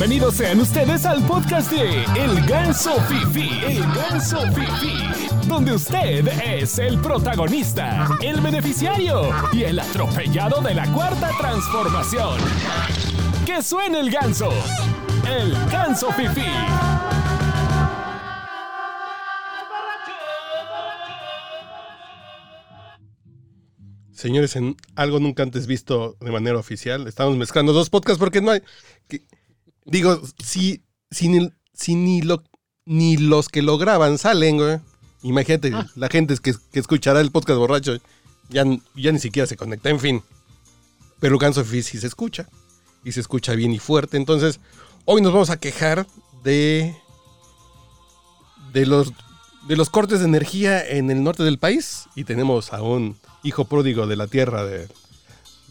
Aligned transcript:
Bienvenidos 0.00 0.36
sean 0.36 0.58
ustedes 0.58 1.04
al 1.04 1.22
podcast 1.26 1.70
de 1.70 2.04
El 2.18 2.46
Ganso 2.46 2.98
Fifi. 3.02 3.50
El 3.66 3.82
Ganso 3.82 4.40
Fifi. 4.54 5.46
Donde 5.46 5.74
usted 5.74 6.26
es 6.42 6.78
el 6.78 6.98
protagonista, 7.02 8.08
el 8.22 8.40
beneficiario 8.40 9.28
y 9.52 9.64
el 9.64 9.78
atropellado 9.78 10.62
de 10.62 10.74
la 10.74 10.90
cuarta 10.90 11.30
transformación. 11.38 12.38
Que 13.44 13.62
suene 13.62 14.00
el 14.00 14.10
ganso. 14.10 14.48
El 15.28 15.52
Ganso 15.70 16.10
Fifi. 16.12 16.48
Señores, 24.12 24.56
en 24.56 24.76
algo 24.94 25.20
nunca 25.20 25.42
antes 25.42 25.66
visto 25.66 26.16
de 26.20 26.30
manera 26.30 26.56
oficial, 26.56 27.06
estamos 27.06 27.36
mezclando 27.36 27.74
dos 27.74 27.90
podcasts 27.90 28.18
porque 28.18 28.40
no 28.40 28.52
hay. 28.52 28.62
Digo, 29.84 30.20
si, 30.42 30.82
si, 31.10 31.28
ni, 31.28 31.50
si 31.72 31.94
ni, 31.94 32.22
lo, 32.22 32.42
ni 32.86 33.16
los 33.16 33.48
que 33.48 33.62
lo 33.62 33.78
graban 33.78 34.18
salen, 34.18 34.56
güey. 34.58 34.78
Imagínate, 35.22 35.72
la 35.96 36.08
gente 36.08 36.34
que, 36.42 36.54
que 36.72 36.80
escuchará 36.80 37.20
el 37.20 37.30
podcast 37.30 37.58
borracho 37.58 37.96
ya, 38.48 38.64
ya 38.96 39.12
ni 39.12 39.18
siquiera 39.18 39.46
se 39.46 39.56
conecta, 39.56 39.90
en 39.90 40.00
fin. 40.00 40.22
Pero 41.20 41.38
Ganso 41.38 41.64
Fifi 41.64 41.82
sí 41.82 41.98
se 41.98 42.06
escucha. 42.06 42.48
Y 43.04 43.12
se 43.12 43.20
escucha 43.20 43.54
bien 43.54 43.72
y 43.72 43.78
fuerte. 43.78 44.16
Entonces, 44.16 44.60
hoy 45.04 45.22
nos 45.22 45.32
vamos 45.32 45.50
a 45.50 45.58
quejar 45.58 46.06
de. 46.42 46.94
de 48.72 48.86
los, 48.86 49.12
de 49.68 49.76
los 49.76 49.88
cortes 49.90 50.20
de 50.20 50.26
energía 50.26 50.86
en 50.86 51.10
el 51.10 51.22
norte 51.22 51.42
del 51.42 51.58
país. 51.58 52.04
Y 52.14 52.24
tenemos 52.24 52.72
a 52.72 52.82
un 52.82 53.16
hijo 53.42 53.64
pródigo 53.64 54.06
de 54.06 54.16
la 54.16 54.26
tierra 54.26 54.64
de- 54.64 54.86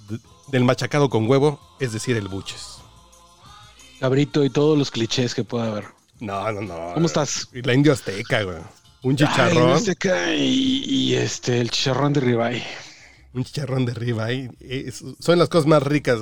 de- 0.10 0.20
del 0.52 0.64
machacado 0.64 1.10
con 1.10 1.30
huevo, 1.30 1.60
es 1.80 1.92
decir, 1.94 2.18
el 2.18 2.28
buches. 2.28 2.79
Cabrito 4.00 4.44
y 4.44 4.50
todos 4.50 4.78
los 4.78 4.92
clichés 4.92 5.34
que 5.36 5.44
pueda 5.44 5.68
haber. 5.68 5.86
No, 6.20 6.52
no, 6.52 6.62
no. 6.62 6.94
¿Cómo 6.94 7.06
estás? 7.06 7.48
La 7.54 7.74
indio 7.74 7.94
azteca, 7.94 8.44
güey. 8.44 8.58
Un 9.04 9.16
chicharrón. 9.16 9.70
el 9.70 9.76
Azteca 9.76 10.34
y, 10.36 10.84
y 10.86 11.14
este, 11.16 11.62
el 11.62 11.70
chicharrón 11.72 12.12
de 12.14 12.20
ribeye. 12.20 12.64
Un 13.34 13.44
chicharrón 13.46 13.86
de 13.86 13.94
ribeye. 13.94 14.52
Es- 14.60 15.04
Son 15.20 15.40
las 15.40 15.48
cosas 15.48 15.68
más 15.68 15.82
ricas. 15.84 16.20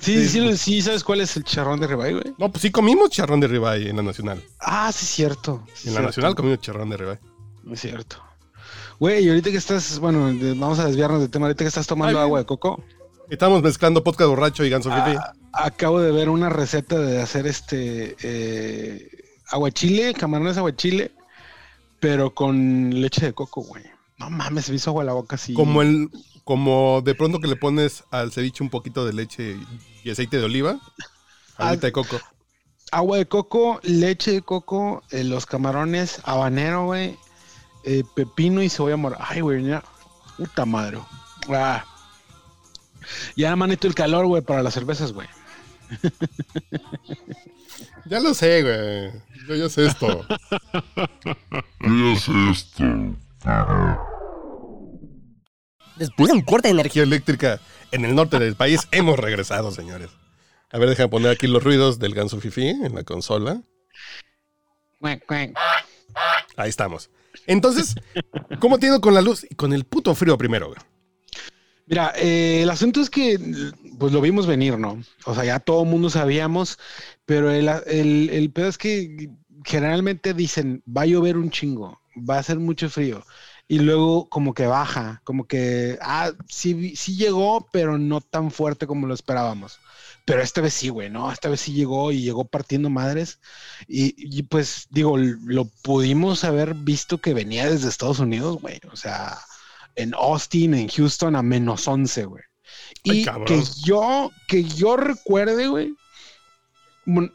Sí, 0.00 0.28
sí, 0.28 0.40
sí, 0.40 0.56
sí, 0.58 0.82
¿sabes 0.82 1.04
cuál 1.04 1.20
es 1.20 1.36
el 1.36 1.44
chicharrón 1.44 1.78
de 1.78 1.86
ribeye, 1.86 2.12
güey? 2.14 2.34
No, 2.38 2.50
pues 2.50 2.62
sí 2.62 2.70
comimos 2.72 3.10
chicharrón 3.10 3.38
de 3.40 3.46
ribeye 3.46 3.90
en 3.90 3.96
la 3.96 4.02
nacional. 4.02 4.42
Ah, 4.58 4.90
sí, 4.92 5.06
cierto. 5.06 5.64
sí, 5.74 5.88
En 5.88 5.94
la 5.94 6.00
cierto. 6.00 6.06
nacional 6.08 6.34
comimos 6.34 6.58
chicharrón 6.60 6.90
de 6.90 6.96
ribeye. 6.96 7.20
Es 7.70 7.80
cierto. 7.80 8.16
Güey, 8.98 9.24
y 9.24 9.28
ahorita 9.28 9.50
que 9.50 9.56
estás, 9.56 9.98
bueno, 10.00 10.32
vamos 10.56 10.78
a 10.80 10.86
desviarnos 10.86 11.20
del 11.20 11.30
tema, 11.30 11.46
ahorita 11.46 11.64
que 11.64 11.68
estás 11.68 11.86
tomando 11.86 12.18
Ay, 12.18 12.24
agua 12.24 12.40
de 12.40 12.46
coco, 12.46 12.82
Estamos 13.30 13.62
mezclando 13.62 14.02
podcast 14.04 14.28
borracho 14.28 14.64
y 14.64 14.70
ganso 14.70 14.90
ah, 14.92 15.32
acabo 15.52 16.00
de 16.00 16.12
ver 16.12 16.28
una 16.28 16.48
receta 16.48 16.98
de 16.98 17.20
hacer 17.20 17.46
este 17.46 18.16
eh, 18.22 19.10
aguachile, 19.48 20.14
camarones 20.14 20.56
aguachile, 20.56 21.12
pero 22.00 22.34
con 22.34 23.00
leche 23.00 23.26
de 23.26 23.32
coco, 23.32 23.62
güey. 23.62 23.84
No 24.18 24.30
mames, 24.30 24.66
se 24.66 24.72
me 24.72 24.76
hizo 24.76 24.90
agua 24.90 25.04
la 25.04 25.12
boca 25.12 25.36
así. 25.36 25.54
Como 25.54 25.82
el, 25.82 26.10
como 26.44 27.02
de 27.04 27.14
pronto 27.14 27.40
que 27.40 27.48
le 27.48 27.56
pones 27.56 28.04
al 28.10 28.32
ceviche 28.32 28.62
un 28.62 28.70
poquito 28.70 29.04
de 29.04 29.12
leche 29.12 29.56
y 30.04 30.10
aceite 30.10 30.38
de 30.38 30.44
oliva. 30.44 30.80
Agüita 31.56 31.86
de 31.86 31.92
coco. 31.92 32.20
Agua 32.90 33.18
de 33.18 33.26
coco, 33.26 33.80
leche 33.82 34.32
de 34.32 34.42
coco, 34.42 35.02
eh, 35.10 35.24
los 35.24 35.46
camarones, 35.46 36.20
habanero, 36.24 36.86
güey, 36.86 37.16
eh, 37.84 38.04
pepino 38.14 38.62
y 38.62 38.68
cebolla 38.68 38.96
morada. 38.96 39.26
Ay, 39.28 39.40
güey, 39.40 39.64
ya. 39.64 39.82
Puta 40.36 40.64
madre. 40.66 40.98
Ah. 41.48 41.84
Ya 43.34 43.56
manito 43.56 43.86
el 43.86 43.94
calor, 43.94 44.26
güey, 44.26 44.42
para 44.42 44.62
las 44.62 44.74
cervezas, 44.74 45.12
güey. 45.12 45.28
Ya 48.04 48.20
lo 48.20 48.34
sé, 48.34 48.62
güey. 48.62 49.12
Yo 49.48 49.54
ya 49.54 49.68
sé 49.68 49.86
esto. 49.86 50.26
¿Qué 51.80 52.12
es 52.12 52.28
esto? 52.28 52.84
Después 55.96 56.28
de 56.28 56.34
un 56.34 56.42
corte 56.42 56.68
de 56.68 56.72
energía. 56.72 57.02
Eléctrica 57.02 57.60
en 57.90 58.04
el 58.04 58.14
norte 58.14 58.38
del 58.38 58.56
país. 58.56 58.88
Hemos 58.90 59.18
regresado, 59.18 59.70
señores. 59.70 60.10
A 60.70 60.78
ver, 60.78 60.88
déjame 60.88 61.08
poner 61.08 61.30
aquí 61.30 61.46
los 61.46 61.62
ruidos 61.62 61.98
del 61.98 62.14
ganso 62.14 62.40
fifi 62.40 62.68
en 62.68 62.94
la 62.94 63.04
consola. 63.04 63.62
Ahí 66.56 66.68
estamos. 66.68 67.10
Entonces, 67.46 67.94
¿cómo 68.58 68.78
te 68.78 68.86
ha 68.86 68.90
ido 68.90 69.00
con 69.00 69.14
la 69.14 69.22
luz 69.22 69.46
y 69.48 69.54
con 69.54 69.72
el 69.72 69.84
puto 69.84 70.14
frío 70.14 70.36
primero, 70.38 70.68
güey? 70.68 70.78
Mira, 71.92 72.10
eh, 72.16 72.62
el 72.62 72.70
asunto 72.70 73.02
es 73.02 73.10
que, 73.10 73.38
pues 73.98 74.12
lo 74.14 74.22
vimos 74.22 74.46
venir, 74.46 74.78
¿no? 74.78 75.02
O 75.26 75.34
sea, 75.34 75.44
ya 75.44 75.60
todo 75.60 75.82
el 75.82 75.90
mundo 75.90 76.08
sabíamos, 76.08 76.78
pero 77.26 77.50
el, 77.50 77.68
el, 77.86 78.30
el 78.30 78.50
pedo 78.50 78.68
es 78.68 78.78
que 78.78 79.28
generalmente 79.62 80.32
dicen, 80.32 80.82
va 80.88 81.02
a 81.02 81.06
llover 81.06 81.36
un 81.36 81.50
chingo, 81.50 82.00
va 82.16 82.36
a 82.36 82.38
hacer 82.38 82.58
mucho 82.58 82.88
frío. 82.88 83.22
Y 83.68 83.78
luego 83.80 84.26
como 84.30 84.54
que 84.54 84.66
baja, 84.66 85.20
como 85.24 85.46
que, 85.46 85.98
ah, 86.00 86.32
sí, 86.48 86.96
sí 86.96 87.14
llegó, 87.16 87.68
pero 87.72 87.98
no 87.98 88.22
tan 88.22 88.50
fuerte 88.50 88.86
como 88.86 89.06
lo 89.06 89.12
esperábamos. 89.14 89.78
Pero 90.24 90.40
esta 90.40 90.62
vez 90.62 90.72
sí, 90.74 90.88
güey, 90.88 91.10
¿no? 91.10 91.30
Esta 91.30 91.48
vez 91.50 91.60
sí 91.60 91.74
llegó 91.74 92.10
y 92.10 92.22
llegó 92.22 92.46
partiendo 92.46 92.88
madres. 92.90 93.38
Y, 93.86 94.14
y, 94.16 94.44
pues 94.44 94.86
digo, 94.90 95.16
lo 95.18 95.66
pudimos 95.82 96.44
haber 96.44 96.74
visto 96.74 97.20
que 97.20 97.34
venía 97.34 97.68
desde 97.70 97.88
Estados 97.88 98.18
Unidos, 98.18 98.60
güey. 98.62 98.80
O 98.92 98.96
sea, 98.96 99.38
en 99.96 100.14
Austin, 100.14 100.74
en 100.74 100.88
Houston, 100.88 101.36
a 101.36 101.42
menos 101.42 101.86
11, 101.86 102.24
güey. 102.26 102.42
Ay, 103.08 103.20
Y 103.20 103.24
cabrón. 103.24 103.46
que 103.46 103.62
yo, 103.84 104.30
que 104.48 104.64
yo 104.64 104.96
recuerde, 104.96 105.66
güey. 105.68 105.94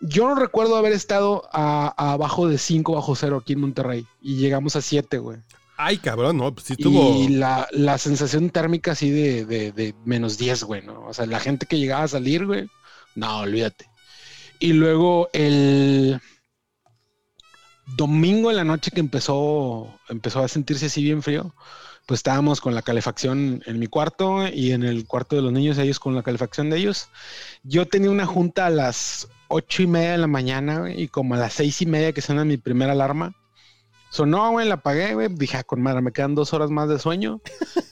Yo 0.01 0.29
no 0.29 0.35
recuerdo 0.35 0.77
haber 0.77 0.93
estado 0.93 1.47
a, 1.51 1.93
a 1.97 2.13
abajo 2.13 2.47
de 2.47 2.57
5 2.57 2.93
bajo 2.95 3.15
cero 3.15 3.37
aquí 3.41 3.53
en 3.53 3.59
Monterrey. 3.59 4.05
Y 4.21 4.37
llegamos 4.37 4.75
a 4.77 4.81
7, 4.81 5.17
güey. 5.17 5.39
Ay, 5.75 5.97
cabrón, 5.97 6.37
no, 6.37 6.53
pues 6.53 6.67
sí. 6.67 6.75
Y 6.77 7.27
la, 7.29 7.67
la 7.71 7.97
sensación 7.97 8.49
térmica 8.49 8.93
así 8.93 9.11
de, 9.11 9.45
de, 9.45 9.71
de 9.73 9.93
menos 10.05 10.37
10, 10.37 10.63
güey, 10.63 10.81
¿no? 10.83 11.05
O 11.05 11.13
sea, 11.13 11.25
la 11.27 11.39
gente 11.39 11.65
que 11.67 11.77
llegaba 11.77 12.03
a 12.03 12.07
salir, 12.07 12.45
güey, 12.45 12.67
no, 13.15 13.39
olvídate. 13.41 13.87
Y 14.59 14.73
luego 14.73 15.29
el 15.33 16.19
domingo 17.95 18.49
en 18.49 18.57
la 18.57 18.63
noche 18.63 18.89
que 18.91 18.99
empezó, 18.99 19.93
empezó 20.09 20.43
a 20.43 20.47
sentirse 20.47 20.87
así 20.87 21.03
bien 21.03 21.21
frío, 21.21 21.53
pues 22.07 22.19
estábamos 22.19 22.61
con 22.61 22.73
la 22.73 22.81
calefacción 22.81 23.61
en 23.65 23.79
mi 23.79 23.87
cuarto 23.87 24.47
y 24.47 24.71
en 24.71 24.83
el 24.83 25.05
cuarto 25.05 25.35
de 25.35 25.41
los 25.41 25.51
niños, 25.51 25.77
ellos 25.77 25.99
con 25.99 26.15
la 26.15 26.23
calefacción 26.23 26.69
de 26.69 26.77
ellos. 26.77 27.09
Yo 27.63 27.85
tenía 27.85 28.09
una 28.09 28.25
junta 28.25 28.65
a 28.65 28.69
las 28.69 29.27
ocho 29.49 29.83
y 29.83 29.87
media 29.87 30.13
de 30.13 30.17
la 30.17 30.27
mañana 30.27 30.91
y 30.93 31.09
como 31.09 31.35
a 31.35 31.37
las 31.37 31.53
seis 31.53 31.81
y 31.81 31.85
media 31.85 32.13
que 32.13 32.21
suena 32.21 32.45
mi 32.45 32.55
primera 32.55 32.93
alarma, 32.93 33.35
sonó, 34.09 34.51
güey, 34.51 34.69
la 34.69 34.75
apagué, 34.75 35.15
güey, 35.15 35.27
dije, 35.27 35.57
ah, 35.57 35.63
con 35.65 35.81
madre, 35.81 36.01
me 36.01 36.13
quedan 36.13 36.33
dos 36.33 36.53
horas 36.53 36.69
más 36.69 36.87
de 36.87 36.97
sueño 36.97 37.41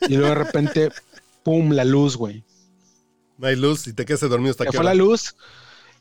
y 0.08 0.16
luego 0.16 0.34
de 0.34 0.44
repente, 0.44 0.90
pum, 1.44 1.72
la 1.72 1.84
luz, 1.84 2.16
güey. 2.16 2.42
No 3.36 3.48
hay 3.48 3.56
luz 3.56 3.86
y 3.86 3.92
te 3.92 4.06
quedas 4.06 4.20
dormido 4.20 4.52
hasta 4.52 4.64
Se 4.64 4.70
que 4.70 4.76
fue 4.78 4.84
la 4.84 4.94
luz 4.94 5.36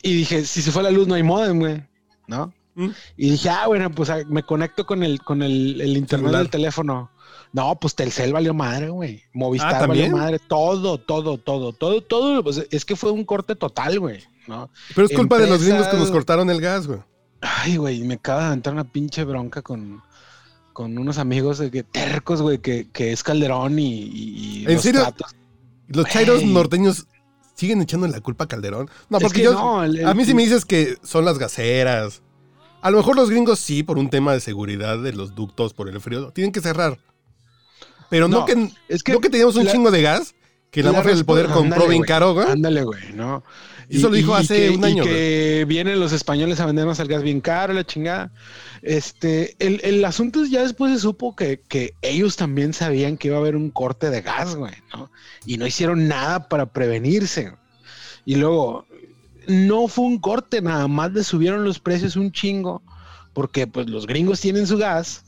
y 0.01 0.13
dije, 0.13 0.45
si 0.45 0.61
se 0.61 0.71
fue 0.71 0.83
la 0.83 0.91
luz 0.91 1.05
no 1.05 1.15
hay 1.15 1.23
modem, 1.23 1.59
güey, 1.59 1.83
¿no? 2.27 2.53
¿Mm? 2.75 2.89
Y 3.17 3.31
dije, 3.31 3.49
ah, 3.49 3.67
bueno, 3.67 3.91
pues 3.91 4.09
ah, 4.09 4.19
me 4.29 4.43
conecto 4.43 4.85
con 4.85 5.03
el, 5.03 5.19
con 5.21 5.43
el, 5.43 5.81
el 5.81 5.97
internet 5.97 6.27
Celular. 6.27 6.41
del 6.43 6.49
teléfono. 6.49 7.11
No, 7.55 7.79
pues 7.79 7.95
Telcel 7.95 8.33
valió 8.33 8.53
madre, 8.53 8.89
güey. 8.89 9.23
Movistar 9.33 9.75
Ah, 9.83 9.87
valió 9.87 10.09
madre. 10.11 10.39
Todo, 10.39 10.97
todo, 10.97 11.37
todo, 11.37 11.71
todo, 11.71 12.01
todo. 12.01 12.43
Pues 12.43 12.67
es 12.69 12.83
que 12.83 12.97
fue 12.97 13.11
un 13.11 13.23
corte 13.23 13.55
total, 13.55 13.97
güey, 14.01 14.19
¿no? 14.45 14.69
Pero 14.93 15.07
es 15.07 15.13
culpa 15.15 15.37
de 15.37 15.47
los 15.47 15.63
gringos 15.63 15.87
que 15.87 15.95
nos 15.95 16.11
cortaron 16.11 16.49
el 16.49 16.59
gas, 16.59 16.85
güey. 16.85 16.99
Ay, 17.39 17.77
güey, 17.77 18.01
me 18.03 18.15
acaba 18.15 18.49
de 18.49 18.55
entrar 18.55 18.73
una 18.73 18.83
pinche 18.83 19.23
bronca 19.23 19.61
con, 19.61 20.01
con 20.73 20.97
unos 20.97 21.17
amigos 21.17 21.57
de 21.59 21.71
que 21.71 21.83
tercos, 21.83 22.41
güey, 22.41 22.57
que, 22.57 22.89
que 22.91 23.13
es 23.13 23.23
Calderón 23.23 23.79
y, 23.79 23.83
y- 24.03 24.59
y 24.59 24.65
¿En 24.67 24.73
los 24.73 24.81
serio? 24.81 25.01
tratos. 25.03 25.33
Los 25.87 26.05
chairos 26.07 26.43
norteños 26.43 27.07
siguen 27.53 27.81
echando 27.81 28.05
la 28.07 28.19
culpa 28.19 28.43
a 28.43 28.47
Calderón. 28.47 28.89
No, 29.09 29.17
Es 29.19 29.23
porque 29.23 29.37
que 29.39 29.43
yo. 29.45 29.53
no, 29.53 29.81
el- 29.81 29.99
el- 29.99 30.07
a 30.07 30.13
mí 30.13 30.25
sí 30.25 30.33
me 30.33 30.43
dices 30.43 30.65
que 30.65 30.97
son 31.03 31.23
las 31.23 31.37
gaseras. 31.39 32.21
A 32.81 32.91
lo 32.91 32.97
mejor 32.97 33.15
los 33.15 33.29
gringos 33.29 33.59
sí, 33.59 33.81
por 33.81 33.97
un 33.97 34.09
tema 34.09 34.33
de 34.33 34.41
seguridad 34.41 34.99
de 35.01 35.13
los 35.13 35.35
ductos 35.35 35.73
por 35.73 35.87
el 35.87 36.01
frío. 36.01 36.31
Tienen 36.31 36.51
que 36.51 36.59
cerrar. 36.59 36.99
Pero 38.15 38.27
no, 38.29 38.39
No, 38.39 38.45
que, 38.45 38.69
es 38.87 39.03
que 39.03 39.11
no 39.11 39.19
que 39.19 39.29
teníamos 39.29 39.57
un 39.57 39.65
la- 39.65 39.71
chingo 39.73 39.91
de 39.91 40.01
gas 40.01 40.35
que 40.71 40.81
la, 40.81 40.91
la 40.91 40.97
mafia 40.99 41.13
del 41.15 41.25
poder 41.25 41.47
compró 41.47 41.63
ándale, 41.83 41.87
bien 41.89 42.03
caro, 42.03 42.33
güey. 42.33 42.47
Ándale, 42.49 42.83
güey, 42.83 43.11
¿no? 43.13 43.43
Y 43.89 43.97
eso 43.97 44.07
lo 44.09 44.15
dijo 44.15 44.33
hace 44.35 44.69
que- 44.69 44.69
un 44.77 44.83
año, 44.85 45.03
Y 45.03 45.07
que 45.07 45.65
vienen 45.67 45.99
los 45.99 46.11
españoles 46.13 46.59
a 46.61 46.65
vendernos 46.65 46.97
el 46.99 47.07
gas 47.09 47.23
bien 47.23 47.39
caro, 47.41 47.73
la 47.73 47.85
chingada. 47.85 48.31
Este, 48.81 49.55
el, 49.59 49.79
el 49.83 50.03
asunto 50.05 50.43
es 50.43 50.49
ya 50.49 50.61
después 50.61 50.93
se 50.93 50.99
supo 50.99 51.35
que, 51.35 51.61
que 51.67 51.93
ellos 52.01 52.35
también 52.37 52.71
sabían 52.73 53.17
que 53.17 53.27
iba 53.27 53.37
a 53.37 53.39
haber 53.41 53.55
un 53.57 53.69
corte 53.69 54.09
de 54.09 54.21
gas, 54.21 54.55
güey, 54.55 54.73
¿no? 54.93 55.11
Y 55.45 55.57
no 55.57 55.67
hicieron 55.67 56.07
nada 56.07 56.47
para 56.47 56.67
prevenirse. 56.67 57.51
Y 58.25 58.35
luego, 58.35 58.85
no 59.47 59.87
fue 59.87 60.05
un 60.05 60.19
corte, 60.19 60.61
nada 60.61 60.87
más 60.87 61.11
le 61.13 61.23
subieron 61.23 61.63
los 61.63 61.79
precios 61.79 62.15
un 62.15 62.31
chingo, 62.31 62.81
porque 63.33 63.67
pues 63.67 63.87
los 63.89 64.07
gringos 64.07 64.39
tienen 64.41 64.67
su 64.67 64.77
gas, 64.77 65.23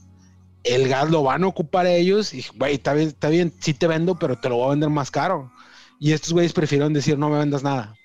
el 0.69 0.87
gas 0.89 1.09
lo 1.09 1.23
van 1.23 1.43
a 1.43 1.47
ocupar 1.47 1.85
ellos, 1.87 2.33
y 2.33 2.45
güey, 2.55 2.75
está 2.75 2.93
bien, 2.93 3.07
está 3.09 3.29
bien, 3.29 3.53
sí 3.59 3.73
te 3.73 3.87
vendo, 3.87 4.15
pero 4.15 4.37
te 4.37 4.49
lo 4.49 4.57
voy 4.57 4.67
a 4.67 4.69
vender 4.71 4.89
más 4.89 5.11
caro. 5.11 5.51
Y 5.99 6.11
estos 6.11 6.33
güeyes 6.33 6.53
prefirieron 6.53 6.93
decir, 6.93 7.17
no 7.17 7.29
me 7.29 7.37
vendas 7.39 7.63
nada. 7.63 7.95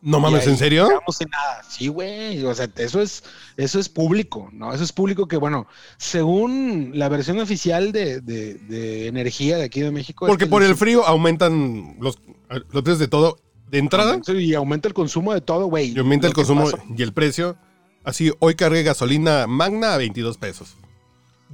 No 0.00 0.20
mames, 0.20 0.46
¿en 0.46 0.56
serio? 0.56 0.86
quedamos 0.86 1.16
sin 1.16 1.28
nada. 1.28 1.62
Sí, 1.68 1.88
güey. 1.88 2.44
O 2.44 2.54
sea, 2.54 2.68
eso 2.76 3.00
es, 3.02 3.24
eso 3.56 3.80
es 3.80 3.88
público, 3.88 4.48
¿no? 4.52 4.72
Eso 4.72 4.84
es 4.84 4.92
público 4.92 5.26
que, 5.26 5.36
bueno, 5.36 5.66
según 5.96 6.92
la 6.94 7.08
versión 7.08 7.40
oficial 7.40 7.90
de, 7.90 8.20
de- 8.20 8.54
de 8.54 9.08
energía 9.08 9.56
de 9.56 9.64
aquí 9.64 9.80
de 9.80 9.90
México. 9.90 10.26
es 10.26 10.30
Porque 10.30 10.44
que 10.44 10.50
por 10.50 10.62
el 10.62 10.76
frío 10.76 11.04
aumentan 11.04 11.96
los, 12.00 12.18
los 12.48 12.82
precios 12.84 12.98
de 13.00 13.08
todo. 13.08 13.38
De 13.70 13.78
entrada, 13.78 14.18
Y 14.28 14.54
aumenta 14.54 14.88
el 14.88 14.94
consumo 14.94 15.34
de 15.34 15.40
todo, 15.42 15.66
güey. 15.66 15.92
y 15.92 15.98
aumenta 15.98 16.26
el 16.26 16.32
consumo 16.32 16.64
pasa- 16.70 16.82
y 16.96 17.02
el 17.02 17.12
precio. 17.12 17.56
Así, 18.04 18.32
hoy 18.38 18.54
cargué 18.54 18.82
gasolina 18.82 19.46
magna 19.46 19.92
a 19.94 19.98
22 19.98 20.38
pesos. 20.38 20.76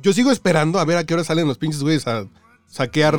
Yo 0.03 0.13
sigo 0.13 0.31
esperando 0.31 0.79
a 0.79 0.85
ver 0.85 0.97
a 0.99 1.05
qué 1.05 1.15
hora 1.15 1.25
salen 1.25 1.47
los 1.49 1.59
pinches 1.59 1.83
güeyes 1.83 2.07
a 2.07 2.27
saquear 2.67 3.19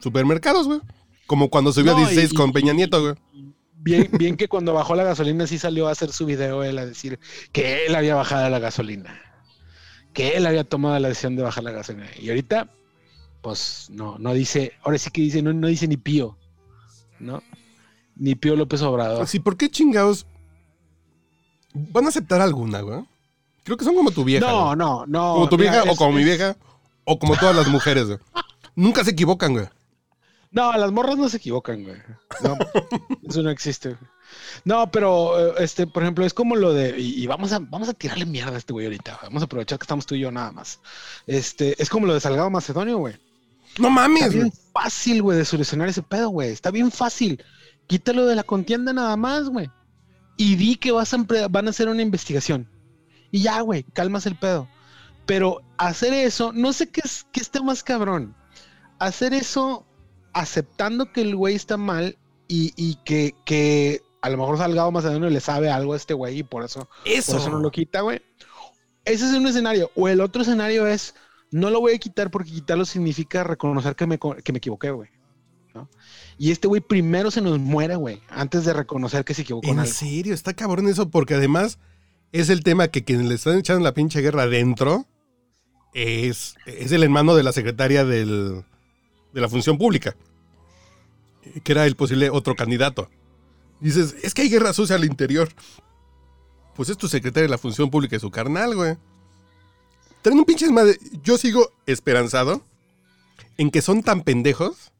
supermercados, 0.00 0.66
güey. 0.66 0.80
Como 1.26 1.48
cuando 1.50 1.72
subió 1.72 1.92
No, 1.92 1.98
a 1.98 2.00
16 2.00 2.32
y- 2.32 2.34
con 2.36 2.52
Peña 2.52 2.72
Nieto, 2.72 3.00
güey. 3.00 3.14
Bien, 3.82 4.08
bien 4.12 4.36
que 4.36 4.48
cuando 4.48 4.74
bajó 4.74 4.94
la 4.94 5.04
gasolina 5.04 5.46
sí 5.46 5.58
salió 5.58 5.88
a 5.88 5.92
hacer 5.92 6.12
su 6.12 6.26
video 6.26 6.62
él 6.64 6.76
a 6.78 6.84
decir 6.84 7.18
que 7.52 7.86
él 7.86 7.94
había 7.94 8.14
bajado 8.14 8.50
la 8.50 8.58
gasolina. 8.58 9.18
Que 10.12 10.36
él 10.36 10.44
había 10.46 10.64
tomado 10.64 10.98
la 10.98 11.08
decisión 11.08 11.36
de 11.36 11.42
bajar 11.44 11.64
la 11.64 11.70
gasolina. 11.70 12.06
Y 12.20 12.28
ahorita, 12.28 12.68
pues 13.40 13.86
no, 13.90 14.18
no 14.18 14.34
dice, 14.34 14.72
ahora 14.82 14.98
sí 14.98 15.10
que 15.10 15.22
dice, 15.22 15.40
no, 15.40 15.52
no 15.54 15.68
dice 15.68 15.86
ni 15.88 15.96
Pío, 15.96 16.36
¿no? 17.20 17.42
Ni 18.16 18.34
Pío 18.34 18.54
López 18.56 18.82
Obrador. 18.82 19.22
Así, 19.22 19.38
¿por 19.38 19.56
qué 19.56 19.70
chingados 19.70 20.26
van 21.72 22.04
a 22.04 22.08
aceptar 22.08 22.40
alguna, 22.42 22.80
güey? 22.80 23.00
Creo 23.70 23.78
que 23.78 23.84
son 23.84 23.94
como 23.94 24.10
tu 24.10 24.24
vieja. 24.24 24.44
no, 24.46 24.64
güey. 24.66 24.76
no, 24.76 25.06
no. 25.06 25.34
Como 25.34 25.48
tu 25.48 25.56
mira, 25.58 25.70
vieja 25.70 25.84
o 25.88 25.92
es- 25.92 25.98
como 25.98 26.12
mi 26.12 26.24
vieja 26.24 26.56
o 27.04 27.18
como 27.18 27.36
todas 27.36 27.54
las 27.54 27.68
mujeres, 27.68 28.06
güey. 28.06 28.18
Nunca 28.74 29.04
se 29.04 29.12
equivocan, 29.12 29.52
güey. 29.52 29.66
No, 30.50 30.72
las 30.72 30.90
morras 30.90 31.16
no 31.16 31.28
se 31.28 31.36
equivocan, 31.36 31.84
güey. 31.84 31.96
No, 32.42 32.58
eso 33.28 33.42
no 33.42 33.50
existe. 33.50 33.90
güey. 33.90 34.00
No, 34.64 34.90
pero 34.90 35.38
eh, 35.58 35.64
este, 35.64 35.86
por 35.86 36.02
ejemplo, 36.02 36.24
es 36.26 36.34
como 36.34 36.56
lo 36.56 36.72
de 36.72 36.98
y, 36.98 37.22
y 37.22 37.26
vamos 37.28 37.52
a 37.52 37.58
vamos 37.60 37.88
a 37.88 37.94
tirarle 37.94 38.26
mierda 38.26 38.54
a 38.54 38.58
este 38.58 38.72
güey 38.72 38.86
ahorita. 38.86 39.18
Vamos 39.22 39.42
a 39.42 39.44
aprovechar 39.46 39.78
que 39.78 39.84
estamos 39.84 40.06
tú 40.06 40.14
y 40.16 40.20
yo 40.20 40.32
nada 40.32 40.50
más. 40.52 40.80
Este, 41.26 41.80
es 41.82 41.88
como 41.88 42.06
lo 42.06 42.14
de 42.14 42.20
Salgado 42.20 42.50
Macedonio, 42.50 42.98
güey. 42.98 43.14
No 43.78 43.88
Está 43.88 43.90
mames, 43.90 44.26
güey. 44.26 44.36
bien 44.42 44.52
fácil, 44.72 45.22
güey, 45.22 45.38
de 45.38 45.44
solucionar 45.44 45.88
ese 45.88 46.02
pedo, 46.02 46.28
güey. 46.30 46.50
Está 46.50 46.70
bien 46.72 46.90
fácil. 46.90 47.44
Quítalo 47.86 48.26
de 48.26 48.34
la 48.36 48.42
contienda 48.42 48.92
nada 48.92 49.16
más, 49.16 49.48
güey. 49.48 49.68
Y 50.36 50.56
di 50.56 50.76
que 50.76 50.90
vas 50.92 51.12
a 51.12 51.18
van 51.50 51.66
a 51.66 51.70
hacer 51.70 51.88
una 51.88 52.02
investigación. 52.02 52.68
Y 53.30 53.42
ya, 53.42 53.60
güey, 53.60 53.84
calmas 53.92 54.26
el 54.26 54.36
pedo. 54.36 54.68
Pero 55.26 55.60
hacer 55.78 56.12
eso, 56.12 56.52
no 56.52 56.72
sé 56.72 56.88
qué, 56.88 57.02
es, 57.04 57.26
qué 57.32 57.40
esté 57.40 57.62
más 57.62 57.82
cabrón. 57.82 58.34
Hacer 58.98 59.32
eso 59.34 59.86
aceptando 60.32 61.12
que 61.12 61.22
el 61.22 61.36
güey 61.36 61.54
está 61.54 61.76
mal 61.76 62.18
y, 62.48 62.72
y 62.76 62.96
que, 63.04 63.34
que 63.44 64.02
a 64.22 64.30
lo 64.30 64.36
mejor 64.36 64.58
Salgado 64.58 64.90
Macedonio 64.90 65.30
le 65.30 65.40
sabe 65.40 65.70
algo 65.70 65.92
a 65.92 65.96
este 65.96 66.14
güey 66.14 66.38
y 66.38 66.42
por 66.42 66.64
eso 66.64 66.88
Eso. 67.04 67.32
por 67.32 67.40
eso 67.40 67.50
no 67.50 67.60
lo 67.60 67.70
quita, 67.70 68.00
güey. 68.00 68.20
Ese 69.04 69.26
es 69.26 69.32
un 69.32 69.46
escenario. 69.46 69.90
O 69.94 70.08
el 70.08 70.20
otro 70.20 70.42
escenario 70.42 70.86
es, 70.86 71.14
no 71.50 71.70
lo 71.70 71.80
voy 71.80 71.94
a 71.94 71.98
quitar 71.98 72.30
porque 72.30 72.50
quitarlo 72.50 72.84
significa 72.84 73.44
reconocer 73.44 73.96
que 73.96 74.06
me, 74.06 74.18
que 74.18 74.52
me 74.52 74.58
equivoqué, 74.58 74.90
güey. 74.90 75.10
¿no? 75.74 75.88
Y 76.36 76.50
este 76.50 76.68
güey 76.68 76.80
primero 76.80 77.30
se 77.30 77.40
nos 77.40 77.58
muere, 77.58 77.96
güey, 77.96 78.20
antes 78.28 78.64
de 78.64 78.72
reconocer 78.72 79.24
que 79.24 79.34
se 79.34 79.42
equivocó 79.42 79.68
en 79.68 79.78
En 79.78 79.86
serio, 79.86 80.34
está 80.34 80.54
cabrón 80.54 80.88
eso, 80.88 81.08
porque 81.10 81.34
además 81.34 81.78
es 82.32 82.48
el 82.50 82.62
tema 82.62 82.88
que 82.88 83.04
quien 83.04 83.28
le 83.28 83.34
están 83.34 83.58
echando 83.58 83.82
la 83.84 83.94
pinche 83.94 84.20
guerra 84.20 84.44
adentro 84.44 85.06
es, 85.94 86.54
es 86.66 86.92
el 86.92 87.02
hermano 87.02 87.34
de 87.34 87.42
la 87.42 87.52
secretaria 87.52 88.04
del- 88.04 88.64
de 89.32 89.40
la 89.40 89.48
función 89.48 89.78
pública, 89.78 90.16
que 91.62 91.72
era 91.72 91.86
el 91.86 91.96
posible 91.96 92.30
otro 92.30 92.54
candidato. 92.56 93.08
Dices, 93.80 94.14
es 94.22 94.34
que 94.34 94.42
hay 94.42 94.48
guerra 94.50 94.72
sucia 94.72 94.96
al 94.96 95.04
interior. 95.04 95.48
Pues 96.74 96.88
es 96.88 96.96
tu 96.96 97.08
secretaria 97.08 97.44
de 97.44 97.50
la 97.50 97.58
función 97.58 97.90
pública 97.90 98.16
y 98.16 98.20
su 98.20 98.30
carnal, 98.30 98.74
güey. 98.74 98.96
Traen 100.22 100.38
un 100.38 100.44
pinche 100.44 100.70
madre. 100.70 100.98
Yo 101.22 101.38
sigo 101.38 101.72
esperanzado 101.86 102.62
en 103.56 103.70
que 103.70 103.82
son 103.82 104.02
tan 104.02 104.22
pendejos 104.22 104.92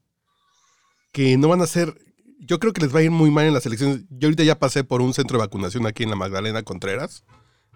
que 1.12 1.36
no 1.36 1.48
van 1.48 1.60
a 1.62 1.66
ser. 1.66 1.94
Yo 2.40 2.58
creo 2.58 2.72
que 2.72 2.80
les 2.80 2.94
va 2.94 3.00
a 3.00 3.02
ir 3.02 3.10
muy 3.10 3.30
mal 3.30 3.46
en 3.46 3.54
las 3.54 3.66
elecciones. 3.66 4.02
Yo 4.10 4.26
ahorita 4.28 4.42
ya 4.44 4.58
pasé 4.58 4.82
por 4.82 5.02
un 5.02 5.14
centro 5.14 5.38
de 5.38 5.44
vacunación 5.44 5.86
aquí 5.86 6.02
en 6.02 6.10
la 6.10 6.16
Magdalena 6.16 6.62
Contreras, 6.62 7.22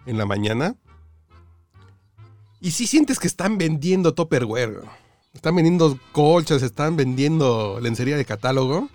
en 0.05 0.17
la 0.17 0.25
mañana. 0.25 0.75
Y 2.61 2.71
sí 2.71 2.87
sientes 2.87 3.19
que 3.19 3.27
están 3.27 3.57
vendiendo 3.57 4.13
Tupperware. 4.13 4.71
güey. 4.73 4.89
Están 5.33 5.55
vendiendo 5.55 5.99
colchas, 6.11 6.63
están 6.63 6.95
vendiendo 6.95 7.79
lencería 7.79 8.17
de 8.17 8.25
catálogo. 8.25 8.89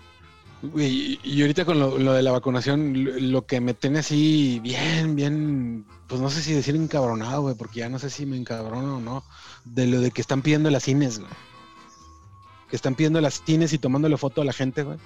Y, 0.75 1.19
y 1.23 1.41
ahorita 1.41 1.65
con 1.65 1.79
lo, 1.79 1.97
lo 1.97 2.13
de 2.13 2.21
la 2.21 2.31
vacunación, 2.31 3.03
lo, 3.03 3.19
lo 3.19 3.45
que 3.45 3.61
me 3.61 3.73
tiene 3.73 3.99
así 3.99 4.59
bien, 4.61 5.15
bien, 5.15 5.85
pues 6.07 6.19
no 6.21 6.29
sé 6.29 6.41
si 6.41 6.53
decir 6.53 6.75
encabronado, 6.75 7.43
güey, 7.43 7.55
porque 7.55 7.79
ya 7.79 7.89
no 7.89 7.97
sé 7.97 8.09
si 8.09 8.25
me 8.25 8.37
encabrono 8.37 8.97
o 8.97 8.99
no, 8.99 9.23
de 9.65 9.87
lo 9.87 10.01
de 10.01 10.11
que 10.11 10.21
están 10.21 10.41
pidiendo 10.41 10.69
las 10.69 10.83
cines, 10.83 11.19
güey. 11.19 11.31
Que 12.69 12.75
están 12.75 12.95
pidiendo 12.95 13.21
las 13.21 13.41
cines 13.43 13.73
y 13.73 13.79
tomándole 13.79 14.17
foto 14.17 14.41
a 14.41 14.45
la 14.45 14.53
gente, 14.53 14.83
güey. 14.83 14.97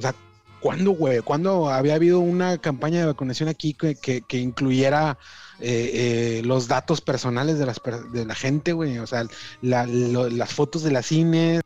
O 0.00 0.02
sea, 0.02 0.14
¿cuándo, 0.60 0.92
güey? 0.92 1.20
¿Cuándo 1.20 1.68
había 1.68 1.94
habido 1.94 2.20
una 2.20 2.56
campaña 2.56 3.00
de 3.00 3.06
vacunación 3.06 3.50
aquí 3.50 3.74
que, 3.74 4.24
incluyera 4.38 5.18
eh, 5.58 6.38
eh, 6.38 6.42
los 6.42 6.68
datos 6.68 7.02
personales 7.02 7.58
de, 7.58 8.24
la 8.24 8.34
gente, 8.34 8.72
güey? 8.72 8.98
O 8.98 9.06
sea, 9.06 9.26
las 9.60 10.54
fotos 10.54 10.82
de 10.82 10.90
las 10.90 11.04
cines. 11.04 11.60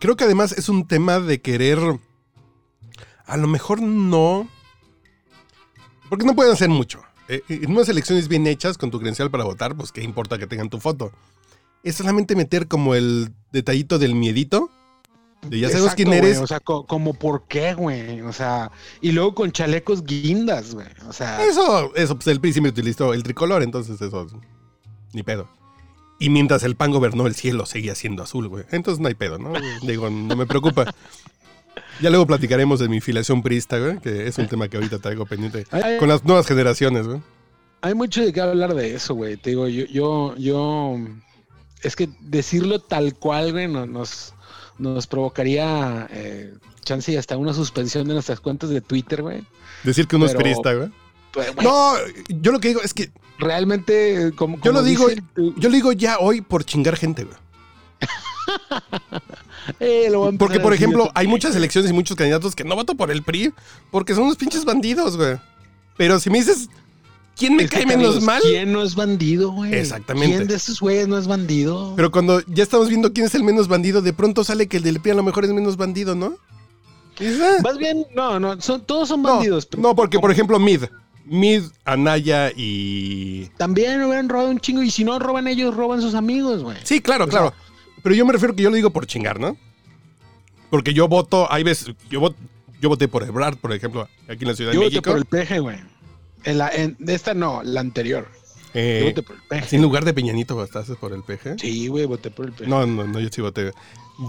Creo 0.00 0.16
que 0.16 0.24
además 0.24 0.52
es 0.52 0.70
un 0.70 0.88
tema 0.88 1.20
de 1.20 1.42
querer. 1.42 1.78
A 3.26 3.36
lo 3.36 3.46
mejor 3.46 3.82
no. 3.82 4.48
Porque 6.08 6.24
no 6.24 6.34
pueden 6.34 6.54
hacer 6.54 6.70
mucho. 6.70 7.02
Eh, 7.28 7.42
En 7.50 7.72
unas 7.72 7.90
elecciones 7.90 8.26
bien 8.26 8.46
hechas 8.46 8.78
con 8.78 8.90
tu 8.90 9.00
credencial 9.00 9.30
para 9.30 9.44
votar, 9.44 9.76
pues 9.76 9.92
qué 9.92 10.02
importa 10.02 10.38
que 10.38 10.46
tengan 10.46 10.70
tu 10.70 10.80
foto. 10.80 11.12
Es 11.82 11.96
solamente 11.96 12.36
meter 12.36 12.68
como 12.68 12.94
el 12.94 13.34
detallito 13.52 13.98
del 13.98 14.14
miedito. 14.14 14.70
De 15.48 15.58
ya 15.60 15.68
sabemos 15.70 15.94
quién 15.94 16.12
eres. 16.12 16.38
O 16.38 16.46
sea, 16.46 16.60
co- 16.60 16.86
como 16.86 17.14
por 17.14 17.46
qué, 17.46 17.74
güey. 17.74 18.20
O 18.22 18.32
sea, 18.32 18.70
y 19.00 19.12
luego 19.12 19.34
con 19.34 19.52
chalecos 19.52 20.04
guindas, 20.04 20.74
güey. 20.74 20.86
O 21.08 21.12
sea, 21.12 21.44
Eso, 21.44 21.94
eso, 21.94 22.14
pues 22.16 22.26
el 22.28 22.40
PRI 22.40 22.52
siempre 22.52 22.70
utilizó 22.70 23.12
el 23.14 23.22
tricolor, 23.22 23.62
entonces 23.62 24.00
eso. 24.00 24.26
Ni 25.12 25.22
pedo. 25.22 25.48
Y 26.18 26.30
mientras 26.30 26.62
el 26.62 26.76
pan 26.76 26.90
gobernó, 26.92 27.26
el 27.26 27.34
cielo 27.34 27.66
seguía 27.66 27.94
siendo 27.94 28.22
azul, 28.22 28.48
güey. 28.48 28.64
Entonces 28.70 29.00
no 29.00 29.08
hay 29.08 29.14
pedo, 29.14 29.38
¿no? 29.38 29.52
Digo, 29.82 30.10
no 30.10 30.36
me 30.36 30.46
preocupa. 30.46 30.92
Ya 32.00 32.10
luego 32.10 32.26
platicaremos 32.26 32.80
de 32.80 32.88
mi 32.88 33.00
filiación 33.00 33.42
priista, 33.42 33.78
güey, 33.78 33.98
que 34.00 34.26
es 34.26 34.38
un 34.38 34.48
tema 34.48 34.68
que 34.68 34.76
ahorita 34.76 34.98
traigo 34.98 35.26
pendiente. 35.26 35.64
Con 35.98 36.08
las 36.08 36.24
nuevas 36.24 36.46
generaciones, 36.46 37.06
güey. 37.06 37.20
hay 37.82 37.94
mucho 37.94 38.24
de 38.24 38.32
qué 38.32 38.40
hablar 38.40 38.74
de 38.74 38.94
eso, 38.94 39.14
güey. 39.14 39.36
Te 39.36 39.50
digo, 39.50 39.68
yo, 39.68 39.84
yo, 39.86 40.34
yo, 40.36 40.96
es 41.82 41.94
que 41.96 42.08
decirlo 42.20 42.80
tal 42.80 43.14
cual, 43.14 43.52
güey, 43.52 43.68
no- 43.68 43.86
nos, 43.86 44.33
nos 44.78 45.06
provocaría 45.06 46.08
eh, 46.10 46.54
chance 46.82 47.12
y 47.12 47.16
hasta 47.16 47.36
una 47.36 47.52
suspensión 47.54 48.06
de 48.08 48.14
nuestras 48.14 48.40
cuentas 48.40 48.70
de 48.70 48.80
Twitter, 48.80 49.22
güey. 49.22 49.44
Decir 49.82 50.06
que 50.06 50.16
uno 50.16 50.26
Pero- 50.26 50.46
es 50.46 50.54
güey. 50.56 50.90
Pero, 51.32 51.52
güey, 51.54 51.66
No, 51.66 51.94
yo 52.28 52.52
lo 52.52 52.60
que 52.60 52.68
digo 52.68 52.80
es 52.82 52.94
que 52.94 53.10
realmente, 53.38 54.28
eh, 54.28 54.32
como, 54.32 54.56
yo 54.60 54.72
lo 54.72 54.78
como 54.80 54.88
digo, 54.88 55.08
yo 55.36 55.68
lo 55.68 55.74
digo 55.74 55.92
ya 55.92 56.18
hoy 56.18 56.40
por 56.40 56.64
chingar 56.64 56.96
gente, 56.96 57.24
güey. 57.24 57.36
Eh, 59.80 60.12
Porque, 60.38 60.60
por 60.60 60.74
ejemplo, 60.74 61.10
hay 61.14 61.26
muchas 61.26 61.56
elecciones 61.56 61.90
y 61.90 61.94
muchos 61.94 62.16
candidatos 62.16 62.54
que 62.54 62.64
no 62.64 62.74
voto 62.74 62.94
por 62.94 63.10
el 63.10 63.22
PRI 63.22 63.52
porque 63.90 64.14
son 64.14 64.24
unos 64.24 64.36
pinches 64.36 64.66
bandidos, 64.66 65.16
güey. 65.16 65.38
Pero 65.96 66.20
si 66.20 66.28
me 66.28 66.38
dices, 66.38 66.68
¿quién 67.36 67.56
me 67.56 67.64
Es 67.64 67.70
cae 67.70 67.86
menos 67.86 68.22
mal? 68.22 68.40
¿Quién 68.42 68.72
no 68.72 68.82
es 68.82 68.94
bandido, 68.94 69.50
güey? 69.52 69.74
Exactamente. 69.74 70.36
¿Quién 70.36 70.48
de 70.48 70.54
esos 70.56 70.80
güeyes 70.80 71.08
no 71.08 71.18
es 71.18 71.26
bandido? 71.26 71.92
Pero 71.96 72.10
cuando 72.10 72.40
ya 72.46 72.62
estamos 72.62 72.88
viendo 72.88 73.12
quién 73.12 73.26
es 73.26 73.34
el 73.34 73.42
menos 73.42 73.68
bandido, 73.68 74.02
de 74.02 74.12
pronto 74.12 74.44
sale 74.44 74.66
que 74.68 74.76
el 74.78 74.82
del 74.82 75.00
PRI 75.00 75.12
a 75.12 75.14
lo 75.14 75.22
mejor 75.22 75.44
es 75.44 75.52
menos 75.52 75.76
bandido, 75.76 76.14
¿no? 76.14 76.34
Ah, 77.20 77.56
Más 77.62 77.78
bien, 77.78 78.04
no, 78.14 78.40
no, 78.40 78.60
son, 78.60 78.80
todos 78.84 79.08
son 79.08 79.22
no, 79.22 79.34
bandidos. 79.34 79.66
pero 79.66 79.82
no, 79.82 79.94
porque 79.94 80.18
por 80.18 80.30
ejemplo 80.32 80.58
Mid, 80.58 80.82
Mid, 81.24 81.62
Anaya 81.84 82.50
y... 82.56 83.46
También 83.56 84.02
hubieran 84.02 84.28
robado 84.28 84.50
un 84.50 84.58
chingo 84.58 84.82
y 84.82 84.90
si 84.90 85.04
no 85.04 85.18
roban 85.20 85.46
ellos, 85.46 85.74
roban 85.76 86.00
sus 86.02 86.14
amigos, 86.14 86.62
güey. 86.64 86.76
Sí, 86.82 87.00
claro, 87.00 87.24
O 87.26 87.28
claro. 87.28 87.54
Pero 88.02 88.14
yo 88.16 88.26
me 88.26 88.32
refiero 88.32 88.54
que 88.56 88.62
yo 88.64 88.70
lo 88.70 88.76
digo 88.76 88.90
por 88.90 89.06
chingar, 89.06 89.38
¿no? 89.38 89.56
Porque 90.70 90.92
yo 90.92 91.06
voto, 91.06 91.50
hay 91.52 91.62
veces, 91.62 91.94
yo, 92.10 92.20
vot- 92.20 92.34
yo 92.80 92.88
voté 92.88 93.06
por 93.06 93.22
Ebrard, 93.22 93.56
por 93.58 93.72
ejemplo, 93.72 94.08
aquí 94.28 94.42
en 94.42 94.48
la 94.48 94.56
Ciudad 94.56 94.72
Yo 94.72 94.80
de 94.80 94.86
voté 94.86 94.96
México. 94.96 95.10
por 95.10 95.18
el 95.18 95.24
peje, 95.24 95.60
güey. 95.60 95.78
En 96.44 96.58
la, 96.58 96.68
en, 96.68 96.96
esta 97.06 97.34
no, 97.34 97.62
la 97.62 97.80
anterior. 97.80 98.28
Yo 98.74 98.80
Eh, 98.80 99.02
voté 99.08 99.22
por 99.22 99.36
el 99.36 99.42
peje. 99.42 99.68
¿sí 99.68 99.76
en 99.76 99.82
lugar 99.82 100.04
de 100.04 100.12
Peñanito 100.14 100.54
votaste 100.56 100.94
por 100.96 101.12
el 101.12 101.22
PG? 101.22 101.60
Sí, 101.60 101.86
güey, 101.88 102.06
voté 102.06 102.30
por 102.30 102.46
el 102.46 102.52
peje. 102.52 102.68
No, 102.68 102.84
no, 102.86 103.06
no, 103.06 103.20
yo 103.20 103.28
sí 103.30 103.40
voté. 103.40 103.72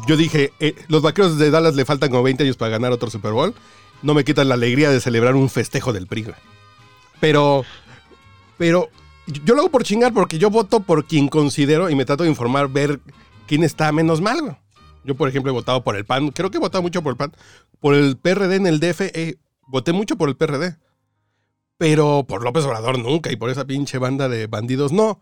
Yo 0.07 0.17
dije, 0.17 0.51
eh, 0.59 0.75
los 0.87 1.01
vaqueros 1.01 1.37
de 1.37 1.49
Dallas 1.51 1.75
le 1.75 1.85
faltan 1.85 2.09
como 2.09 2.23
20 2.23 2.43
años 2.43 2.57
para 2.57 2.69
ganar 2.71 2.91
otro 2.91 3.09
Super 3.09 3.31
Bowl. 3.31 3.53
No 4.01 4.13
me 4.13 4.23
quitan 4.23 4.47
la 4.49 4.55
alegría 4.55 4.89
de 4.91 4.99
celebrar 5.01 5.35
un 5.35 5.49
festejo 5.49 5.93
del 5.93 6.07
PRI. 6.07 6.23
güey. 6.23 6.35
Pero, 7.19 7.63
pero 8.57 8.89
yo 9.25 9.55
lo 9.55 9.61
hago 9.61 9.71
por 9.71 9.83
chingar 9.83 10.13
porque 10.13 10.37
yo 10.37 10.49
voto 10.49 10.79
por 10.81 11.05
quien 11.05 11.27
considero 11.27 11.89
y 11.89 11.95
me 11.95 12.05
trato 12.05 12.23
de 12.23 12.29
informar, 12.29 12.67
ver 12.69 12.99
quién 13.47 13.63
está 13.63 13.91
menos 13.91 14.21
mal. 14.21 14.41
güey. 14.41 14.55
Yo, 15.03 15.15
por 15.15 15.29
ejemplo, 15.29 15.51
he 15.51 15.53
votado 15.53 15.83
por 15.83 15.95
el 15.95 16.05
PAN. 16.05 16.29
Creo 16.29 16.49
que 16.51 16.57
he 16.57 16.59
votado 16.59 16.81
mucho 16.81 17.01
por 17.03 17.11
el 17.13 17.17
PAN. 17.17 17.31
Por 17.79 17.93
el 17.95 18.17
PRD 18.17 18.55
en 18.55 18.67
el 18.67 18.79
DF 18.79 19.01
he 19.01 19.37
voté 19.67 19.91
mucho 19.93 20.15
por 20.17 20.29
el 20.29 20.35
PRD. 20.35 20.77
Pero 21.77 22.25
por 22.27 22.43
López 22.43 22.63
Obrador 22.65 22.99
nunca 22.99 23.31
y 23.31 23.35
por 23.35 23.49
esa 23.49 23.65
pinche 23.65 23.97
banda 23.97 24.29
de 24.29 24.47
bandidos 24.47 24.91
no. 24.91 25.19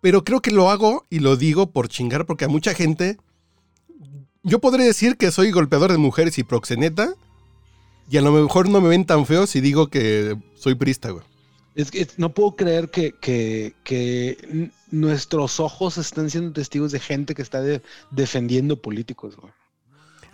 Pero 0.00 0.24
creo 0.24 0.40
que 0.42 0.50
lo 0.50 0.70
hago 0.70 1.06
y 1.10 1.20
lo 1.20 1.36
digo 1.36 1.70
por 1.70 1.88
chingar 1.88 2.26
porque 2.26 2.44
a 2.44 2.48
mucha 2.48 2.74
gente... 2.74 3.18
Yo 4.44 4.58
podría 4.58 4.84
decir 4.86 5.16
que 5.16 5.30
soy 5.30 5.52
golpeador 5.52 5.92
de 5.92 5.98
mujeres 5.98 6.36
y 6.36 6.42
proxeneta 6.42 7.14
y 8.10 8.16
a 8.16 8.22
lo 8.22 8.32
mejor 8.32 8.68
no 8.68 8.80
me 8.80 8.88
ven 8.88 9.04
tan 9.06 9.24
feo 9.24 9.46
si 9.46 9.60
digo 9.60 9.86
que 9.86 10.36
soy 10.56 10.74
prista, 10.74 11.10
güey. 11.10 11.24
Es 11.76 11.90
que 11.92 12.06
no 12.16 12.34
puedo 12.34 12.56
creer 12.56 12.90
que, 12.90 13.14
que, 13.20 14.70
nuestros 14.90 15.60
ojos 15.60 15.96
están 15.96 16.28
siendo 16.28 16.52
testigos 16.52 16.90
de 16.92 16.98
gente 17.00 17.34
que 17.34 17.40
está 17.42 17.62
de- 17.62 17.80
defendiendo 18.10 18.82
políticos, 18.82 19.36
güey. 19.36 19.52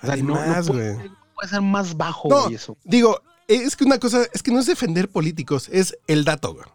O 0.03 0.07
sea, 0.07 0.17
no- 0.17 0.35
puede, 0.35 0.95
güey. 0.97 1.11
puede 1.35 1.49
ser 1.51 1.61
más 1.61 1.97
bajo, 1.97 2.29
No, 2.29 2.43
güey, 2.45 2.55
eso. 2.55 2.77
digo, 2.85 3.21
es 3.49 3.77
que 3.77 3.85
una 3.85 3.99
cosa, 3.99 4.27
es 4.33 4.43
que 4.43 4.53
no 4.53 4.61
es 4.61 4.67
defender 4.67 5.09
políticos, 5.09 5.69
es 5.73 5.97
el 6.07 6.25
dato, 6.25 6.55
güey. 6.55 6.67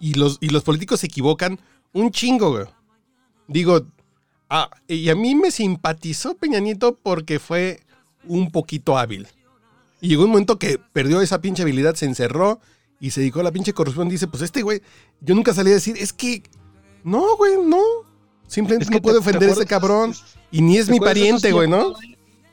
Y 0.00 0.14
los, 0.14 0.38
y 0.40 0.48
los 0.48 0.64
políticos 0.64 1.00
se 1.00 1.06
equivocan 1.06 1.60
un 1.92 2.10
chingo, 2.10 2.50
güey. 2.50 2.66
Digo, 3.46 3.86
ah, 4.48 4.70
y 4.88 5.08
a 5.08 5.14
mí 5.14 5.34
me 5.34 5.50
simpatizó 5.50 6.34
Peña 6.34 6.58
Nieto 6.60 6.98
porque 7.02 7.38
fue 7.38 7.80
un 8.24 8.50
poquito 8.50 8.98
hábil. 8.98 9.28
Y 10.00 10.08
llegó 10.08 10.24
un 10.24 10.30
momento 10.30 10.58
que 10.58 10.78
perdió 10.92 11.20
esa 11.20 11.40
pinche 11.40 11.62
habilidad, 11.62 11.94
se 11.94 12.06
encerró 12.06 12.60
y 12.98 13.10
se 13.10 13.20
dedicó 13.20 13.40
a 13.40 13.44
la 13.44 13.52
pinche 13.52 13.72
corrupción. 13.72 14.08
Dice, 14.08 14.26
pues 14.26 14.42
este 14.42 14.62
güey, 14.62 14.82
yo 15.20 15.34
nunca 15.34 15.52
salí 15.52 15.70
a 15.70 15.74
decir, 15.74 15.96
es 15.98 16.12
que, 16.12 16.42
no, 17.04 17.36
güey, 17.36 17.54
no. 17.64 17.82
Simplemente 18.46 18.84
Es 18.84 18.88
que 18.88 18.96
no 18.96 19.02
puedo 19.02 19.20
ofender 19.20 19.50
a 19.50 19.52
ese 19.52 19.66
cabrón. 19.66 20.14
Y 20.50 20.62
ni 20.62 20.78
es 20.78 20.86
¿Te 20.86 20.92
mi 20.92 21.00
pariente, 21.00 21.52
güey, 21.52 21.68
¿no? 21.68 21.94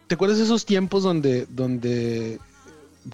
¿Te 0.07 0.15
acuerdas 0.15 0.37
de 0.37 0.43
esos 0.43 0.65
tiempos 0.65 1.03
donde, 1.03 1.47
donde 1.47 2.39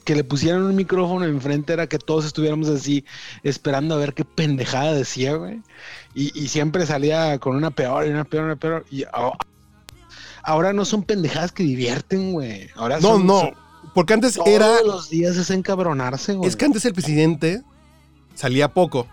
que 0.04 0.16
le 0.16 0.24
pusieran 0.24 0.64
un 0.64 0.76
micrófono 0.76 1.26
enfrente 1.26 1.74
era 1.74 1.88
que 1.88 1.98
todos 2.00 2.26
estuviéramos 2.26 2.68
así 2.70 3.06
esperando 3.44 3.96
a 3.96 3.98
ver 3.98 4.14
qué 4.14 4.26
pendejada 4.26 4.94
decía, 4.94 5.34
güey? 5.36 5.62
Y, 6.16 6.38
y 6.40 6.48
siempre 6.48 6.86
salía 6.86 7.38
con 7.40 7.56
una 7.56 7.72
peor 7.72 8.06
y 8.06 8.10
una 8.10 8.24
peor, 8.24 8.46
una 8.46 8.56
peor. 8.56 8.86
Y 8.92 9.04
a- 9.04 9.32
ahora 10.44 10.74
no 10.74 10.86
son 10.86 11.04
pendejadas 11.04 11.52
que 11.52 11.64
divierten, 11.64 12.34
güey. 12.34 12.70
Ahora 12.76 12.98
No, 12.98 13.02
son- 13.14 13.26
no. 13.28 13.40
son- 13.42 13.54
Porque 13.94 14.14
antes 14.14 14.34
todos 14.36 14.48
era... 14.48 14.82
los 14.84 15.10
días 15.10 15.38
es 15.38 15.50
encabronarse, 15.50 16.34
güey. 16.34 16.50
Es 16.50 16.56
que 16.56 16.66
antes 16.66 16.84
el 16.86 16.94
presidente 16.94 17.62
salía 18.36 18.68
poco. 18.74 19.08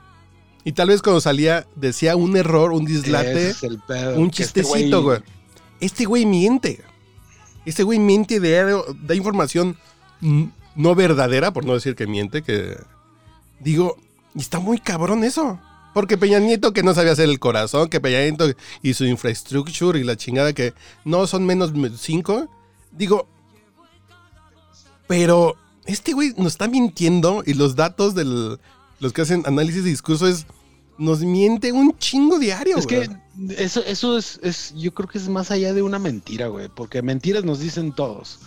Y 0.64 0.72
tal 0.72 0.88
vez 0.88 1.00
cuando 1.02 1.20
salía 1.20 1.66
decía 1.76 2.16
un 2.16 2.36
error, 2.36 2.72
un 2.72 2.84
dislate, 2.84 3.50
es 3.50 3.62
el 3.62 3.78
pedo, 3.80 4.18
un 4.18 4.26
este 4.28 4.44
chistecito, 4.62 5.02
güey. 5.02 5.20
Este 5.80 6.04
güey 6.04 6.26
miente. 6.26 6.82
Este 7.64 7.82
güey 7.82 7.98
miente 7.98 8.34
y 8.34 8.38
da, 8.38 8.82
da 9.02 9.14
información 9.14 9.76
no 10.74 10.94
verdadera, 10.94 11.52
por 11.52 11.64
no 11.64 11.74
decir 11.74 11.94
que 11.94 12.06
miente, 12.06 12.42
que... 12.42 12.76
Digo, 13.60 13.96
y 14.34 14.40
está 14.40 14.58
muy 14.58 14.78
cabrón 14.78 15.24
eso. 15.24 15.58
Porque 15.92 16.16
Peña 16.16 16.38
Nieto 16.38 16.72
que 16.72 16.82
no 16.82 16.94
sabía 16.94 17.12
hacer 17.12 17.28
el 17.28 17.40
corazón, 17.40 17.88
que 17.88 18.00
Peña 18.00 18.20
Nieto 18.20 18.46
y 18.82 18.94
su 18.94 19.04
infraestructura 19.04 19.98
y 19.98 20.04
la 20.04 20.16
chingada 20.16 20.52
que 20.52 20.72
no 21.04 21.26
son 21.26 21.44
menos 21.44 21.72
cinco. 21.98 22.48
Digo, 22.92 23.28
pero 25.06 25.56
este 25.86 26.12
güey 26.12 26.32
nos 26.36 26.52
está 26.52 26.68
mintiendo 26.68 27.42
y 27.44 27.54
los 27.54 27.74
datos 27.74 28.14
de 28.14 28.24
los 28.24 29.12
que 29.12 29.22
hacen 29.22 29.42
análisis 29.46 29.82
de 29.82 29.90
discurso 29.90 30.28
es 30.28 30.46
nos 30.96 31.20
miente 31.20 31.72
un 31.72 31.96
chingo 31.98 32.38
diario. 32.38 32.76
Es 32.76 32.86
que 32.86 33.08
eso, 33.56 33.82
eso 33.84 34.18
es, 34.18 34.38
es, 34.42 34.74
yo 34.76 34.92
creo 34.92 35.08
que 35.08 35.18
es 35.18 35.28
más 35.28 35.50
allá 35.50 35.72
de 35.72 35.82
una 35.82 35.98
mentira, 35.98 36.48
güey, 36.48 36.68
porque 36.68 37.02
mentiras 37.02 37.42
nos 37.42 37.58
dicen 37.58 37.92
todos. 37.92 38.38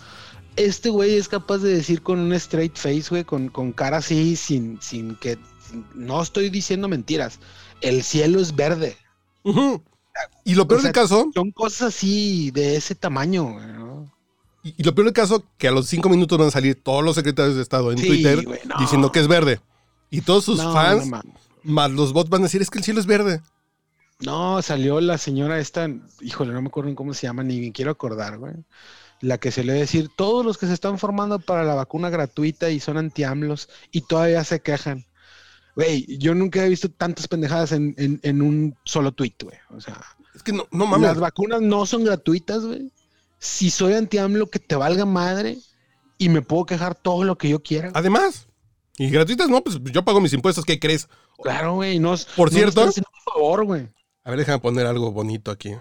Este 0.56 0.88
güey 0.90 1.16
es 1.16 1.28
capaz 1.28 1.58
de 1.58 1.74
decir 1.74 2.02
con 2.02 2.18
un 2.20 2.32
straight 2.34 2.76
face, 2.76 3.06
güey, 3.10 3.24
con, 3.24 3.48
con 3.48 3.72
cara 3.72 3.96
así, 3.98 4.36
sin, 4.36 4.80
sin 4.80 5.16
que, 5.16 5.36
sin- 5.68 5.84
no 5.94 6.22
estoy 6.22 6.48
diciendo 6.50 6.88
mentiras. 6.88 7.40
El 7.80 8.02
cielo 8.04 8.40
es 8.40 8.54
verde. 8.54 8.96
Y 10.44 10.54
lo 10.54 10.66
peor 10.68 10.78
O 10.78 10.82
sea, 10.82 10.88
del 10.88 10.94
caso, 10.94 11.30
Son 11.34 11.50
cosas 11.50 11.88
así 11.94 12.50
de 12.52 12.76
ese 12.76 12.94
tamaño, 12.94 13.52
güey, 13.52 13.66
¿no? 13.66 14.12
y, 14.62 14.74
y 14.78 14.82
lo 14.84 14.94
peor 14.94 15.06
del 15.06 15.14
caso, 15.14 15.44
que 15.58 15.68
a 15.68 15.72
los 15.72 15.86
cinco 15.88 16.08
minutos 16.08 16.38
van 16.38 16.48
a 16.48 16.52
salir 16.52 16.80
todos 16.82 17.02
los 17.04 17.16
secretarios 17.16 17.56
de 17.56 17.62
Estado 17.62 17.90
en 17.92 17.98
Sí, 17.98 18.06
Twitter 18.06 18.44
güey, 18.44 18.60
no. 18.64 18.76
diciendo 18.78 19.10
que 19.12 19.20
es 19.20 19.28
verde. 19.28 19.60
Y 20.10 20.20
todos 20.20 20.44
sus 20.44 20.58
No, 20.58 20.72
fans, 20.72 21.10
más 21.64 21.90
los 21.90 22.12
bots 22.12 22.30
van 22.30 22.42
a 22.42 22.44
decir 22.44 22.62
es 22.62 22.70
que 22.70 22.78
el 22.78 22.84
cielo 22.84 23.00
es 23.00 23.06
verde. 23.06 23.40
No, 24.20 24.62
salió 24.62 25.00
la 25.00 25.18
señora 25.18 25.58
esta, 25.58 25.88
híjole, 26.20 26.52
no 26.52 26.62
me 26.62 26.68
acuerdo 26.68 26.94
cómo 26.94 27.12
se 27.14 27.26
llama, 27.26 27.42
ni 27.42 27.72
quiero 27.72 27.90
acordar, 27.90 28.38
güey. 28.38 28.54
La 29.20 29.38
que 29.38 29.50
se 29.50 29.64
le 29.64 29.72
va 29.72 29.76
a 29.78 29.80
decir, 29.80 30.10
todos 30.14 30.44
los 30.44 30.58
que 30.58 30.66
se 30.66 30.74
están 30.74 30.98
formando 30.98 31.38
para 31.38 31.64
la 31.64 31.74
vacuna 31.74 32.10
gratuita 32.10 32.70
y 32.70 32.80
son 32.80 32.98
anti-AMLOS 32.98 33.68
y 33.90 34.02
todavía 34.02 34.44
se 34.44 34.60
quejan. 34.60 35.06
Güey, 35.76 36.18
yo 36.18 36.34
nunca 36.34 36.64
he 36.64 36.68
visto 36.68 36.88
tantas 36.90 37.26
pendejadas 37.26 37.72
en, 37.72 37.94
en- 37.98 38.20
en 38.22 38.42
un 38.42 38.76
solo 38.84 39.12
tweet, 39.12 39.34
güey. 39.42 39.56
O 39.70 39.80
sea, 39.80 40.00
Es 40.34 40.42
que 40.42 40.52
no, 40.52 40.66
no 40.70 40.86
mames. 40.86 41.08
las 41.08 41.18
vacunas 41.20 41.60
no 41.62 41.86
son 41.86 42.04
gratuitas, 42.04 42.64
güey. 42.64 42.92
Si 43.38 43.70
soy 43.70 43.94
anti-AMLO, 43.94 44.48
que 44.50 44.58
te 44.58 44.76
valga 44.76 45.04
madre 45.04 45.58
y 46.18 46.28
me 46.28 46.42
puedo 46.42 46.64
quejar 46.66 46.94
todo 46.94 47.24
lo 47.24 47.36
que 47.38 47.48
yo 47.48 47.62
quiera. 47.62 47.90
Además, 47.94 48.46
y 48.98 49.10
gratuitas, 49.10 49.48
no, 49.48 49.62
pues 49.64 49.78
yo 49.82 50.04
pago 50.04 50.20
mis 50.20 50.32
impuestos, 50.32 50.64
¿qué 50.64 50.78
crees? 50.78 51.08
Claro, 51.42 51.74
güey. 51.74 51.98
No, 51.98 52.14
Por 52.36 52.52
no 52.52 52.56
cierto- 52.56 52.84
un 52.84 52.92
favor, 53.32 53.64
güey. 53.64 53.88
A 54.22 54.30
ver, 54.30 54.38
déjame 54.38 54.60
poner 54.60 54.86
algo 54.86 55.10
bonito 55.12 55.50
aquí. 55.50 55.74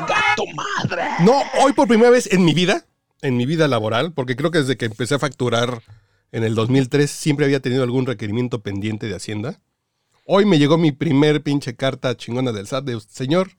¡Gato 0.00 0.44
madre! 0.54 1.02
No, 1.20 1.42
hoy 1.62 1.72
por 1.72 1.88
primera 1.88 2.10
vez 2.10 2.32
en 2.32 2.44
mi 2.44 2.54
vida, 2.54 2.84
en 3.22 3.36
mi 3.36 3.46
vida 3.46 3.68
laboral, 3.68 4.12
porque 4.12 4.36
creo 4.36 4.50
que 4.50 4.58
desde 4.58 4.76
que 4.76 4.86
empecé 4.86 5.14
a 5.14 5.18
facturar 5.18 5.82
en 6.32 6.44
el 6.44 6.54
2003 6.54 7.10
siempre 7.10 7.46
había 7.46 7.60
tenido 7.60 7.82
algún 7.82 8.06
requerimiento 8.06 8.60
pendiente 8.60 9.06
de 9.06 9.16
Hacienda. 9.16 9.60
Hoy 10.24 10.44
me 10.44 10.58
llegó 10.58 10.76
mi 10.76 10.92
primer 10.92 11.42
pinche 11.42 11.74
carta 11.74 12.16
chingona 12.16 12.52
del 12.52 12.66
SAT 12.66 12.84
de 12.84 13.00
señor, 13.00 13.52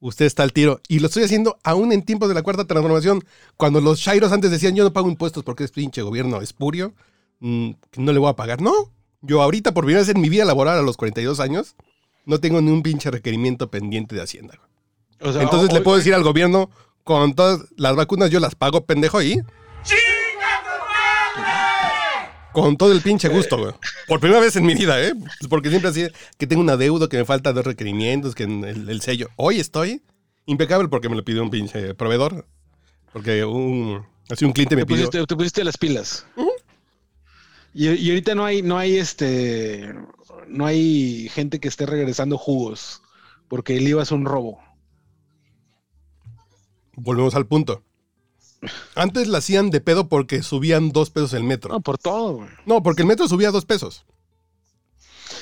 usted 0.00 0.26
está 0.26 0.42
al 0.42 0.52
tiro. 0.52 0.80
Y 0.88 0.98
lo 0.98 1.06
estoy 1.06 1.22
haciendo 1.22 1.58
aún 1.62 1.92
en 1.92 2.02
tiempos 2.02 2.28
de 2.28 2.34
la 2.34 2.42
cuarta 2.42 2.66
transformación, 2.66 3.22
cuando 3.56 3.80
los 3.80 3.98
Shairos 3.98 4.32
antes 4.32 4.50
decían 4.50 4.74
yo 4.74 4.84
no 4.84 4.92
pago 4.92 5.08
impuestos 5.08 5.44
porque 5.44 5.64
es 5.64 5.70
pinche 5.70 6.02
gobierno 6.02 6.40
espurio, 6.40 6.92
mm, 7.40 7.70
no 7.96 8.12
le 8.12 8.18
voy 8.18 8.30
a 8.30 8.36
pagar. 8.36 8.60
No, 8.60 8.72
yo 9.20 9.42
ahorita 9.42 9.72
por 9.72 9.84
primera 9.84 10.00
vez 10.00 10.08
en 10.08 10.20
mi 10.20 10.28
vida 10.28 10.44
laboral 10.44 10.78
a 10.78 10.82
los 10.82 10.96
42 10.96 11.40
años, 11.40 11.76
no 12.24 12.40
tengo 12.40 12.60
ni 12.60 12.70
un 12.70 12.82
pinche 12.82 13.10
requerimiento 13.10 13.70
pendiente 13.70 14.14
de 14.14 14.22
Hacienda. 14.22 14.58
O 15.22 15.32
sea, 15.32 15.42
Entonces 15.42 15.72
le 15.72 15.80
puedo 15.80 15.96
decir 15.96 16.14
al 16.14 16.22
gobierno, 16.22 16.70
con 17.04 17.34
todas 17.34 17.60
las 17.76 17.96
vacunas 17.96 18.30
yo 18.30 18.40
las 18.40 18.54
pago, 18.54 18.84
pendejo, 18.84 19.22
y... 19.22 19.40
Con 22.52 22.76
todo 22.76 22.92
el 22.92 23.00
pinche 23.00 23.28
gusto, 23.28 23.56
güey. 23.56 23.72
Por 24.06 24.20
primera 24.20 24.40
vez 24.40 24.56
en 24.56 24.66
mi 24.66 24.74
vida, 24.74 25.02
¿eh? 25.02 25.14
Porque 25.48 25.70
siempre 25.70 25.88
así, 25.88 26.06
que 26.36 26.46
tengo 26.46 26.60
una 26.60 26.76
deuda, 26.76 27.08
que 27.08 27.16
me 27.16 27.24
falta 27.24 27.52
dos 27.52 27.64
requerimientos, 27.64 28.34
que 28.34 28.44
el 28.44 29.00
sello. 29.00 29.30
Hoy 29.36 29.58
estoy 29.58 30.02
impecable 30.44 30.88
porque 30.88 31.08
me 31.08 31.16
lo 31.16 31.24
pidió 31.24 31.42
un 31.42 31.50
pinche 31.50 31.94
proveedor. 31.94 32.46
Porque 33.12 33.44
un, 33.44 34.04
así 34.28 34.44
un 34.44 34.52
cliente 34.52 34.76
me 34.76 34.82
te 34.82 34.86
pidió. 34.86 35.06
pusiste, 35.06 35.26
te 35.26 35.36
pusiste 35.36 35.64
las 35.64 35.78
pilas. 35.78 36.26
y, 37.72 37.88
y 37.88 38.10
ahorita 38.10 38.34
no 38.34 38.44
hay, 38.44 38.60
no 38.60 38.76
hay 38.76 38.98
este, 38.98 39.94
no 40.46 40.66
hay 40.66 41.30
gente 41.30 41.58
que 41.58 41.68
esté 41.68 41.86
regresando 41.86 42.36
jugos 42.36 43.02
porque 43.48 43.76
el 43.76 43.86
IVA 43.86 44.02
es 44.02 44.12
un 44.12 44.24
robo. 44.24 44.60
Volvemos 46.94 47.34
al 47.34 47.46
punto. 47.46 47.82
Antes 48.94 49.26
la 49.28 49.38
hacían 49.38 49.70
de 49.70 49.80
pedo 49.80 50.08
porque 50.08 50.42
subían 50.42 50.92
dos 50.92 51.10
pesos 51.10 51.32
el 51.32 51.42
metro. 51.42 51.72
No, 51.72 51.80
por 51.80 51.98
todo, 51.98 52.34
güey. 52.34 52.48
No, 52.64 52.82
porque 52.82 53.02
el 53.02 53.08
metro 53.08 53.26
subía 53.28 53.50
dos 53.50 53.64
pesos. 53.64 54.04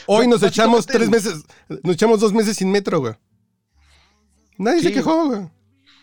Hoy 0.07 0.26
No, 0.26 0.35
nos 0.35 0.42
echamos 0.42 0.87
tres 0.87 1.11
meses, 1.11 1.42
nos 1.83 1.95
echamos 1.95 2.21
dos 2.21 2.33
meses 2.33 2.57
sin 2.57 2.71
metro, 2.71 3.00
güey. 3.00 3.14
Nadie 4.57 4.83
se 4.83 4.92
quejó, 4.92 5.26
güey. 5.26 5.49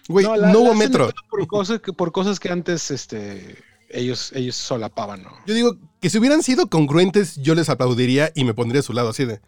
Güey, 0.08 0.26
no, 0.26 0.36
la- 0.36 0.58
hubo 0.58 0.74
metro. 0.74 1.12
Por 1.30 1.48
cosas 1.48 1.82
que, 1.82 1.92
por 1.94 2.12
cosas 2.12 2.40
que 2.40 2.50
antes, 2.50 2.92
este, 2.92 3.58
ellos, 3.90 4.32
ellos 4.34 4.56
solapaban, 4.56 5.24
¿no? 5.24 5.32
Yo 5.46 5.54
digo 5.54 5.78
que 6.00 6.10
si 6.10 6.18
hubieran 6.18 6.44
sido 6.44 6.68
congruentes, 6.70 7.36
yo 7.38 7.56
les 7.56 7.70
aplaudiría 7.70 8.32
y 8.36 8.44
me 8.44 8.54
pondría 8.54 8.80
a 8.82 8.84
su 8.84 8.94
lado 8.94 9.10
así 9.10 9.26
de. 9.26 9.42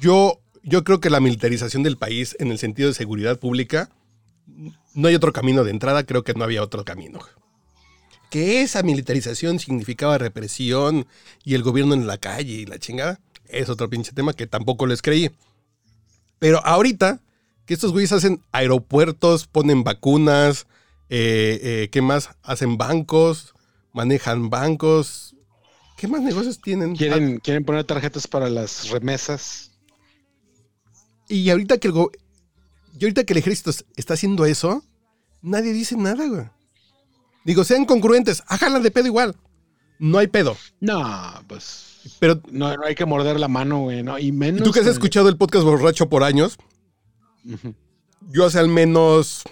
Yo, 0.00 0.40
yo 0.62 0.84
creo 0.84 1.00
que 1.00 1.10
la 1.10 1.20
militarización 1.20 1.82
del 1.82 1.96
país 1.96 2.36
en 2.38 2.50
el 2.50 2.58
sentido 2.58 2.88
de 2.88 2.94
seguridad 2.94 3.38
pública, 3.38 3.90
no 4.94 5.08
hay 5.08 5.14
otro 5.14 5.32
camino 5.32 5.64
de 5.64 5.70
entrada, 5.70 6.04
creo 6.04 6.24
que 6.24 6.34
no 6.34 6.44
había 6.44 6.62
otro 6.62 6.84
camino. 6.84 7.20
Que 8.30 8.62
esa 8.62 8.82
militarización 8.82 9.58
significaba 9.58 10.18
represión 10.18 11.06
y 11.44 11.54
el 11.54 11.62
gobierno 11.62 11.94
en 11.94 12.06
la 12.06 12.18
calle 12.18 12.52
y 12.52 12.66
la 12.66 12.78
chingada, 12.78 13.20
es 13.46 13.68
otro 13.68 13.88
pinche 13.88 14.12
tema 14.12 14.32
que 14.32 14.46
tampoco 14.46 14.86
les 14.86 15.02
creí. 15.02 15.30
Pero 16.38 16.64
ahorita, 16.64 17.20
que 17.64 17.74
estos 17.74 17.92
güeyes 17.92 18.12
hacen 18.12 18.42
aeropuertos, 18.52 19.46
ponen 19.46 19.84
vacunas, 19.84 20.66
eh, 21.08 21.58
eh, 21.62 21.88
¿qué 21.90 22.02
más? 22.02 22.30
Hacen 22.42 22.76
bancos, 22.76 23.54
manejan 23.92 24.50
bancos. 24.50 25.34
¿Qué 25.96 26.06
más 26.06 26.22
negocios 26.22 26.60
tienen? 26.60 26.94
Quieren, 26.94 27.38
quieren 27.38 27.64
poner 27.64 27.84
tarjetas 27.84 28.26
para 28.26 28.48
las 28.48 28.90
remesas. 28.90 29.72
Y 31.28 31.50
ahorita 31.50 31.78
que 31.78 31.88
el, 31.88 31.94
y 32.98 33.04
ahorita 33.04 33.24
que 33.24 33.32
el 33.32 33.38
ejército 33.38 33.70
es- 33.70 33.84
está 33.96 34.14
haciendo 34.14 34.44
eso, 34.44 34.84
nadie 35.42 35.72
dice 35.72 35.96
nada, 35.96 36.26
güey. 36.26 36.44
Digo, 37.44 37.64
sean 37.64 37.84
congruentes, 37.86 38.42
háganla 38.46 38.80
de 38.80 38.90
pedo 38.90 39.06
igual. 39.06 39.34
No 39.98 40.18
hay 40.18 40.26
pedo. 40.28 40.56
No, 40.80 41.42
pues 41.48 41.86
Pero 42.20 42.40
no, 42.50 42.74
no 42.76 42.84
hay 42.86 42.94
que 42.94 43.04
morder 43.04 43.40
la 43.40 43.48
mano, 43.48 43.80
güey, 43.80 44.02
¿no? 44.02 44.18
Y 44.18 44.30
menos. 44.32 44.62
tú 44.62 44.70
que 44.72 44.80
has 44.80 44.86
escuchado 44.86 45.28
el 45.28 45.36
podcast 45.36 45.64
borracho 45.64 46.08
por 46.08 46.22
años, 46.22 46.56
yo 48.30 48.46
hace 48.46 48.58
al 48.58 48.68
menos 48.68 49.42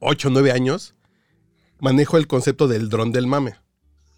8 0.00 0.28
o 0.28 0.30
9 0.30 0.52
años 0.52 0.94
manejo 1.80 2.16
el 2.16 2.26
concepto 2.26 2.68
del 2.68 2.88
dron 2.88 3.12
del 3.12 3.26
mame. 3.26 3.54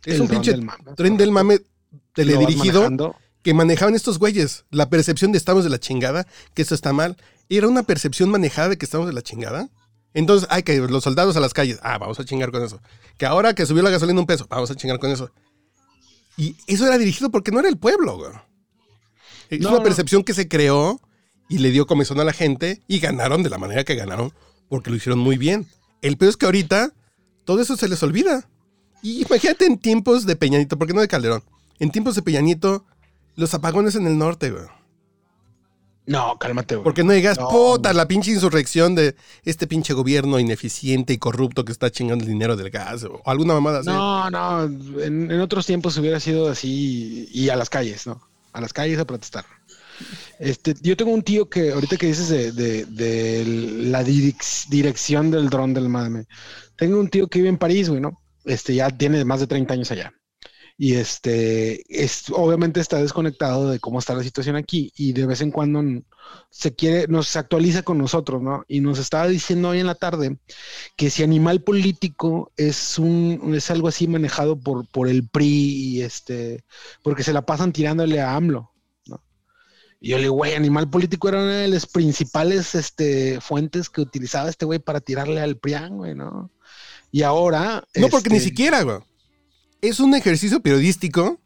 Es 0.05 0.17
El 0.17 0.23
un 0.23 0.29
pinche 0.29 0.51
del 0.53 0.63
mame, 0.63 0.85
tren 0.97 1.17
del 1.17 1.31
mame 1.31 1.61
teledirigido. 2.13 2.89
Que 3.47 3.55
manejaban 3.55 3.95
estos 3.95 4.19
güeyes. 4.19 4.65
La 4.73 4.91
percepción 4.91 5.31
de 5.31 5.39
estamos 5.39 5.63
de 5.63 5.71
la 5.71 5.79
chingada, 5.79 6.27
que 6.53 6.63
esto 6.63 6.75
está 6.75 6.93
mal, 6.93 7.17
era 7.49 7.69
una 7.69 7.85
percepción 7.85 8.29
manejada 8.29 8.71
de 8.71 8.77
que 8.77 8.85
estamos 8.85 9.07
de 9.07 9.13
la 9.13 9.23
chingada. 9.23 9.69
Entonces, 10.15 10.49
hay 10.51 10.65
que 10.65 10.77
los 10.79 11.05
soldados 11.05 11.37
a 11.37 11.41
las 11.41 11.55
calles, 11.55 11.79
ah, 11.85 11.97
vamos 11.97 12.19
a 12.19 12.25
chingar 12.25 12.51
con 12.51 12.65
eso. 12.65 12.81
Que 13.17 13.25
ahora 13.25 13.55
que 13.55 13.65
subió 13.65 13.85
la 13.85 13.91
gasolina 13.91 14.19
un 14.19 14.27
peso, 14.27 14.49
vamos 14.51 14.69
a 14.73 14.75
chingar 14.75 14.99
con 14.99 15.13
eso. 15.13 15.31
Y 16.37 16.57
eso 16.67 16.89
era 16.89 16.99
dirigido 16.99 17.31
porque 17.31 17.53
no 17.53 17.61
era 17.61 17.69
el 17.69 17.79
pueblo, 17.79 18.17
güey. 18.17 18.33
Es 19.49 19.61
No, 19.61 19.69
una 19.69 19.79
no. 19.79 19.85
percepción 19.85 20.25
que 20.25 20.35
se 20.35 20.49
creó 20.49 21.01
y 21.49 21.59
le 21.59 21.71
dio 21.71 21.87
comezón 21.87 22.19
a 22.19 22.25
la 22.25 22.33
gente 22.33 22.83
y 22.89 22.99
ganaron 22.99 23.45
de 23.45 23.51
la 23.51 23.59
manera 23.59 23.85
que 23.85 23.95
ganaron 23.95 24.33
porque 24.69 24.91
lo 24.91 24.97
hicieron 24.97 25.21
muy 25.21 25.39
bien. 25.39 25.69
El 26.03 26.17
peor 26.17 26.31
es 26.31 26.37
que 26.37 26.47
ahorita 26.47 26.93
todo 27.45 27.61
eso 27.63 27.77
se 27.77 27.87
les 27.87 28.03
olvida. 28.03 28.49
Y 29.05 29.23
imagínate 29.23 29.67
en 29.67 29.79
tiempos 29.79 30.27
de 30.27 30.35
Peñanito, 30.35 30.77
porque 30.77 30.95
no 30.95 31.01
de 31.01 31.07
Calderón, 31.07 31.45
en 31.79 31.93
tiempos 31.93 32.17
de 32.17 32.23
Peñanito, 32.23 32.85
los 33.37 33.55
apagones 33.55 33.95
en 33.95 34.07
el 34.07 34.19
norte, 34.19 34.51
güey. 34.51 34.65
No, 36.07 36.39
cálmate, 36.39 36.77
güey. 36.77 36.85
Porque 36.85 37.03
no 37.03 37.13
digas, 37.13 37.37
No, 37.39 37.49
puta, 37.49 37.93
la 37.93 38.07
pinche 38.07 38.31
insurrección 38.31 38.95
de 38.95 39.17
este 39.45 39.67
pinche 39.67 39.93
gobierno 39.93 40.39
ineficiente 40.39 41.13
y 41.13 41.19
corrupto 41.19 41.65
que 41.65 41.73
está 41.73 41.91
chingando 41.91 42.25
el 42.25 42.31
dinero 42.31 42.57
del 42.57 42.71
gas 42.71 43.03
o 43.05 43.21
alguna 43.27 43.55
mamada 43.55 43.81
así. 43.81 43.89
No, 43.89 44.31
no, 44.31 44.63
en, 45.03 45.31
en 45.33 45.41
otros 45.41 45.67
tiempos 45.67 45.97
hubiera 45.99 46.21
sido 46.21 46.49
así 46.49 47.29
y 47.33 47.49
a 47.49 47.57
las 47.57 47.71
calles, 47.71 48.07
¿no? 48.07 48.21
A 48.53 48.61
las 48.61 48.73
calles 48.73 49.01
a 49.01 49.05
protestar. 49.05 49.45
Este, 50.39 50.75
yo 50.81 50.97
tengo 50.97 51.11
un 51.13 51.23
tío 51.23 51.49
que 51.49 51.73
ahorita 51.73 51.97
que 51.97 52.07
dices 52.07 52.29
de, 52.29 52.53
de- 52.53 52.85
de 52.85 53.45
la 53.91 54.05
direc- 54.05 54.69
dirección 54.69 55.31
del 55.33 55.49
dron 55.51 55.75
del 55.75 55.89
mame, 55.89 56.27
tengo 56.77 57.01
un 57.01 57.09
tío 57.09 57.27
que 57.27 57.39
vive 57.41 57.49
en 57.49 57.59
París, 57.59 57.89
güey, 57.89 58.01
¿no? 58.01 58.21
Este, 58.45 58.75
ya 58.77 58.91
tiene 58.91 59.25
más 59.25 59.41
de 59.41 59.47
30 59.49 59.75
años 59.75 59.91
allá. 59.91 60.13
Y 60.79 60.95
este, 60.95 61.83
es, 61.89 62.27
obviamente 62.31 62.81
está 62.81 63.01
desconectado 63.01 63.71
de 63.71 63.81
cómo 63.81 63.99
está 63.99 64.15
la 64.15 64.23
situación 64.23 64.57
aquí 64.57 64.93
y 64.95 65.15
de 65.15 65.25
vez 65.25 65.41
en 65.41 65.51
cuando 65.51 65.83
se 66.51 66.75
quiere, 66.75 67.07
nos 67.09 67.35
actualiza 67.35 67.83
con 67.83 67.97
nosotros, 67.97 68.43
¿no? 68.43 68.63
Y 68.69 68.81
nos 68.81 68.99
estaba 68.99 69.27
diciendo 69.27 69.71
hoy 69.71 69.81
en 69.81 69.87
la 69.87 69.95
tarde 69.95 70.37
que 70.95 71.09
si 71.09 71.23
animal 71.23 71.63
político 71.63 72.53
es 72.59 72.99
un 72.99 73.55
es 73.55 73.71
algo 73.71 73.89
así 73.89 74.07
manejado 74.07 74.61
por, 74.61 74.87
por 74.89 75.09
el 75.09 75.27
PRI 75.27 75.47
y 75.47 76.03
este 76.03 76.65
porque 77.03 77.23
se 77.23 77.33
la 77.33 77.47
pasan 77.47 77.73
tirándole 77.73 78.21
a 78.21 78.35
AMLO, 78.37 78.71
¿no? 79.07 79.25
Y 79.99 80.11
yo 80.11 80.17
le 80.17 80.25
digo, 80.25 80.35
güey, 80.35 80.55
animal 80.55 80.91
político 80.91 81.31
era 81.31 81.39
una 81.39 81.57
de 81.57 81.69
las 81.69 81.87
principales 81.87 82.75
este, 82.75 83.41
fuentes 83.41 83.89
que 83.89 84.03
utilizaba 84.03 84.51
este 84.51 84.67
güey 84.67 84.79
para 84.79 85.01
tirarle 85.01 85.41
al 85.41 85.57
PRIAN, 85.57 85.97
güey, 85.97 86.15
¿no? 86.15 86.51
Y 87.11 87.23
ahora. 87.23 87.83
No, 87.95 88.09
porque 88.09 88.29
ni 88.29 88.37
este, 88.37 88.51
siquiera, 88.51 88.83
güey. 88.83 88.99
Es 89.81 90.01
un 90.01 90.15
ejercicio 90.15 90.61
periodístico 90.61 91.39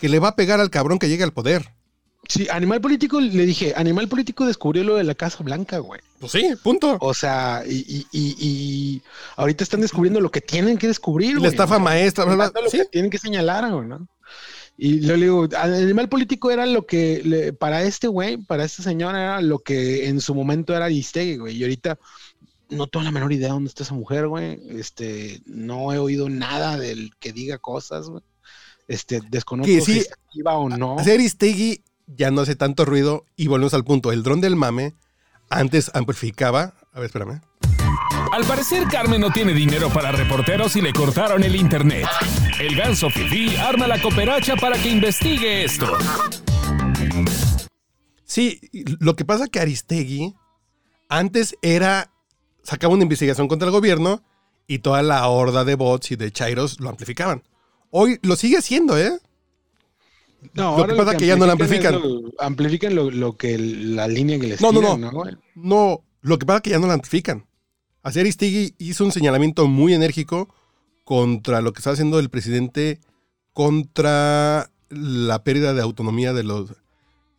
que 0.00 0.08
le 0.08 0.18
va 0.18 0.28
a 0.28 0.36
pegar 0.36 0.60
al 0.60 0.70
cabrón 0.70 0.98
que 0.98 1.08
llegue 1.08 1.24
al 1.24 1.32
poder. 1.32 1.68
Sí, 2.28 2.46
animal 2.50 2.80
político, 2.80 3.20
le 3.20 3.44
dije, 3.46 3.72
animal 3.76 4.06
político 4.08 4.46
descubrió 4.46 4.84
lo 4.84 4.94
de 4.96 5.04
la 5.04 5.14
Casa 5.14 5.42
Blanca, 5.42 5.78
güey. 5.78 6.00
Pues 6.20 6.32
sí, 6.32 6.50
punto. 6.62 6.96
O 7.00 7.14
sea, 7.14 7.62
y, 7.66 7.78
y, 7.88 8.06
y- 8.12 8.36
y 8.40 9.02
ahorita 9.36 9.64
están 9.64 9.80
descubriendo 9.80 10.20
lo 10.20 10.30
que 10.30 10.40
tienen 10.40 10.76
que 10.78 10.86
descubrir, 10.86 11.30
Y 11.30 11.34
la 11.34 11.38
güey. 11.40 11.50
estafa 11.50 11.78
maestra, 11.78 12.24
bla, 12.26 12.34
bla. 12.34 12.52
lo 12.62 12.70
Sí, 12.70 12.78
que 12.78 12.84
tienen 12.84 13.10
que 13.10 13.18
señalar, 13.18 13.70
güey, 13.72 13.88
¿no? 13.88 14.06
Y 14.76 15.00
le 15.00 15.16
digo, 15.16 15.48
al 15.58 15.74
animal 15.74 16.08
político 16.08 16.50
era 16.50 16.66
lo 16.66 16.86
que, 16.86 17.20
le- 17.24 17.52
para 17.52 17.82
este 17.82 18.06
güey, 18.06 18.36
para 18.36 18.64
este 18.64 18.82
señor, 18.82 19.14
era 19.14 19.40
lo 19.42 19.58
que 19.58 20.08
en 20.08 20.20
su 20.20 20.34
momento 20.34 20.74
era 20.74 20.86
Aristegui, 20.86 21.36
güey. 21.36 21.56
Y 21.56 21.62
ahorita 21.62 21.98
no 22.70 22.86
tengo 22.86 23.04
la 23.04 23.10
menor 23.10 23.32
idea 23.32 23.50
dónde 23.50 23.68
está 23.68 23.82
esa 23.82 23.94
mujer, 23.94 24.28
güey. 24.28 24.58
Este, 24.70 25.42
no 25.46 25.92
he 25.92 25.98
oído 25.98 26.28
nada 26.28 26.78
del 26.78 27.12
que 27.18 27.32
diga 27.32 27.58
cosas, 27.58 28.08
güey. 28.08 28.22
Este, 28.88 29.20
desconozco 29.28 29.72
Que 29.72 29.80
si 29.80 29.92
sí, 29.92 29.98
está 30.00 30.14
activa 30.14 30.56
o 30.56 30.68
no. 30.68 30.98
Hacer 30.98 31.14
Aristegui 31.14 31.84
ya 32.06 32.30
no 32.30 32.40
hace 32.40 32.56
tanto 32.56 32.84
ruido 32.84 33.24
y 33.36 33.46
volvemos 33.46 33.74
al 33.74 33.84
punto. 33.84 34.10
El 34.12 34.22
dron 34.22 34.40
del 34.40 34.56
mame 34.56 34.94
antes 35.48 35.90
amplificaba. 35.94 36.74
A 36.92 37.00
ver, 37.00 37.06
espérame. 37.06 37.40
Al 38.32 38.44
parecer, 38.44 38.84
Carmen 38.88 39.20
no 39.20 39.30
tiene 39.30 39.52
dinero 39.52 39.90
para 39.90 40.12
reporteros 40.12 40.76
y 40.76 40.80
le 40.80 40.92
cortaron 40.92 41.42
el 41.42 41.56
internet. 41.56 42.06
El 42.60 42.76
ganso 42.76 43.10
Fifi 43.10 43.56
arma 43.56 43.86
la 43.86 44.00
cooperacha 44.00 44.56
para 44.56 44.80
que 44.80 44.88
investigue 44.88 45.64
esto. 45.64 45.98
Sí, 48.24 48.60
lo 49.00 49.16
que 49.16 49.24
pasa 49.24 49.48
que 49.48 49.60
Aristegui 49.60 50.34
antes 51.08 51.56
era. 51.62 52.12
Sacaba 52.62 52.94
una 52.94 53.02
investigación 53.04 53.48
contra 53.48 53.66
el 53.66 53.72
gobierno 53.72 54.22
y 54.66 54.78
toda 54.80 55.02
la 55.02 55.26
horda 55.28 55.64
de 55.64 55.74
bots 55.74 56.12
y 56.12 56.16
de 56.16 56.30
chairos 56.32 56.80
lo 56.80 56.88
amplificaban. 56.90 57.42
Hoy 57.90 58.18
lo 58.22 58.36
sigue 58.36 58.58
haciendo, 58.58 58.96
¿eh? 58.98 59.18
No, 60.54 60.78
Lo 60.78 60.86
que 60.86 60.94
pasa 60.94 61.16
que 61.16 61.26
ya 61.26 61.36
no 61.36 61.44
es 61.44 61.48
lo- 61.48 62.32
amplifican 62.38 62.94
lo, 62.94 63.10
lo 63.10 63.36
que 63.36 63.58
la 63.58 64.08
línea 64.08 64.38
que 64.40 64.46
les 64.46 64.60
No, 64.60 64.72
no, 64.72 64.80
tiran, 64.80 65.00
no. 65.00 65.10
güey? 65.10 65.36
No, 65.54 66.02
lo 66.22 66.38
que 66.38 66.46
pasa 66.46 66.56
es 66.58 66.62
que 66.62 66.70
ya 66.70 66.78
no 66.78 66.86
la 66.86 66.94
amplifican. 66.94 67.46
Así 68.02 68.20
Aristegui 68.20 68.74
hizo 68.78 69.04
un 69.04 69.12
señalamiento 69.12 69.66
muy 69.66 69.92
enérgico 69.92 70.54
contra 71.04 71.60
lo 71.60 71.72
que 71.72 71.80
está 71.80 71.90
haciendo 71.90 72.18
el 72.18 72.30
presidente 72.30 73.00
contra 73.52 74.70
la 74.88 75.44
pérdida 75.44 75.74
de 75.74 75.82
autonomía 75.82 76.32
de 76.32 76.44
los 76.44 76.70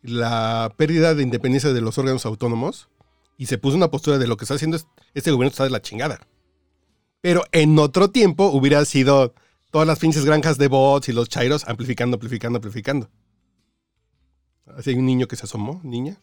la 0.02 0.72
pérdida 0.76 1.14
de 1.14 1.22
independencia 1.22 1.72
de 1.72 1.80
los 1.80 1.96
órganos 1.98 2.26
autónomos 2.26 2.88
y 3.36 3.46
se 3.46 3.58
puso 3.58 3.76
una 3.76 3.90
postura 3.90 4.18
de 4.18 4.26
lo 4.26 4.36
que 4.36 4.44
está 4.44 4.54
haciendo 4.54 4.76
es- 4.76 4.86
este 5.14 5.30
gobierno 5.30 5.50
está 5.50 5.64
de 5.64 5.70
la 5.70 5.82
chingada. 5.82 6.20
Pero 7.20 7.44
en 7.52 7.78
otro 7.78 8.10
tiempo 8.10 8.46
hubiera 8.46 8.84
sido 8.84 9.34
todas 9.70 9.86
las 9.86 9.98
pinches 9.98 10.24
granjas 10.24 10.58
de 10.58 10.68
bots 10.68 11.08
y 11.08 11.12
los 11.12 11.28
chairos 11.28 11.64
amplificando, 11.68 12.16
amplificando, 12.16 12.56
amplificando. 12.58 13.08
Así 14.76 14.90
hay 14.90 14.96
un 14.96 15.06
niño 15.06 15.26
que 15.26 15.36
se 15.36 15.44
asomó, 15.44 15.80
niña. 15.84 16.18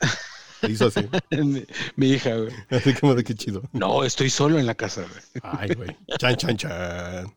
Se 0.62 0.72
hizo 0.72 0.88
así. 0.88 1.08
mi, 1.43 1.65
mi 1.95 2.08
hija, 2.10 2.36
güey. 2.36 2.52
Así 2.69 2.93
como 2.93 3.15
de 3.15 3.24
qué 3.24 3.34
chido. 3.36 3.62
No, 3.72 4.04
estoy 4.04 4.30
solo 4.30 4.60
en 4.60 4.65
la 4.65 4.76
casa, 4.76 5.02
güey. 5.02 5.41
Ay, 5.43 5.74
güey. 5.76 5.98
Chan, 6.17 6.36
chan, 6.36 6.58
chan. 6.58 7.34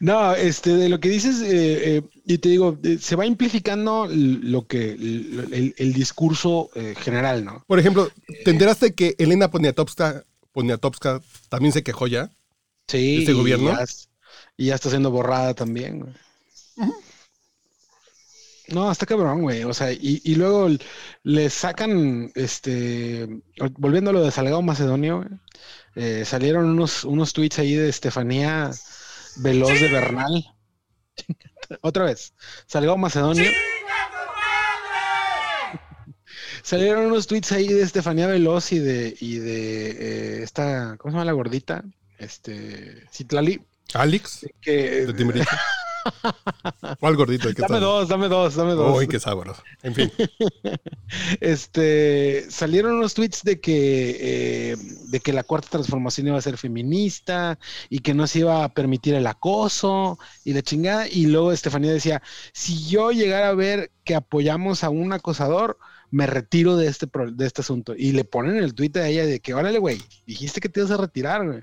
No, 0.00 0.34
este, 0.34 0.70
de 0.76 0.88
lo 0.88 1.00
que 1.00 1.08
dices, 1.10 1.40
eh, 1.42 1.96
eh, 1.98 2.02
y 2.24 2.38
te 2.38 2.48
digo, 2.48 2.78
eh, 2.82 2.98
se 3.00 3.16
va 3.16 3.24
amplificando 3.24 4.06
l- 4.06 4.38
lo 4.42 4.66
que, 4.66 4.92
l- 4.92 5.44
el, 5.52 5.74
el 5.76 5.92
discurso 5.92 6.70
eh, 6.74 6.94
general, 6.98 7.44
¿no? 7.44 7.62
Por 7.66 7.78
ejemplo, 7.78 8.10
¿te 8.44 8.50
enteraste 8.50 8.94
que 8.94 9.14
Elena 9.18 9.50
Poniatowska, 9.50 10.24
Poniatowska 10.52 11.20
también 11.48 11.72
se 11.72 11.82
quejó 11.82 12.06
ya? 12.06 12.30
Sí. 12.88 13.18
¿Este 13.18 13.32
y 13.32 13.34
gobierno? 13.34 13.76
ya 13.76 13.82
es- 13.84 14.08
Y 14.56 14.66
ya 14.66 14.74
está 14.76 14.88
siendo 14.90 15.10
borrada 15.10 15.52
también, 15.54 16.00
güey. 16.00 16.14
No, 18.68 18.88
hasta 18.88 19.04
cabrón, 19.06 19.42
güey. 19.42 19.64
O 19.64 19.74
sea, 19.74 19.92
y, 19.92 20.20
y 20.24 20.36
luego 20.36 20.68
le 21.24 21.50
sacan, 21.50 22.30
este, 22.36 23.28
volviendo 23.78 24.10
a 24.10 24.12
lo 24.12 24.22
de 24.22 24.30
Salgado 24.30 24.62
Macedonio, 24.62 25.24
güey, 25.96 26.24
salieron 26.24 26.66
unos, 26.66 27.02
unos 27.04 27.32
tweets 27.32 27.58
ahí 27.58 27.74
de 27.74 27.88
Estefanía 27.88 28.70
Veloz 29.42 29.80
de 29.80 29.88
Bernal. 29.88 30.54
Otra 31.82 32.04
vez, 32.04 32.34
Salgado 32.66 32.96
Macedonio. 32.96 33.50
Salieron 36.62 37.06
unos 37.06 37.26
tweets 37.26 37.52
ahí 37.52 37.68
de 37.68 37.82
Estefanía 37.82 38.26
Veloz 38.26 38.72
y 38.72 38.78
de, 38.78 39.16
y 39.18 39.38
de 39.38 39.90
eh, 39.90 40.42
esta, 40.42 40.96
¿cómo 40.98 41.10
se 41.10 41.14
llama 41.14 41.24
la 41.24 41.32
gordita? 41.32 41.82
Este, 42.18 43.06
Citlali, 43.10 43.62
Alex, 43.94 44.46
que 44.60 45.06
de 45.06 45.14
Timbiriche. 45.14 45.56
¿Cuál 47.00 47.16
gordito? 47.16 47.48
¿De 47.48 47.54
qué 47.54 47.62
dame 47.62 47.80
dos, 47.80 48.08
dame 48.08 48.28
dos, 48.28 48.54
dame 48.54 48.72
dos. 48.74 48.96
Uy, 48.96 49.06
qué 49.08 49.20
sabroso. 49.20 49.62
En 49.82 49.94
fin. 49.94 50.12
Este, 51.40 52.46
salieron 52.50 52.94
unos 52.94 53.14
tweets 53.14 53.42
de 53.42 53.60
que, 53.60 54.16
eh, 54.20 54.76
de 55.08 55.20
que 55.20 55.32
la 55.32 55.42
cuarta 55.42 55.68
transformación 55.68 56.28
iba 56.28 56.38
a 56.38 56.42
ser 56.42 56.56
feminista 56.56 57.58
y 57.88 57.98
que 57.98 58.14
no 58.14 58.28
se 58.28 58.40
iba 58.40 58.62
a 58.62 58.68
permitir 58.68 59.14
el 59.14 59.26
acoso 59.26 60.18
y 60.44 60.52
la 60.52 60.62
chingada. 60.62 61.08
Y 61.08 61.26
luego 61.26 61.50
Estefanía 61.50 61.92
decía, 61.92 62.22
si 62.52 62.88
yo 62.88 63.10
llegara 63.10 63.48
a 63.48 63.54
ver 63.54 63.90
que 64.04 64.14
apoyamos 64.14 64.84
a 64.84 64.90
un 64.90 65.12
acosador, 65.12 65.78
me 66.10 66.26
retiro 66.26 66.76
de 66.76 66.86
este, 66.88 67.06
de 67.32 67.46
este 67.46 67.62
asunto. 67.62 67.94
Y 67.96 68.12
le 68.12 68.24
ponen 68.24 68.56
el 68.56 68.74
tweet 68.74 68.92
a 68.96 69.08
ella 69.08 69.26
de 69.26 69.40
que, 69.40 69.54
órale, 69.54 69.78
güey, 69.78 70.00
dijiste 70.26 70.60
que 70.60 70.68
te 70.68 70.80
ibas 70.80 70.92
a 70.92 70.96
retirar, 70.96 71.46
güey. 71.46 71.62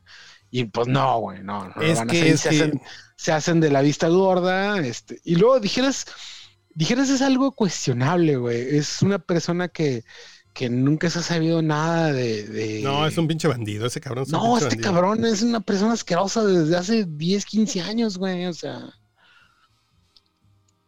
Y 0.52 0.66
pues 0.66 0.88
no, 0.88 1.20
güey, 1.20 1.44
no. 1.44 1.68
no 1.76 1.82
Es 1.82 1.98
van 2.00 2.08
que 2.08 2.30
es 2.30 2.42
se, 2.42 2.50
que- 2.50 2.56
hacen, 2.56 2.82
se 3.16 3.32
hacen 3.32 3.60
de 3.60 3.70
la 3.72 3.82
vista 3.82 4.08
gorda, 4.08 4.80
este, 4.80 5.20
y 5.24 5.36
luego 5.36 5.60
dijeras, 5.60 6.06
dijeras 6.74 7.10
es 7.10 7.22
algo 7.22 7.52
cuestionable, 7.52 8.38
güey. 8.38 8.78
Es 8.78 9.02
una 9.02 9.20
persona 9.20 9.68
que, 9.68 10.04
que 10.54 10.70
nunca 10.70 11.10
se 11.10 11.20
ha 11.20 11.24
sabido 11.24 11.62
nada 11.62 12.12
de. 12.14 12.48
de- 12.48 12.82
No, 12.82 13.06
es 13.06 13.18
un 13.18 13.28
pinche 13.28 13.48
bandido, 13.48 13.86
ese 13.88 14.00
cabrón. 14.00 14.24
es 14.24 14.30
No, 14.32 14.58
este 14.58 14.70
bandido. 14.70 14.92
cabrón 14.94 15.26
es 15.26 15.42
una 15.42 15.60
persona 15.60 15.94
asquerosa 15.94 16.46
desde 16.46 16.78
hace 16.78 17.06
10, 17.06 17.46
15 17.46 17.82
años, 17.82 18.18
güey. 18.18 18.46
O 18.46 18.54
sea. 18.54 18.80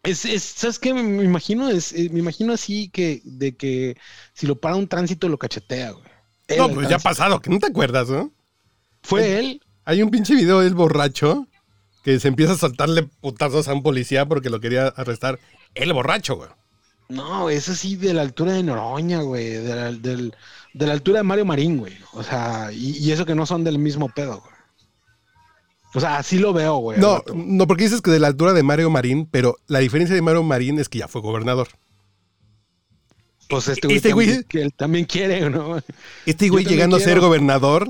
Es, 0.03 0.23
es, 0.25 0.43
¿sabes 0.43 0.79
qué? 0.79 0.93
Me, 0.93 1.23
imagino, 1.23 1.69
es, 1.69 1.91
eh, 1.91 2.09
me 2.11 2.19
imagino 2.19 2.53
así 2.53 2.89
que, 2.89 3.21
de 3.25 3.55
que 3.57 3.97
si 4.33 4.47
lo 4.47 4.55
para 4.55 4.75
un 4.75 4.87
tránsito 4.87 5.27
lo 5.27 5.37
cachetea, 5.37 5.91
güey. 5.91 6.05
No, 6.57 6.69
pues 6.69 6.87
ya 6.89 6.95
ha 6.95 6.99
pasado, 6.99 7.41
que 7.41 7.49
no 7.49 7.59
te 7.59 7.67
acuerdas, 7.67 8.09
¿no? 8.09 8.31
Fue 9.01 9.39
él. 9.39 9.61
Hay 9.85 10.01
un 10.03 10.09
pinche 10.11 10.35
video 10.35 10.59
del 10.61 10.75
borracho 10.75 11.47
que 12.03 12.19
se 12.19 12.27
empieza 12.27 12.53
a 12.53 12.57
soltarle 12.57 13.03
putazos 13.21 13.67
a 13.67 13.73
un 13.73 13.83
policía 13.83 14.25
porque 14.25 14.49
lo 14.49 14.59
quería 14.59 14.87
arrestar. 14.87 15.39
El 15.75 15.93
borracho, 15.93 16.35
güey. 16.35 16.49
No, 17.09 17.49
es 17.49 17.69
así 17.69 17.95
de 17.95 18.13
la 18.13 18.21
altura 18.21 18.53
de 18.53 18.61
Noroña, 18.63 19.21
güey. 19.21 19.49
De 19.49 19.75
la, 19.75 19.91
del- 19.91 20.35
de 20.73 20.85
la 20.87 20.93
altura 20.93 21.19
de 21.19 21.23
Mario 21.23 21.45
Marín, 21.45 21.77
güey. 21.77 21.93
O 22.13 22.21
sea, 22.23 22.71
y, 22.71 22.97
y 22.97 23.11
eso 23.11 23.25
que 23.25 23.33
no 23.35 23.45
son 23.47 23.63
del 23.63 23.79
mismo 23.79 24.09
pedo, 24.09 24.41
güey. 24.41 24.53
O 25.95 25.99
sea, 25.99 26.17
así 26.19 26.37
lo 26.37 26.53
veo, 26.53 26.77
güey. 26.77 26.99
No, 26.99 27.23
no, 27.33 27.65
porque 27.65 27.85
dices 27.85 28.01
que 28.03 28.11
de 28.11 28.19
la 28.19 28.27
altura 28.27 28.53
de 28.53 28.61
Mario 28.61 28.91
Marín, 28.91 29.25
pero 29.25 29.55
la 29.65 29.79
diferencia 29.79 30.13
de 30.15 30.21
Mario 30.21 30.43
Marín 30.43 30.77
es 30.79 30.87
que 30.87 30.99
ya 30.99 31.07
fue 31.07 31.21
gobernador. 31.21 31.69
Pues 33.49 33.67
este 33.67 33.87
güey, 33.87 33.97
este 33.97 34.13
güey- 34.13 34.45
que 34.47 34.61
él 34.61 34.73
también 34.75 35.05
quiere, 35.05 35.49
¿no? 35.49 35.81
Este 36.27 36.49
güey 36.49 36.63
llegando 36.65 36.97
a 36.97 36.99
ser 36.99 37.19
gobernador, 37.19 37.89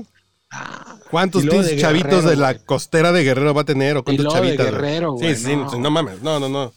Ah, 0.50 0.96
¿cuántos 1.10 1.44
de 1.44 1.76
chavitos 1.78 2.10
Guerrero, 2.10 2.30
de 2.30 2.36
la 2.36 2.52
güey. 2.54 2.64
costera 2.66 3.12
de 3.12 3.22
Guerrero 3.22 3.54
va 3.54 3.62
a 3.62 3.64
tener? 3.64 3.96
¿O 3.96 4.04
cuántos 4.04 4.26
de 4.26 4.32
chavitas? 4.32 4.56
güey? 4.66 4.70
Guerrero, 4.72 5.12
güey, 5.12 5.34
Sí, 5.36 5.44
sí, 5.44 5.56
no. 5.56 5.70
no. 5.78 5.90
mames, 5.90 6.22
no, 6.22 6.40
no, 6.40 6.48
no. 6.48 6.72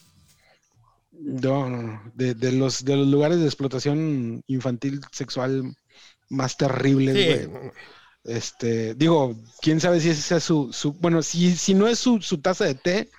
No, 1.20 1.70
no, 1.70 1.82
no. 1.82 2.02
De, 2.14 2.34
de 2.36 2.52
los, 2.52 2.84
de 2.86 2.98
los 2.98 3.08
lugares 3.08 3.40
de 3.40 3.46
explotación 3.46 4.44
infantil 4.48 5.02
sexual 5.12 5.76
más 6.30 6.58
terribles, 6.58 7.16
Sí, 7.16 7.46
güey. 7.48 7.72
Este, 8.26 8.94
digo, 8.96 9.36
quién 9.62 9.82
sabe 9.82 10.00
si 10.00 10.10
ese 10.10 10.38
es 10.38 10.44
su, 10.44 10.72
su 10.72 10.94
bueno, 10.94 11.22
si, 11.22 11.56
si 11.56 11.74
no 11.74 11.88
es 11.88 12.00
su, 12.00 12.22
su 12.22 12.38
taza 12.40 12.64
de 12.66 12.76
té, 12.76 13.10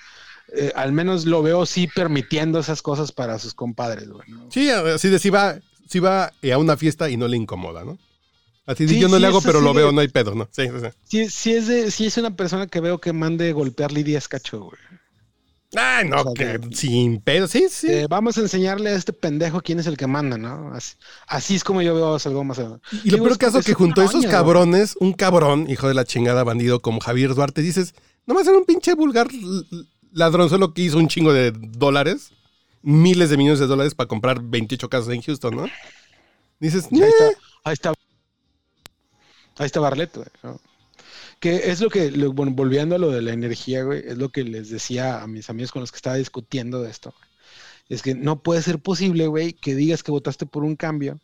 eh, 0.56 0.72
al 0.74 0.92
menos 0.92 1.26
lo 1.26 1.42
veo 1.42 1.66
sí 1.66 1.88
permitiendo 1.94 2.58
esas 2.58 2.80
cosas 2.80 3.12
para 3.12 3.38
sus 3.38 3.52
compadres, 3.54 4.08
güey. 4.08 4.28
¿no? 4.30 4.50
Sí, 4.50 4.70
así 4.70 5.08
de 5.10 5.18
si 5.18 5.28
va, 5.30 5.58
si 5.88 5.98
va 5.98 6.32
eh, 6.42 6.52
a 6.52 6.58
una 6.58 6.76
fiesta 6.78 7.10
y 7.10 7.16
no 7.18 7.28
le 7.28 7.36
incomoda, 7.36 7.84
¿no? 7.84 7.98
Así 8.66 8.88
Sí, 8.88 8.98
yo 8.98 9.08
no 9.08 9.16
sí, 9.16 9.20
le 9.20 9.26
hago, 9.26 9.42
pero 9.42 9.60
lo 9.60 9.72
de- 9.74 9.80
veo, 9.80 9.92
no 9.92 10.00
hay 10.00 10.08
pedo, 10.08 10.34
¿no? 10.34 10.48
Sí, 10.50 10.68
sí, 11.04 11.28
sí. 11.28 11.52
Es 11.52 11.66
de, 11.66 11.90
sí 11.90 12.06
es 12.06 12.16
una 12.16 12.34
persona 12.34 12.66
que 12.66 12.80
veo 12.80 12.98
que 12.98 13.12
mande 13.12 13.52
golpear 13.52 13.92
Lidia 13.92 14.18
Escacho, 14.18 14.60
güey. 14.64 14.78
Ay, 15.76 16.08
no, 16.08 16.20
O 16.22 16.34
sea, 16.36 16.58
que 16.58 16.74
sin 16.76 17.20
pedo, 17.20 17.48
sí, 17.48 17.66
sí. 17.68 17.88
Eh, 17.90 18.06
vamos 18.08 18.38
a 18.38 18.42
enseñarle 18.42 18.90
a 18.90 18.94
este 18.94 19.12
pendejo 19.12 19.60
quién 19.60 19.80
es 19.80 19.86
el 19.88 19.96
que 19.96 20.06
manda, 20.06 20.38
¿no? 20.38 20.72
Así, 20.72 20.94
así 21.26 21.56
es 21.56 21.64
como 21.64 21.82
yo 21.82 21.94
veo 21.96 22.14
a 22.14 22.18
Salgado 22.20 22.44
Macedonio. 22.44 22.80
Y 23.02 23.10
lo 23.10 23.18
peor 23.18 23.32
es- 23.32 23.38
caso 23.38 23.58
es 23.58 23.66
que 23.66 23.74
junto 23.74 24.00
a 24.00 24.04
esos 24.04 24.24
cabrones, 24.26 24.96
un 25.00 25.12
cabrón, 25.14 25.66
hijo 25.68 25.88
de 25.88 25.94
la 25.94 26.04
chingada 26.04 26.44
bandido 26.44 26.80
como 26.80 27.00
Javier 27.00 27.34
Duarte, 27.34 27.60
dices, 27.60 27.94
nomás 28.24 28.46
era 28.46 28.56
un 28.56 28.64
pinche 28.64 28.94
vulgar 28.94 29.26
ladrón 30.12 30.48
solo 30.48 30.72
que 30.74 30.82
hizo 30.82 30.96
un 30.96 31.08
chingo 31.08 31.32
de 31.32 31.50
dólares, 31.50 32.30
miles 32.82 33.30
de 33.30 33.36
millones 33.36 33.58
de 33.58 33.66
dólares 33.66 33.96
para 33.96 34.06
comprar 34.06 34.40
28 34.40 34.88
casas 34.88 35.12
en 35.12 35.22
Houston, 35.22 35.56
¿no? 35.56 35.66
Dices, 36.60 36.86
Ahí 36.92 37.00
está, 37.02 37.24
ahí 37.64 37.72
está. 37.72 37.94
Ahí 39.58 39.66
está 39.66 39.80
Barleto, 39.80 40.20
güey, 40.20 40.30
¿no? 40.42 40.60
Que 41.40 41.70
es 41.70 41.80
lo 41.80 41.90
que, 41.90 42.10
lo- 42.10 42.32
bueno, 42.32 42.52
volviendo 42.54 42.94
a 42.96 42.98
lo 42.98 43.10
de 43.10 43.22
la 43.22 43.32
energía, 43.32 43.84
güey, 43.84 44.02
es 44.06 44.18
lo 44.18 44.30
que 44.30 44.44
les 44.44 44.70
decía 44.70 45.22
a 45.22 45.26
mis 45.26 45.50
amigos 45.50 45.72
con 45.72 45.80
los 45.80 45.92
que 45.92 45.96
estaba 45.96 46.16
discutiendo 46.16 46.82
de 46.82 46.90
esto. 46.90 47.14
Es 47.88 48.02
que 48.02 48.14
no 48.14 48.42
puede 48.42 48.62
ser 48.62 48.78
posible, 48.80 49.26
güey, 49.28 49.52
que 49.54 49.74
digas 49.74 50.02
que 50.02 50.12
votaste 50.12 50.46
por 50.46 50.64
un 50.64 50.76
cambio 50.76 51.20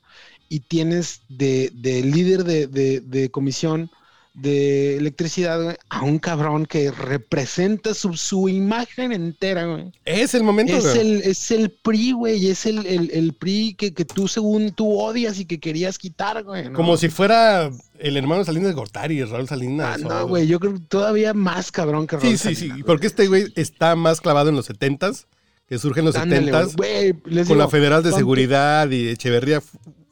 y 0.49 0.61
tienes 0.61 1.23
de, 1.29 1.71
de 1.75 2.03
líder 2.05 2.45
de, 2.45 2.67
de- 2.67 3.01
de 3.01 3.31
comisión 3.31 3.91
de 4.33 4.97
electricidad, 4.97 5.63
güey, 5.63 5.77
a 5.89 6.03
un 6.03 6.19
cabrón 6.19 6.65
que 6.65 6.91
representa 6.91 7.95
su, 7.95 8.15
su 8.17 8.49
imagen 8.49 9.13
entera, 9.13 9.65
güey. 9.67 9.93
es 10.05 10.35
el 10.35 10.45
momento, 10.45 10.77
Es 10.77 10.85
güey. 10.85 10.99
el, 11.01 11.23
es 11.23 11.51
el 11.51 11.71
PRI, 11.71 12.13
güey, 12.13 12.47
es 12.49 12.65
el, 12.65 12.87
el, 12.87 13.11
el 13.13 13.33
PRI 13.35 13.75
que, 13.75 13.93
que 13.93 14.05
tú 14.05 14.29
según 14.29 14.71
tú 14.71 14.99
odias 14.99 15.39
y 15.41 15.47
que 15.47 15.59
querías 15.59 15.99
quitar, 15.99 16.45
güey. 16.45 16.69
¿no? 16.69 16.75
Como 16.75 16.97
si 16.97 17.09
fuera 17.09 17.71
el 17.99 18.17
hermano 18.17 18.45
Salinas 18.45 18.69
de 18.69 18.75
Gortari, 18.75 19.23
Raúl 19.25 19.49
Salinas. 19.49 20.01
Ah, 20.03 20.07
o- 20.07 20.09
no, 20.09 20.29
güey, 20.29 20.47
yo 20.47 20.61
creo 20.61 20.75
que 20.75 20.81
todavía 20.81 21.35
más 21.35 21.73
cabrón 21.73 22.07
que 22.07 22.17
Sí, 22.21 22.27
Raúl 22.27 22.39
sí, 22.39 22.49
sí, 22.49 22.55
Salinas, 22.55 22.77
güey. 22.79 22.87
porque 22.87 23.07
este 23.09 23.27
güey 23.27 23.53
está 23.57 23.97
más 23.97 24.21
clavado 24.21 24.49
en 24.51 24.57
los 24.57 24.71
70s, 24.71 25.27
que 25.69 25.79
surge 25.79 26.01
en 26.01 26.07
los 26.07 26.17
Ándale, 26.17 26.53
70s, 26.53 26.77
güey, 26.77 27.15
les 27.27 27.49
con 27.49 27.59
la 27.59 27.69
Federal 27.69 28.03
de 28.03 28.11
¿cuánto- 28.11 28.19
Seguridad 28.19 28.89
y 28.91 29.09
Echeverría 29.09 29.61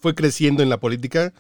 fue 0.01 0.15
creciendo 0.15 0.63
en 0.63 0.69
la 0.69 0.79
política 0.79 1.33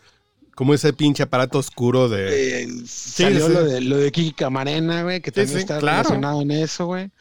como 0.59 0.75
ese 0.75 0.93
pinche 0.93 1.23
aparato 1.23 1.61
oscuro 1.61 2.09
de... 2.09 2.65
eh, 2.65 2.69
salió 2.85 3.47
sí. 3.47 3.53
Lo, 3.53 3.65
de, 3.65 3.81
lo 3.81 3.97
de 3.97 4.11
Kiki 4.11 4.33
Camarena, 4.33 5.05
güey, 5.05 5.21
que 5.21 5.31
Sí, 5.31 5.35
también 5.37 5.57
sí, 5.57 5.61
está 5.61 5.79
claro. 5.79 5.99
relacionado 5.99 6.43
en 6.43 6.51
eso, 6.51 6.87
güey. 6.87 7.13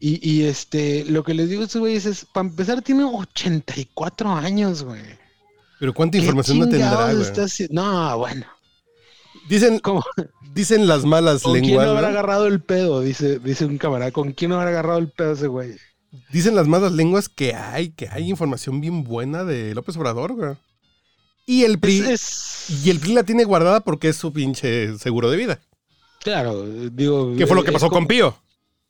Y, 0.00 0.28
y 0.28 0.42
este, 0.46 1.04
lo 1.04 1.22
que 1.22 1.32
les 1.32 1.48
digo 1.48 1.62
a 1.62 1.66
estos 1.66 1.78
güeyes 1.78 2.04
es, 2.04 2.24
para 2.24 2.48
empezar, 2.48 2.82
tiene 2.82 3.04
84 3.04 4.32
años, 4.32 4.82
güey. 4.82 5.02
Pero 5.78 5.94
cuánta 5.94 6.18
¿Qué 6.18 6.24
información 6.24 6.58
no 6.58 6.68
tendrá, 6.68 7.12
güey. 7.14 7.68
No, 7.70 8.18
bueno. 8.18 8.46
Dicen, 9.48 9.78
¿Cómo? 9.78 10.02
dicen 10.52 10.88
las 10.88 11.04
malas 11.04 11.42
¿Con 11.44 11.52
quién 11.52 11.66
lenguas, 11.66 11.86
habrá 11.86 12.00
¿no? 12.00 12.08
agarrado 12.08 12.48
el 12.48 12.60
pedo? 12.60 13.02
Dice, 13.02 13.38
dice 13.38 13.66
un 13.66 13.78
camarada. 13.78 14.10
¿Con 14.10 14.32
quién 14.32 14.50
habrá 14.50 14.70
agarrado 14.70 14.98
el 14.98 15.10
pedo 15.12 15.34
ese 15.34 15.46
güey? 15.46 15.76
Dicen 16.32 16.56
las 16.56 16.66
malas 16.66 16.90
lenguas 16.90 17.28
que 17.28 17.54
hay, 17.54 17.90
que 17.90 18.08
hay 18.08 18.28
información 18.28 18.80
bien 18.80 19.04
buena 19.04 19.44
de 19.44 19.76
López 19.76 19.96
Obrador, 19.96 20.34
güey. 20.34 20.56
Y 21.46 21.64
el 21.64 21.78
PRI, 21.80 21.98
Es, 22.00 22.10
es- 22.70 22.84
y 22.84 22.90
el 22.90 23.00
PRI 23.00 23.14
la 23.14 23.24
tiene 23.24 23.44
guardada 23.44 23.80
porque 23.80 24.08
es 24.08 24.16
su 24.16 24.32
pinche 24.32 24.96
seguro 24.98 25.30
de 25.30 25.36
vida. 25.36 25.60
Claro, 26.20 26.66
digo. 26.66 27.34
¿Qué 27.36 27.46
fue 27.46 27.56
lo 27.56 27.64
que 27.64 27.72
pasó 27.72 27.90
con 27.90 28.06
Pío? 28.06 28.36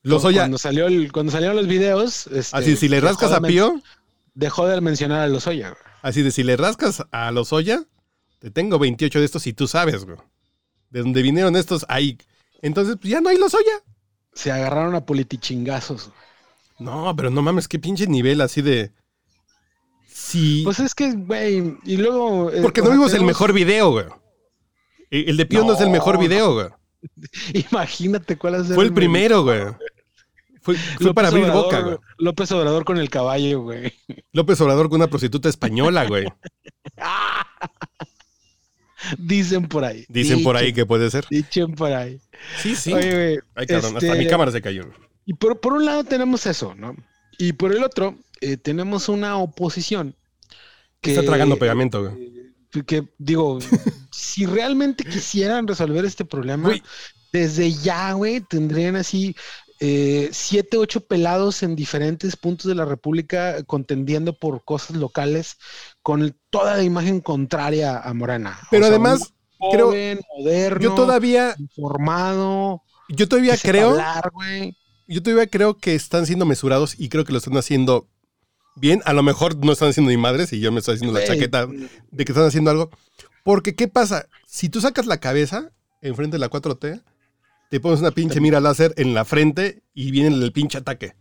Lozoya, 0.02 0.42
Cuando, 0.42 0.58
salió 0.58 0.86
el- 0.86 1.12
cuando 1.12 1.30
salieron 1.32 1.56
los 1.56 1.66
videos. 1.66 2.26
este, 2.28 2.56
así 2.56 2.76
si 2.76 2.88
le 2.88 3.00
rascas 3.00 3.32
a 3.32 3.40
Pío, 3.40 3.80
Dejó 4.34 4.66
de 4.66 4.80
mencionar 4.80 5.20
a 5.20 5.26
Lozoya. 5.28 5.70
güey. 5.70 5.80
así 6.02 6.22
de 6.22 6.30
si 6.30 6.42
le 6.42 6.56
rascas 6.56 7.04
a 7.10 7.30
Lozoya, 7.30 7.82
te 8.38 8.50
tengo 8.50 8.78
28 8.78 9.18
de 9.18 9.24
estos 9.24 9.46
y 9.46 9.52
tú 9.52 9.66
sabes, 9.66 10.04
güey. 10.04 10.16
De 10.90 11.00
dónde 11.00 11.20
vinieron 11.22 11.54
estos, 11.56 11.84
ahí. 11.88 12.16
Entonces, 12.62 12.96
pues 13.00 13.10
ya 13.10 13.20
no 13.20 13.28
hay 13.28 13.38
Lozoya. 13.38 13.82
Se 14.32 14.50
agarraron 14.50 14.94
a 14.94 15.04
politichingazos. 15.04 16.06
güey. 16.08 16.16
No, 16.78 17.14
pero 17.14 17.28
no 17.30 17.42
mames, 17.42 17.68
qué 17.68 17.78
pinche 17.78 18.06
nivel 18.06 18.40
así 18.40 18.62
de. 18.62 18.92
Sí. 20.22 20.62
Pues 20.64 20.78
es 20.80 20.94
que, 20.94 21.12
güey. 21.12 21.76
Y 21.85 21.96
luego. 21.96 22.50
eh, 22.50 22.61
porque 22.62 22.83
no 22.83 22.90
vimos 22.90 23.12
el 23.14 23.24
mejor 23.24 23.52
video, 23.52 23.90
güey. 23.90 24.06
El 25.11 25.30
el 25.30 25.37
de 25.37 25.46
Pío 25.46 25.64
no, 25.64 25.72
es 25.72 25.80
el 25.80 25.90
mejor 25.90 26.18
video, 26.18 26.54
güey. 26.54 26.66
Imagínate 27.70 28.37
cuál 28.37 28.56
es 28.56 28.74
Fue 28.74 28.85
el 28.85 28.92
primero, 28.92 29.42
güey. 29.42 29.62
Fue, 30.62 30.76
fue 30.76 31.14
para 31.14 31.28
abrir 31.28 31.44
Obrador- 31.46 31.64
boca, 31.64 31.80
güey. 31.80 31.96
López 32.18 32.52
Obrador 32.52 32.85
con 32.85 32.98
el 32.98 33.09
caballo, 33.09 33.62
güey. 33.62 33.92
López 34.33 34.61
Obrador 34.61 34.88
con 34.88 34.96
una 35.00 35.09
prostituta 35.09 35.48
española, 35.48 36.06
güey. 36.06 36.26
Dicen 39.18 39.66
por 39.66 39.85
ahí. 39.85 40.04
Dicen 40.09 40.42
por 40.42 40.56
ahí 40.56 40.72
que 40.74 40.85
puede 40.85 41.11
ser. 41.11 41.24
Dicen 41.30 41.74
por 41.74 41.92
ahí. 41.92 42.20
Sí, 42.59 42.76
sí. 42.76 42.92
Oye, 42.92 43.11
güey, 43.11 43.38
Ay, 43.54 43.66
cabrón, 43.66 43.96
hasta 43.96 44.06
este, 44.06 44.18
mi 44.18 44.26
cámara 44.26 44.52
se 44.52 44.61
cayó. 44.61 44.85
Y 45.24 45.35
por, 45.35 45.59
por 45.61 45.72
un 45.72 45.87
lado 45.87 46.04
tenemos 46.04 46.44
eso, 46.46 46.74
¿no? 46.74 46.94
Y 47.38 47.54
por 47.54 47.72
el 47.72 47.83
otro, 47.83 48.16
eh, 48.40 48.57
tenemos 48.57 49.09
una 49.09 49.37
oposición 49.38 50.16
que 51.00 51.11
Está 51.12 51.24
tragando 51.24 51.57
pegamento, 51.59 52.03
güey. 52.03 52.24
eh, 52.74 52.83
que 52.87 53.09
digo, 53.18 53.59
si 54.12 54.46
realmente 54.46 55.05
quisieran 55.05 55.66
resolver 55.66 56.05
este 56.05 56.24
problema, 56.24 56.72
desde 57.33 57.72
ya, 57.72 58.12
güey, 58.12 58.40
tendrían 58.40 58.96
así 58.96 59.35
eh, 59.83 60.29
siete, 60.33 60.76
ocho 60.76 61.00
pelados 61.00 61.62
en 61.62 61.74
diferentes 61.74 62.37
puntos 62.37 62.66
de 62.66 62.74
la 62.74 62.85
República 62.85 63.62
contendiendo 63.64 64.38
por 64.38 64.62
cosas 64.64 64.96
locales 64.96 65.57
con 66.03 66.37
toda 66.50 66.76
la 66.76 66.83
imagen 66.83 67.20
contraria 67.20 67.98
a 67.98 68.12
Morena. 68.12 68.59
O 68.64 68.66
Pero 68.70 68.83
sea, 68.85 68.90
además, 68.90 69.33
creo- 69.72 69.87
joven, 69.87 70.20
moderno, 70.37 70.81
yo 70.83 70.94
todavía, 70.94 71.55
informado, 71.59 72.83
yo 73.09 73.26
todavía 73.26 73.57
creo, 73.57 73.90
hablar, 73.92 74.31
yo 75.09 75.22
todavía 75.22 75.46
creo 75.46 75.79
que 75.79 75.94
están 75.94 76.26
siendo 76.26 76.44
mesurados 76.44 76.94
y 76.98 77.09
creo 77.09 77.24
que 77.24 77.33
lo 77.33 77.38
están 77.38 77.57
haciendo 77.57 78.07
bien. 78.80 79.02
A 79.04 79.12
lo 79.12 79.22
mejor 79.22 79.56
no 79.56 79.72
están 79.72 79.90
haciendo 79.90 80.10
ni 80.10 80.16
madres 80.16 80.52
y 80.52 80.60
yo 80.60 80.72
me 80.72 80.78
estoy 80.80 80.94
haciendo 80.96 81.18
la 81.18 81.24
chaqueta 81.26 81.66
de 81.66 82.24
que 82.24 82.32
están 82.32 82.46
haciendo 82.46 82.70
algo. 82.70 82.90
Porque, 83.44 83.74
¿qué 83.74 83.88
pasa? 83.88 84.26
Si 84.46 84.68
tú 84.68 84.80
sacas 84.80 85.06
la 85.06 85.18
cabeza 85.18 85.70
enfrente 86.02 86.36
de 86.36 86.38
la 86.40 86.50
4T, 86.50 87.02
te 87.70 87.80
pones 87.80 88.00
una 88.00 88.10
pinche 88.10 88.40
mira 88.40 88.58
láser 88.60 88.92
en 88.96 89.14
la 89.14 89.24
frente 89.24 89.82
y 89.94 90.10
viene 90.10 90.34
el 90.34 90.52
pinche 90.52 90.78
ataque. 90.78 91.14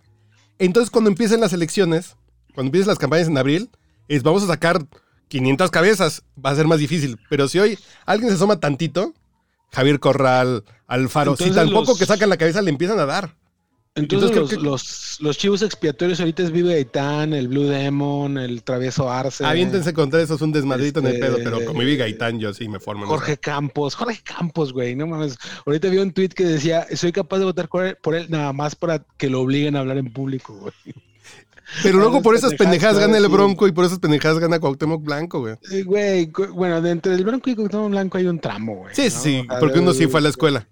Entonces, 0.57 0.89
cuando 0.89 1.09
empiecen 1.09 1.39
las 1.41 1.53
elecciones, 1.53 2.15
cuando 2.55 2.69
empiecen 2.69 2.87
las 2.87 2.97
campañas 2.97 3.27
en 3.27 3.37
abril, 3.37 3.69
es 4.07 4.23
vamos 4.23 4.43
a 4.43 4.47
sacar 4.47 4.85
500 5.27 5.69
cabezas. 5.71 6.23
Va 6.43 6.49
a 6.49 6.55
ser 6.55 6.65
más 6.67 6.79
difícil. 6.79 7.17
Pero 7.29 7.47
si 7.47 7.59
hoy 7.59 7.77
alguien 8.05 8.29
se 8.29 8.35
asoma 8.35 8.59
tantito, 8.59 9.13
Javier 9.71 9.99
Corral, 9.99 10.63
Alfaro, 10.87 11.35
si 11.37 11.43
Entonces 11.43 11.63
tampoco 11.65 11.91
los- 11.91 11.99
que 11.99 12.05
sacan 12.07 12.29
la 12.29 12.37
cabeza 12.37 12.61
le 12.61 12.71
empiezan 12.71 12.99
a 12.99 13.05
dar. 13.05 13.35
Entonces, 13.99 14.29
Entonces, 14.31 14.57
los, 14.57 14.63
que- 14.63 14.69
los, 14.69 15.17
los 15.21 15.38
chivos 15.38 15.62
expiatorios 15.62 16.19
ahorita 16.19 16.43
es 16.43 16.51
Vive 16.51 16.73
Gaitán, 16.73 17.33
el 17.33 17.47
Blue 17.47 17.63
Demon, 17.65 18.38
el 18.38 18.63
Travieso 18.63 19.09
Arce. 19.12 19.45
Aviéntense 19.45 19.93
contra 19.93 20.21
eso, 20.21 20.35
es 20.35 20.41
un 20.41 20.51
desmadrito 20.51 20.99
en 20.99 21.07
el 21.07 21.13
Este, 21.15 21.25
pedo, 21.25 21.38
pero 21.43 21.65
como 21.65 21.79
vi 21.81 21.95
Gaitán, 21.97 22.39
yo 22.39 22.53
sí 22.53 22.67
me 22.67 22.79
formo. 22.79 23.05
Jorge 23.05 23.38
Campos, 23.38 23.95
Jorge 23.95 24.21
Campos, 24.23 24.73
güey, 24.73 24.95
no 24.95 25.07
mames. 25.07 25.38
Ahorita 25.65 25.89
vi 25.89 25.97
un 25.97 26.12
tweet 26.12 26.29
que 26.29 26.45
decía, 26.45 26.88
soy 26.95 27.12
capaz 27.12 27.39
de 27.39 27.45
votar 27.45 27.67
por 27.69 27.85
él, 27.85 27.97
por 28.01 28.15
él 28.15 28.27
nada 28.29 28.53
más 28.53 28.75
para 28.75 29.03
que 29.17 29.29
lo 29.29 29.41
obliguen 29.41 29.75
a 29.75 29.79
hablar 29.79 29.97
en 29.97 30.12
público, 30.12 30.53
güey. 30.55 30.73
Pero 31.83 31.99
luego 31.99 32.23
por 32.23 32.33
esas 32.35 32.55
pendejadas, 32.55 32.95
pendejadas 32.95 32.99
gana 32.99 33.17
el 33.17 33.25
sí. 33.25 33.31
Bronco 33.31 33.67
y 33.67 33.71
por 33.71 33.85
esas 33.85 33.99
pendejadas 33.99 34.39
gana 34.39 34.59
Cuauhtémoc 34.59 35.03
Blanco, 35.03 35.41
güey. 35.41 35.53
Eh, 35.71 35.83
Güey, 35.83 36.31
bueno, 36.51 36.81
de 36.81 36.89
entre 36.89 37.13
el 37.13 37.23
blanco 37.23 37.47
y 37.49 37.55
Cuauhtémoc 37.55 37.91
blanco 37.91 38.17
hay 38.17 38.25
un 38.25 38.39
tramo, 38.39 38.75
güey. 38.77 38.95
Sí, 38.95 39.03
¿no? 39.03 39.09
sí, 39.12 39.47
porque 39.59 39.77
uno 39.77 39.93
sí 39.93 40.07
fue 40.07 40.19
a 40.19 40.23
la 40.23 40.29
escuela. 40.29 40.67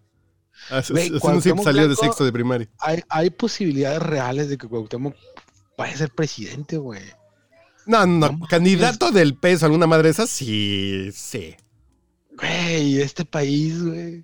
Así- 0.69 0.93
así 0.93 1.19
Cuauhtémoc 1.19 1.63
salió 1.63 1.87
de 1.87 1.95
sexto 1.95 2.25
de 2.25 2.31
primaria. 2.31 2.69
Hay, 2.79 3.01
hay 3.09 3.29
posibilidades 3.29 4.01
reales 4.01 4.49
de 4.49 4.57
que 4.57 4.67
Cuauhtémoc 4.67 5.15
vaya 5.77 5.93
a 5.93 5.97
ser 5.97 6.09
presidente, 6.11 6.77
güey. 6.77 7.01
No, 7.85 8.05
no, 8.05 8.29
No 8.31 8.47
candidato 8.47 9.11
del 9.11 9.35
peso, 9.35 9.65
alguna 9.65 9.87
madre 9.87 10.03
de 10.07 10.11
esas, 10.11 10.29
sí, 10.29 11.09
sí. 11.13 11.55
Güey, 12.37 13.01
este 13.01 13.23
país, 13.25 13.81
güey. 13.81 14.23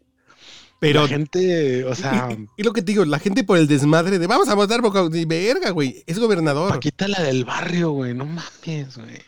Pero 0.80 1.04
la 1.04 1.08
gente, 1.08 1.86
o 1.86 1.96
sea, 1.96 2.28
Y, 2.30 2.34
y- 2.34 2.48
y 2.58 2.64
lo 2.64 2.74
que 2.74 2.82
te 2.82 2.92
digo, 2.92 3.06
la 3.06 3.18
gente 3.20 3.46
por 3.46 3.58
el 3.58 3.68
desmadre 3.68 4.20
de 4.20 4.28
vamos 4.28 4.50
a 4.50 4.54
votar 4.54 4.82
por 4.82 4.92
Cuau- 4.92 5.16
y 5.18 5.24
verga, 5.24 5.70
güey, 5.70 6.04
es 6.06 6.20
gobernador. 6.20 6.70
Paquita 6.74 7.08
la 7.08 7.22
del 7.24 7.46
barrio, 7.46 7.92
güey, 7.92 8.14
no 8.14 8.26
mames, 8.26 8.98
güey. 8.98 9.22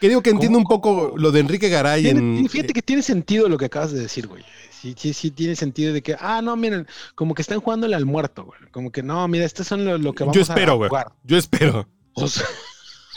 Que 0.00 0.08
digo 0.08 0.22
que 0.22 0.30
entiendo 0.30 0.58
un 0.58 0.64
poco 0.64 1.14
lo 1.16 1.30
de 1.32 1.40
Enrique 1.40 1.68
Garay 1.68 2.02
Tiene- 2.02 2.40
en. 2.40 2.48
fíjate 2.48 2.72
que 2.72 2.82
tiene 2.82 3.02
sentido 3.02 3.48
lo 3.48 3.56
que 3.56 3.64
acabas 3.66 3.92
de 3.92 4.00
decir, 4.00 4.26
güey. 4.26 4.44
Sí, 4.70 4.94
sí, 4.98 5.12
sí, 5.14 5.30
tiene 5.30 5.56
sentido 5.56 5.92
de 5.94 6.02
que, 6.02 6.16
ah, 6.20 6.42
no, 6.42 6.54
miren, 6.54 6.86
como 7.14 7.34
que 7.34 7.42
están 7.42 7.60
jugándole 7.60 7.96
al 7.96 8.04
muerto, 8.04 8.44
güey. 8.44 8.58
Como 8.70 8.92
que 8.92 9.02
no, 9.02 9.26
mira, 9.26 9.44
estos 9.46 9.66
son 9.66 9.84
lo, 9.84 9.96
lo 9.98 10.12
que 10.12 10.24
vamos 10.24 10.36
Yo 10.36 10.42
espero, 10.42 10.72
a 10.72 10.76
güey. 10.76 10.88
jugar. 10.90 11.12
Yo 11.24 11.36
espero. 11.38 11.88
O 12.12 12.28
sea, 12.28 12.44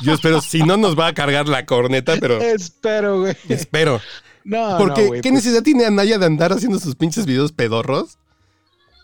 Yo 0.02 0.14
espero. 0.14 0.42
si 0.42 0.64
no 0.64 0.78
nos 0.78 0.98
va 0.98 1.08
a 1.08 1.14
cargar 1.14 1.48
la 1.50 1.66
corneta, 1.66 2.16
pero 2.20 2.38
espero, 2.42 3.20
güey. 3.22 3.36
espero. 3.50 4.00
No, 4.46 4.78
Porque, 4.78 5.06
no, 5.06 5.12
¿qué 5.12 5.20
pues, 5.22 5.34
necesidad 5.34 5.62
tiene 5.62 5.86
Anaya 5.86 6.18
de 6.18 6.26
andar 6.26 6.54
haciendo 6.54 6.80
sus 6.80 6.96
pinches 6.96 7.26
videos 7.26 7.52
pedorros? 7.52 8.18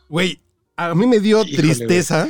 Güey, 0.10 0.40
a 0.78 0.96
mí 0.96 1.06
me 1.08 1.20
dio 1.20 1.42
Híjole, 1.44 1.58
tristeza 1.58 2.30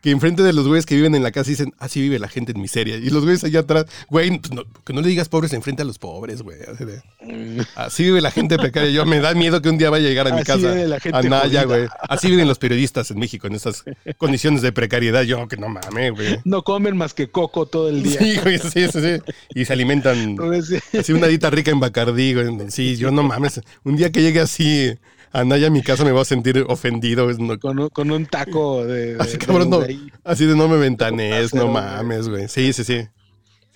que 0.00 0.10
enfrente 0.10 0.42
de 0.42 0.52
los 0.52 0.66
güeyes 0.66 0.86
que 0.86 0.94
viven 0.96 1.14
en 1.14 1.22
la 1.22 1.30
casa 1.30 1.50
dicen, 1.50 1.74
así 1.78 2.00
vive 2.00 2.18
la 2.18 2.28
gente 2.28 2.52
en 2.52 2.60
miseria. 2.60 2.96
Y 2.96 3.10
los 3.10 3.22
güeyes 3.24 3.44
allá 3.44 3.60
atrás, 3.60 3.86
güey, 4.08 4.38
pues 4.38 4.52
no- 4.52 4.64
que 4.84 4.92
no 4.92 5.02
le 5.02 5.08
digas 5.08 5.28
pobres 5.28 5.52
enfrente 5.52 5.82
a 5.82 5.84
los 5.84 5.98
pobres, 5.98 6.42
güey. 6.42 6.56
Así, 6.62 6.84
de, 6.84 7.02
así 7.76 8.04
vive 8.04 8.20
la 8.20 8.30
gente 8.30 8.56
precaria. 8.56 8.90
Yo 8.90 9.04
me 9.04 9.20
da 9.20 9.34
miedo 9.34 9.60
que 9.60 9.68
un 9.68 9.76
día 9.78 9.90
vaya 9.90 10.06
a 10.06 10.08
llegar 10.08 10.28
a 10.28 10.30
mi 10.32 10.38
Así 10.40 10.46
casa. 10.46 10.72
vive 10.72 10.88
la 10.88 11.00
gente 11.00 11.18
Anaya, 11.18 11.62
jodida. 11.62 11.64
güey. 11.64 11.88
Así 12.08 12.30
viven 12.30 12.48
los 12.48 12.58
periodistas 12.58 13.10
en 13.10 13.18
México, 13.18 13.46
en 13.46 13.54
esas 13.54 13.84
condiciones 14.16 14.62
de 14.62 14.72
precariedad. 14.72 15.22
Yo, 15.22 15.46
que 15.48 15.56
no 15.58 15.68
mames, 15.68 16.12
güey. 16.12 16.38
no 16.44 16.62
comen 16.62 16.96
más 16.96 17.12
que 17.14 17.28
coco 17.28 17.66
todo 17.66 17.88
el 17.90 18.02
día. 18.02 18.18
Sí, 18.20 18.36
güey, 18.42 18.58
sí, 18.58 18.86
sí, 18.90 19.00
sí. 19.00 19.32
Y 19.54 19.64
se 19.66 19.72
alimentan 19.72 20.18
Entonces, 20.18 20.82
sí. 20.90 20.98
así 20.98 21.12
una 21.12 21.26
dieta 21.26 21.50
rica 21.50 21.70
en 21.70 21.80
Bacardí, 21.80 22.34
güey. 22.34 22.46
Sí, 22.70 22.96
yo 22.96 23.10
no 23.10 23.22
mames. 23.22 23.60
Un 23.84 23.96
día 23.96 24.10
que 24.10 24.22
llegue 24.22 24.40
así 24.40 24.94
Anaya 25.32 25.68
a 25.68 25.70
mi 25.70 25.82
casa 25.82 26.04
me 26.04 26.12
voy 26.12 26.22
a 26.22 26.24
sentir 26.24 26.64
ofendido. 26.68 27.30
No- 27.32 27.58
con, 27.58 27.78
un, 27.78 27.88
con 27.90 28.10
un 28.10 28.26
taco 28.26 28.84
de. 28.84 29.16
así, 29.20 29.32
de 29.32 29.38
cabrón, 29.38 29.70
no, 29.70 29.80
ahí. 29.82 30.10
así 30.24 30.44
de 30.46 30.56
no 30.56 30.68
me 30.68 30.76
ventanes, 30.76 31.54
no 31.54 31.68
mames, 31.68 32.28
güey. 32.28 32.48
Sí, 32.48 32.72
sí, 32.72 32.82
sí. 32.84 33.06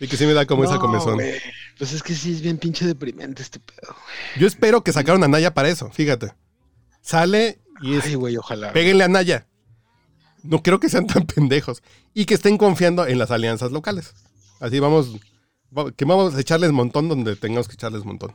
Sí 0.01 0.09
que 0.09 0.17
sí 0.17 0.27
me 0.27 0.33
da 0.35 0.45
como 0.47 0.65
esa 0.65 0.79
comezón. 0.79 1.19
Pues 1.79 1.93
es 1.93 2.03
que 2.03 2.15
sí 2.15 2.33
es 2.33 2.41
bien 2.41 2.59
pinche 2.59 2.85
deprimente 2.85 3.43
este 3.43 3.61
pedo. 3.61 3.95
Yo 4.37 4.47
espero 4.49 4.83
que 4.83 4.93
sacaron 4.93 5.23
a 5.23 5.27
Anaya 5.27 5.55
para 5.55 5.69
eso, 5.69 5.91
fíjate. 5.93 6.33
Sale 7.01 7.61
y 7.83 7.95
es 7.95 8.05
Ay, 8.07 8.15
güey, 8.15 8.37
ojalá. 8.37 8.73
Péguenle 8.73 9.05
a 9.05 9.09
Naya. 9.09 9.47
No 10.43 10.63
creo 10.63 10.81
que 10.81 10.89
sean 10.89 11.07
tan 11.07 11.27
pendejos. 11.35 11.83
Y 12.13 12.25
que 12.25 12.35
estén 12.35 12.59
confiando 12.59 13.07
en 13.07 13.19
las 13.19 13.31
alianzas 13.31 13.71
locales. 13.73 14.13
Así 14.61 14.79
vamos. 14.81 15.17
va- 15.77 15.93
Que 15.93 16.05
vamos 16.05 16.35
a 16.35 16.41
echarles 16.41 16.73
montón 16.73 17.09
donde 17.09 17.37
tengamos 17.37 17.69
que 17.69 17.75
echarles 17.75 18.05
montón. 18.05 18.33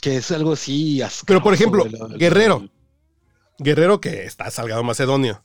Que 0.00 0.16
es 0.16 0.30
algo 0.30 0.52
así. 0.52 1.02
asqueroso, 1.02 1.26
Pero 1.26 1.42
por 1.42 1.54
ejemplo, 1.54 1.84
Guerrero. 2.16 2.68
Guerrero 3.58 4.00
que 4.00 4.24
está 4.24 4.50
Salgado 4.50 4.82
Macedonio. 4.82 5.42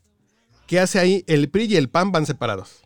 ¿Qué 0.68 0.80
hace 0.80 1.00
ahí? 1.00 1.24
El 1.28 1.50
PRI 1.50 1.66
y 1.66 1.76
el 1.76 1.90
PAN 1.90 2.12
van 2.12 2.26
separados. 2.26 2.82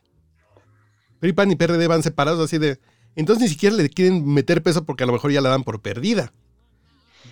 PRI, 1.19 1.33
PAN 1.33 1.51
y 1.51 1.55
PRD 1.55 1.87
van 1.87 2.01
separados 2.03 2.43
así 2.43 2.57
de. 2.57 2.79
Entonces 3.15 3.43
ni 3.43 3.49
siquiera 3.49 3.75
le 3.75 3.89
quieren 3.89 4.25
meter 4.25 4.63
peso 4.63 4.85
porque 4.85 5.03
a 5.03 5.07
lo 5.07 5.13
mejor 5.13 5.31
ya 5.31 5.41
la 5.41 5.49
dan 5.49 5.63
por 5.63 5.81
perdida. 5.81 6.33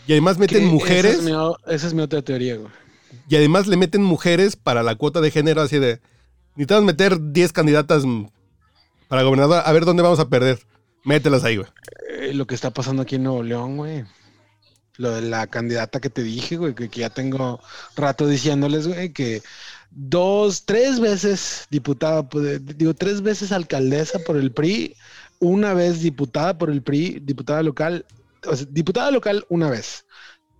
Y 0.05 0.11
además 0.11 0.35
que 0.35 0.41
meten 0.41 0.63
Esa 0.63 0.71
mujeres. 0.71 1.15
es, 1.17 1.23
mi, 1.23 1.31
o- 1.31 1.57
esa 1.67 1.87
es 1.87 1.93
mi 1.93 2.01
otra 2.01 2.21
teoría, 2.21 2.55
güey. 2.57 2.71
Y 3.29 3.35
además 3.35 3.67
le 3.67 3.77
meten 3.77 4.03
mujeres 4.03 4.55
para 4.55 4.83
la 4.83 4.95
cuota 4.95 5.19
de 5.21 5.31
género, 5.31 5.61
así 5.61 5.79
de. 5.79 5.99
Necesitamos 6.55 6.83
meter 6.85 7.31
10 7.31 7.53
candidatas 7.53 8.03
para 9.07 9.23
gobernador. 9.23 9.63
A 9.65 9.71
ver 9.71 9.85
dónde 9.85 10.03
vamos 10.03 10.19
a 10.19 10.29
perder. 10.29 10.59
Mételas 11.03 11.43
ahí, 11.43 11.57
güey. 11.57 11.67
Eh, 12.19 12.33
lo 12.33 12.45
que 12.47 12.55
está 12.55 12.71
pasando 12.71 13.01
aquí 13.01 13.15
en 13.15 13.23
Nuevo 13.23 13.43
León, 13.43 13.77
güey. 13.77 14.03
Lo 14.97 15.11
de 15.11 15.21
la 15.21 15.47
candidata 15.47 15.99
que 15.99 16.09
te 16.09 16.23
dije, 16.23 16.57
güey, 16.57 16.73
que, 16.75 16.89
que 16.89 17.01
ya 17.01 17.09
tengo 17.09 17.59
rato 17.95 18.27
diciéndoles, 18.27 18.87
güey, 18.87 19.13
que 19.13 19.43
dos, 19.91 20.65
tres 20.65 20.99
veces 20.99 21.67
diputada, 21.69 22.27
pues, 22.27 22.65
digo, 22.77 22.93
tres 22.93 23.21
veces 23.21 23.51
alcaldesa 23.51 24.19
por 24.19 24.37
el 24.37 24.51
PRI, 24.51 24.95
una 25.39 25.73
vez 25.73 26.01
diputada 26.01 26.57
por 26.57 26.69
el 26.71 26.81
PRI, 26.81 27.19
diputada 27.21 27.63
local, 27.63 28.05
o 28.45 28.55
sea, 28.55 28.67
diputada 28.69 29.11
local 29.11 29.45
una 29.49 29.69
vez, 29.69 30.05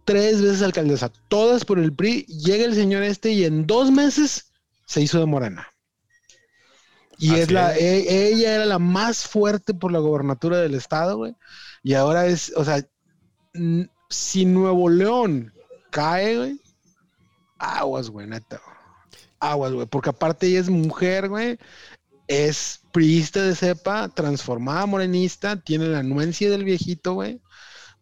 tres 0.06 0.42
veces 0.42 0.62
alcaldesa, 0.62 1.12
todas 1.30 1.66
por 1.66 1.80
el 1.80 1.94
PRI, 1.94 2.24
llega 2.26 2.66
el 2.66 2.76
señor 2.76 3.04
este 3.04 3.32
y 3.32 3.44
en 3.46 3.66
dos 3.68 3.92
meses 3.92 4.52
se 4.86 5.02
hizo 5.02 5.20
de 5.20 5.26
morena. 5.26 5.68
Y 7.20 7.34
Así 7.34 7.40
es 7.40 7.52
la, 7.52 7.76
es. 7.76 7.82
e- 7.82 8.28
ella 8.30 8.56
era 8.56 8.66
la 8.66 8.80
más 8.80 9.26
fuerte 9.28 9.74
por 9.74 9.92
la 9.92 10.00
gobernatura 10.00 10.60
del 10.60 10.76
estado, 10.76 11.18
güey. 11.18 11.36
Y 11.84 11.94
ahora 11.96 12.28
es, 12.28 12.54
o 12.56 12.64
sea, 12.64 12.84
si 14.10 14.46
Nuevo 14.46 14.90
León 14.90 15.54
cae, 15.90 16.38
güey, 16.38 16.62
aguas, 17.58 18.10
güey, 18.10 18.28
neta. 18.28 18.62
Aguas, 19.40 19.74
güey, 19.74 19.88
porque 19.88 20.10
aparte 20.10 20.48
ella 20.48 20.60
es 20.60 20.70
mujer, 20.70 21.30
güey. 21.30 21.58
Es 22.28 22.82
priista 22.92 23.42
de 23.42 23.56
cepa, 23.56 24.10
transformada 24.10 24.86
morenista, 24.86 25.62
tiene 25.62 25.88
la 25.88 26.00
anuencia 26.00 26.50
del 26.50 26.64
viejito, 26.64 27.14
güey. 27.14 27.42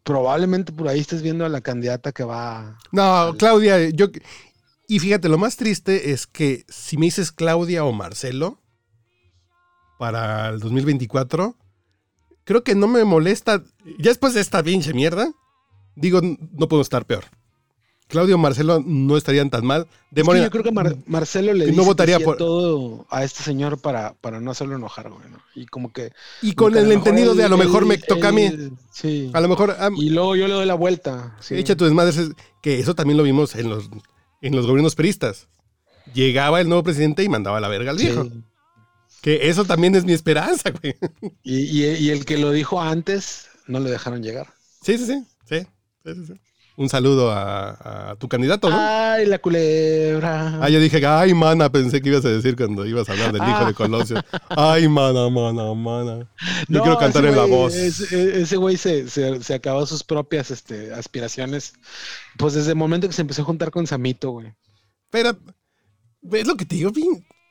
Probablemente 0.03 0.71
por 0.71 0.87
ahí 0.87 0.99
estés 0.99 1.21
viendo 1.21 1.45
a 1.45 1.49
la 1.49 1.61
candidata 1.61 2.11
que 2.11 2.23
va. 2.23 2.77
No, 2.91 3.35
Claudia, 3.37 3.89
yo. 3.89 4.07
Y 4.87 4.99
fíjate, 4.99 5.29
lo 5.29 5.37
más 5.37 5.57
triste 5.57 6.11
es 6.11 6.27
que 6.27 6.63
si 6.69 6.97
me 6.97 7.07
dices 7.07 7.31
Claudia 7.31 7.83
o 7.85 7.91
Marcelo 7.91 8.61
para 9.97 10.49
el 10.49 10.59
2024, 10.59 11.57
creo 12.43 12.63
que 12.63 12.75
no 12.75 12.87
me 12.87 13.03
molesta. 13.03 13.63
Ya 13.97 14.09
después 14.09 14.33
de 14.33 14.41
esta 14.41 14.61
pinche 14.63 14.93
mierda, 14.93 15.31
digo, 15.95 16.21
no 16.21 16.67
puedo 16.67 16.81
estar 16.81 17.05
peor. 17.05 17.25
Claudio 18.07 18.37
Marcelo 18.37 18.83
no 18.85 19.17
estarían 19.17 19.49
tan 19.49 19.65
mal. 19.65 19.87
De 20.11 20.21
Es 20.21 20.23
que 20.23 20.23
Morena- 20.25 20.45
yo 20.45 20.51
creo 20.51 20.63
que 20.63 20.71
Mar- 20.71 20.95
Marcelo 21.07 21.53
le 21.53 21.65
dice 21.65 21.75
no 21.75 21.81
que 21.83 21.87
votaría 21.87 22.19
por- 22.19 22.37
todo 22.37 23.07
a 23.09 23.23
este 23.23 23.41
señor 23.41 23.81
para, 23.81 24.13
para 24.21 24.39
no 24.39 24.51
hacerlo 24.51 24.75
enojar, 24.75 25.09
güey. 25.09 25.27
¿no? 25.27 25.39
Y 25.55 25.65
como 25.65 25.91
que. 25.91 26.11
y 26.43 26.53
con 26.53 26.73
que 26.73 26.79
el 26.79 26.91
entendido 26.91 27.31
él- 27.31 27.37
de 27.39 27.45
a 27.45 27.49
lo 27.49 27.57
mejor 27.57 27.85
me 27.87 27.95
él- 27.95 28.03
toca 28.07 28.27
a 28.27 28.31
mí. 28.31 28.51
Sí. 28.91 29.31
A 29.33 29.41
lo 29.41 29.47
mejor. 29.49 29.75
Y 29.97 30.11
luego 30.11 30.35
yo 30.35 30.47
le 30.47 30.53
doy 30.53 30.67
la 30.67 30.75
vuelta. 30.75 31.35
sí. 31.39 31.55
Echa 31.55 31.75
tu 31.75 31.85
desmadre, 31.85 32.11
es- 32.11 32.29
que 32.61 32.79
eso 32.79 32.93
también 32.93 33.17
lo 33.17 33.23
vimos 33.23 33.55
en 33.55 33.69
los, 33.69 33.89
en 34.41 34.55
los 34.55 34.67
gobiernos 34.67 34.93
peristas. 34.93 35.47
Llegaba 36.13 36.61
el 36.61 36.67
nuevo 36.69 36.83
presidente 36.83 37.23
y 37.23 37.29
mandaba 37.29 37.57
a 37.57 37.61
la 37.61 37.69
verga 37.69 37.89
al 37.89 37.97
Sí. 37.97 38.05
viejo. 38.05 38.27
Que 39.23 39.49
eso 39.49 39.65
también 39.65 39.95
es 39.95 40.05
mi 40.05 40.13
esperanza, 40.13 40.69
güey. 40.69 40.95
Y, 41.41 41.55
y- 41.83 41.95
y 41.95 42.09
el 42.11 42.23
que 42.25 42.37
lo 42.37 42.51
dijo 42.51 42.79
antes, 42.79 43.47
no 43.65 43.79
le 43.79 43.89
dejaron 43.89 44.21
llegar. 44.21 44.53
Sí, 44.83 44.99
sí, 44.99 45.07
sí. 45.07 45.23
Un 46.77 46.89
saludo 46.89 47.31
a, 47.31 48.09
a 48.11 48.15
tu 48.17 48.27
candidato, 48.27 48.69
¿no? 48.69 48.75
Ay, 48.77 49.25
la 49.27 49.39
culebra. 49.39 50.59
Ah, 50.61 50.67
yo 50.69 50.77
dije, 50.81 51.05
ay, 51.05 51.33
mana, 51.33 51.71
pensé 51.71 52.01
que 52.01 52.09
ibas 52.09 52.25
a 52.25 52.29
decir 52.29 52.57
cuando 52.57 52.85
ibas 52.85 53.07
a 53.07 53.13
hablar 53.13 53.31
del 53.31 53.43
hijo 53.43 53.59
Ah. 53.61 53.65
de 53.65 53.73
Colosio. 53.73 54.21
Ay, 54.49 54.89
mana, 54.89 55.29
mana, 55.29 55.73
mana. 55.73 56.29
Yo 56.67 56.79
No, 56.79 56.81
quiero 56.83 56.97
cantar 56.97 57.23
en 57.25 57.35
la 57.37 57.45
voz. 57.45 57.73
Ese, 57.73 58.41
ese 58.41 58.57
güey 58.57 58.75
se, 58.75 59.07
se, 59.07 59.41
se 59.41 59.53
acabó 59.53 59.85
sus 59.85 60.03
propias 60.03 60.51
este, 60.51 60.93
aspiraciones. 60.93 61.75
Pues 62.37 62.53
desde 62.55 62.71
el 62.71 62.75
momento 62.77 63.07
que 63.07 63.13
se 63.13 63.21
empezó 63.21 63.43
a 63.43 63.45
juntar 63.45 63.71
con 63.71 63.87
Samito, 63.87 64.31
güey. 64.31 64.53
Pero, 65.09 65.29
es 66.33 66.45
lo 66.45 66.57
que 66.57 66.65
te 66.65 66.75
digo, 66.75 66.91
qué 66.91 66.99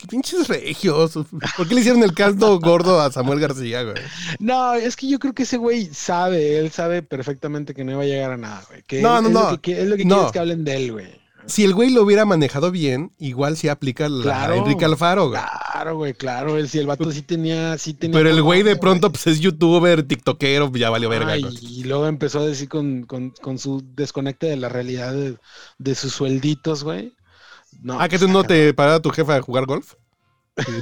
pinches 0.09 0.48
regios. 0.48 1.12
¿Por 1.57 1.68
qué 1.68 1.74
le 1.74 1.80
hicieron 1.80 2.02
el 2.02 2.14
caldo 2.14 2.59
gordo 2.61 3.00
a 3.00 3.11
Samuel 3.11 3.40
García, 3.40 3.83
güey? 3.83 3.94
No, 4.38 4.74
es 4.74 4.96
que 4.96 5.09
yo 5.09 5.18
creo 5.18 5.33
que 5.35 5.44
ese 5.44 5.57
güey 5.57 5.87
sabe, 5.92 6.59
él 6.59 6.70
sabe 6.70 7.02
perfectamente 7.02 7.74
que 7.74 7.85
no 7.85 7.92
iba 7.92 8.02
a 8.02 8.07
llegar 8.07 8.33
a 8.33 8.37
nada, 8.37 8.62
güey. 8.68 8.83
Que 8.87 9.00
No, 9.00 9.20
no, 9.22 9.28
es 9.28 9.35
no. 9.35 9.50
Lo 9.52 9.61
que, 9.61 9.80
es 9.83 9.88
lo 9.88 9.96
que 9.96 10.04
No. 10.04 10.16
quieres 10.16 10.33
que 10.33 10.38
hablen 10.38 10.64
de 10.64 10.76
él, 10.76 10.92
güey. 10.92 11.24
Si 11.46 11.62
el 11.62 11.74
güey 11.74 11.90
lo 11.90 12.02
hubiera 12.02 12.24
manejado 12.24 12.70
bien, 12.70 13.12
igual 13.18 13.59
sí 13.59 13.68
aplica 13.68 14.09
la 14.09 14.22
Claro. 14.22 14.54
Enrique 14.54 14.87
Alfaro, 14.87 15.28
güey. 15.28 15.42
Claro, 15.72 15.96
güey, 15.98 16.14
claro. 16.14 16.66
Si 16.66 16.78
el 16.78 16.87
vato 16.87 17.11
sí 17.12 17.20
tenía, 17.20 17.76
sí 17.76 17.92
tenía. 17.92 18.16
Pero 18.18 18.30
el 18.30 18.40
güey 18.42 18.62
de 18.62 18.76
pronto 18.76 19.11
pues, 19.12 19.26
es 19.26 19.40
youtuber, 19.40 20.02
tiktokero, 20.04 20.72
ya 20.74 20.88
valió 20.88 21.11
verga. 21.11 21.33
Ay, 21.33 21.44
y 21.61 21.85
luego 21.85 22.07
empezó 22.07 22.38
a 22.40 22.46
decir 22.46 22.70
con, 22.70 23.02
con- 23.04 23.30
con 23.42 23.59
su 23.59 23.85
desconecte 23.94 24.46
de 24.46 24.57
la 24.57 24.70
realidad 24.70 25.12
de, 25.12 25.37
de 25.76 25.94
sus 25.94 26.14
suelditos, 26.14 26.83
güey. 26.83 27.12
No, 27.82 28.00
Ah, 28.00 28.08
que 28.08 28.18
tú 28.18 28.28
no 28.28 28.44
te 28.44 28.72
paraba 28.74 29.00
tu 29.00 29.10
jefa 29.10 29.37
a 29.37 29.42
jugar 29.42 29.66
golf. 29.66 29.94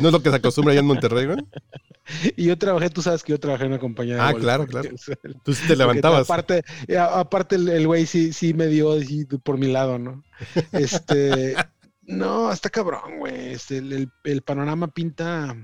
No 0.00 0.08
es 0.08 0.12
lo 0.12 0.22
que 0.22 0.28
se 0.30 0.36
acostumbra 0.36 0.72
allá 0.72 0.80
en 0.80 0.86
Monterrey, 0.86 1.26
güey. 1.26 1.38
Y 2.36 2.46
yo 2.46 2.58
trabajé, 2.58 2.90
tú 2.90 3.00
sabes 3.00 3.22
que 3.22 3.30
yo 3.30 3.38
trabajé 3.38 3.64
en 3.64 3.70
una 3.70 3.78
compañía 3.78 4.16
de 4.16 4.20
Ah, 4.20 4.32
golf, 4.32 4.42
claro, 4.42 4.66
claro. 4.66 4.88
O 4.94 4.98
sea, 4.98 5.16
Tú 5.44 5.54
sí 5.54 5.66
te 5.68 5.76
levantabas. 5.76 6.22
Aparte, 6.28 6.64
eh, 6.88 6.98
aparte 6.98 7.54
el 7.54 7.86
güey 7.86 8.06
sí, 8.06 8.32
sí 8.32 8.54
me 8.54 8.66
dio 8.66 8.92
así 8.92 9.24
por 9.24 9.56
mi 9.56 9.68
lado, 9.68 9.98
¿no? 10.00 10.24
Este, 10.72 11.54
no, 12.02 12.50
está 12.50 12.70
cabrón, 12.70 13.18
güey. 13.20 13.52
Este, 13.52 13.78
el, 13.78 13.92
el- 13.92 14.10
el 14.24 14.42
panorama 14.42 14.88
pinta 14.88 15.56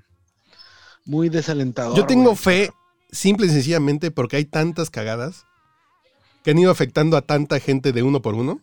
muy 1.05 1.29
desalentador. 1.29 1.97
Yo 1.97 2.07
tengo 2.07 2.31
güey. 2.31 2.37
fe, 2.37 2.71
simple 3.11 3.47
y 3.47 3.51
sencillamente, 3.51 4.11
porque 4.13 4.37
hay 4.37 4.45
tantas 4.45 4.91
cagadas 4.91 5.45
que 6.45 6.53
han 6.53 6.59
ido 6.59 6.71
afectando 6.71 7.17
a 7.17 7.23
tanta 7.23 7.59
gente 7.59 7.93
de 7.93 8.03
uno 8.05 8.23
por 8.23 8.35
uno. 8.37 8.61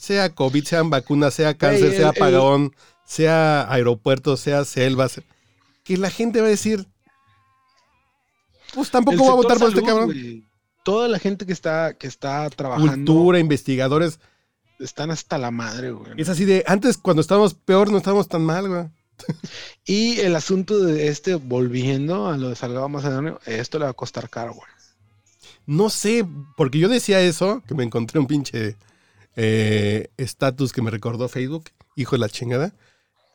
Sea 0.00 0.30
COVID, 0.34 0.64
sean 0.64 0.88
vacunas, 0.88 1.34
sea 1.34 1.52
cáncer, 1.58 1.88
el- 1.88 1.92
sea 1.96 2.08
el- 2.10 2.16
apagón, 2.16 2.74
sea 3.04 3.70
aeropuertos, 3.70 4.40
sea 4.40 4.64
selvas. 4.64 5.20
Que 5.84 5.98
la 5.98 6.08
gente 6.10 6.40
va 6.40 6.46
a 6.46 6.50
decir, 6.50 6.86
pues 8.74 8.88
El 8.88 8.92
tampoco 8.92 9.26
va 9.26 9.32
a 9.32 9.36
votar 9.36 9.58
por 9.58 9.68
este 9.68 9.82
cabrón. 9.82 10.44
Toda 10.84 11.06
la 11.06 11.18
gente 11.18 11.44
que 11.44 11.52
está, 11.52 11.92
que 11.98 12.06
está 12.06 12.48
trabajando 12.48 12.94
Cultura, 13.12 13.38
investigadores. 13.38 14.18
están 14.78 15.10
hasta 15.10 15.36
la 15.36 15.50
madre, 15.50 15.90
güey. 15.90 16.12
Es 16.16 16.30
así 16.30 16.46
de, 16.46 16.64
antes 16.66 16.96
cuando 16.96 17.20
estábamos 17.20 17.52
peor 17.52 17.90
no 17.92 17.98
estábamos 17.98 18.26
tan 18.28 18.42
mal, 18.42 18.68
güey. 18.68 18.84
Y 19.84 20.18
el 20.20 20.34
asunto 20.34 20.78
de 20.78 21.08
este, 21.08 21.34
volviendo 21.34 22.28
a 22.28 22.38
lo 22.38 22.48
de 22.48 22.56
Salgado 22.56 22.88
Macedonio, 22.88 23.38
esto 23.44 23.78
le 23.78 23.84
va 23.84 23.90
a 23.90 23.94
costar 23.94 24.30
caro, 24.30 24.54
güey. 24.54 24.66
No 25.66 25.90
sé, 25.90 26.26
porque 26.56 26.78
yo 26.78 26.88
decía 26.88 27.20
eso, 27.20 27.62
que 27.68 27.74
me 27.74 27.84
encontré 27.84 28.18
un 28.18 28.26
pinche 28.26 28.76
eh, 29.36 30.08
estatus 30.16 30.72
que 30.72 30.82
me 30.82 30.90
recordó 30.90 31.28
Facebook, 31.28 31.70
hijo 31.96 32.16
de 32.16 32.20
la 32.20 32.28
chingada, 32.28 32.72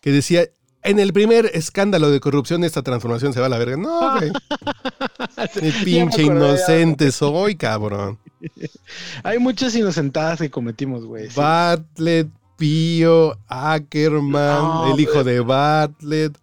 que 0.02 0.12
decía, 0.12 0.46
en 0.84 1.00
el 1.00 1.14
primer 1.14 1.50
escándalo 1.54 2.12
de 2.12 2.20
corrupción 2.20 2.64
esta 2.64 2.84
transformación 2.84 3.34
se 3.34 3.40
va 3.40 3.48
a 3.48 3.50
la 3.50 3.58
verga. 3.58 3.76
No, 3.76 4.18
güey. 4.20 4.32
Qué 5.54 5.74
pinche 5.84 6.24
inocente 6.24 7.12
soy, 7.12 7.56
cabrón. 7.56 8.20
Hay 9.24 9.40
muchas 9.40 9.76
inocentadas 9.76 10.40
que 10.40 10.52
cometimos, 10.52 11.06
güey. 11.06 11.30
sí. 11.30 11.34
Bartlett, 11.36 12.28
Pío, 12.58 13.38
Ackerman, 13.48 14.62
No, 14.62 14.94
el 14.94 15.00
hijo 15.00 15.24
de 15.24 15.40
Bartlett. 15.40 16.38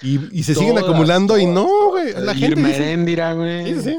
Y, 0.00 0.18
y 0.36 0.42
se 0.42 0.54
siguen 0.54 0.70
Todas, 0.74 0.84
acumulando 0.84 1.38
y 1.38 1.46
no, 1.46 1.90
güey. 1.90 2.12
La 2.16 2.34
gente 2.34 2.60
dice, 2.60 2.96
güey. 3.34 3.74
sí, 3.74 3.80
sí. 3.82 3.98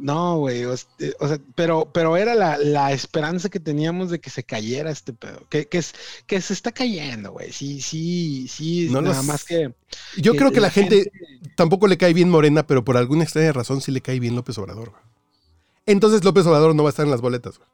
No, 0.00 0.38
güey. 0.38 0.64
O, 0.64 0.74
eh, 0.74 1.14
o 1.18 1.26
sea, 1.28 1.38
pero, 1.54 1.90
pero 1.92 2.16
era 2.16 2.34
la, 2.34 2.56
la 2.56 2.92
esperanza 2.92 3.48
que 3.48 3.58
teníamos 3.60 4.10
de 4.10 4.20
que 4.20 4.30
se 4.30 4.44
cayera 4.44 4.90
este 4.90 5.12
pedo. 5.12 5.42
Que, 5.48 5.66
que, 5.66 5.78
es, 5.78 5.94
que 6.26 6.40
se 6.40 6.52
está 6.52 6.70
cayendo, 6.72 7.32
güey. 7.32 7.50
Sí, 7.52 7.80
sí, 7.80 8.46
sí. 8.48 8.88
No 8.90 9.02
nada 9.02 9.16
los- 9.16 9.26
más 9.26 9.44
que. 9.44 9.72
Yo 10.16 10.34
creo 10.36 10.52
que 10.52 10.60
la 10.60 10.70
gente, 10.70 11.10
tampoco 11.56 11.88
le 11.88 11.98
cae 11.98 12.12
bien 12.14 12.30
Morena, 12.30 12.66
pero 12.66 12.84
por 12.84 12.96
alguna 12.96 13.24
extraña 13.24 13.52
razón 13.52 13.80
sí 13.80 13.90
le 13.90 14.00
cae 14.00 14.20
bien 14.20 14.36
López 14.36 14.56
Obrador. 14.58 14.90
güey. 14.90 15.02
Entonces 15.86 16.22
López 16.22 16.46
Obrador 16.46 16.74
no 16.76 16.84
va 16.84 16.90
a 16.90 16.92
estar 16.92 17.04
en 17.04 17.10
las 17.10 17.20
boletas. 17.20 17.58
güey. 17.58 17.68